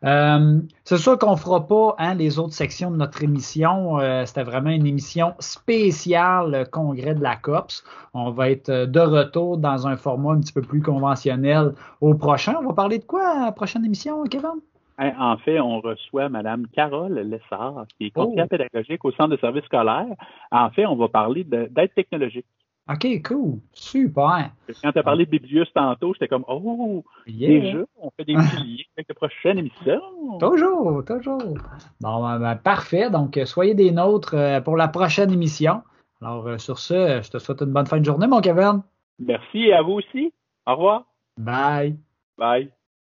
Euh, 0.06 0.60
c'est 0.84 0.98
sûr 0.98 1.18
qu'on 1.18 1.32
ne 1.32 1.36
fera 1.36 1.66
pas 1.66 1.96
hein, 1.98 2.14
les 2.14 2.38
autres 2.38 2.52
sections 2.52 2.90
de 2.92 2.96
notre 2.96 3.24
émission. 3.24 3.98
Euh, 3.98 4.24
c'était 4.24 4.44
vraiment 4.44 4.70
une 4.70 4.86
émission 4.86 5.34
spéciale 5.40 6.54
euh, 6.54 6.64
congrès 6.64 7.14
de 7.14 7.22
la 7.22 7.34
COPS. 7.34 7.82
On 8.14 8.30
va 8.30 8.50
être 8.50 8.70
de 8.70 9.00
retour 9.00 9.58
dans 9.58 9.88
un 9.88 9.96
format 9.96 10.34
un 10.34 10.40
petit 10.40 10.52
peu 10.52 10.62
plus 10.62 10.80
conventionnel 10.80 11.72
au 12.00 12.14
prochain. 12.14 12.54
On 12.60 12.66
va 12.66 12.72
parler 12.72 12.98
de 12.98 13.04
quoi 13.04 13.28
à 13.28 13.44
la 13.46 13.52
prochaine 13.52 13.84
émission, 13.84 14.22
Kevin? 14.24 14.60
Hein, 14.98 15.12
en 15.18 15.36
fait, 15.38 15.60
on 15.60 15.80
reçoit 15.80 16.28
Mme 16.28 16.66
Carole 16.68 17.14
Lessard, 17.14 17.86
qui 17.98 18.06
est 18.06 18.10
conseillère 18.10 18.46
oh. 18.46 18.56
pédagogique 18.56 19.04
au 19.04 19.10
Centre 19.12 19.30
de 19.30 19.36
services 19.38 19.64
scolaires. 19.64 20.06
En 20.52 20.70
fait, 20.70 20.86
on 20.86 20.96
va 20.96 21.08
parler 21.08 21.44
d'aide 21.44 21.92
technologique. 21.94 22.46
OK, 22.88 23.22
cool. 23.24 23.58
Super. 23.72 24.50
Quand 24.82 24.92
tu 24.92 24.98
as 24.98 25.02
parlé 25.02 25.26
de 25.26 25.30
Biblius 25.30 25.68
tantôt, 25.74 26.12
j'étais 26.12 26.28
comme 26.28 26.44
Oh, 26.46 27.04
déjà, 27.26 27.78
on 28.00 28.10
fait 28.10 28.24
des 28.24 28.34
liens 28.34 28.84
avec 28.96 29.08
la 29.08 29.14
prochaine 29.14 29.58
émission. 29.58 30.00
Toujours, 30.38 31.04
toujours. 31.04 31.42
Bon, 32.00 32.22
ben, 32.22 32.38
ben, 32.38 32.54
parfait. 32.54 33.10
Donc, 33.10 33.40
soyez 33.44 33.74
des 33.74 33.90
nôtres 33.90 34.34
euh, 34.34 34.60
pour 34.60 34.76
la 34.76 34.86
prochaine 34.86 35.32
émission. 35.32 35.82
Alors, 36.22 36.46
euh, 36.46 36.58
sur 36.58 36.78
ce, 36.78 37.20
je 37.22 37.30
te 37.30 37.38
souhaite 37.38 37.60
une 37.60 37.72
bonne 37.72 37.86
fin 37.86 37.98
de 37.98 38.04
journée, 38.04 38.28
mon 38.28 38.40
Kevin. 38.40 38.82
Merci 39.18 39.58
et 39.58 39.72
à 39.72 39.82
vous 39.82 39.94
aussi. 39.94 40.32
Au 40.66 40.76
revoir. 40.76 41.04
Bye. 41.38 41.96
Bye. 42.38 42.70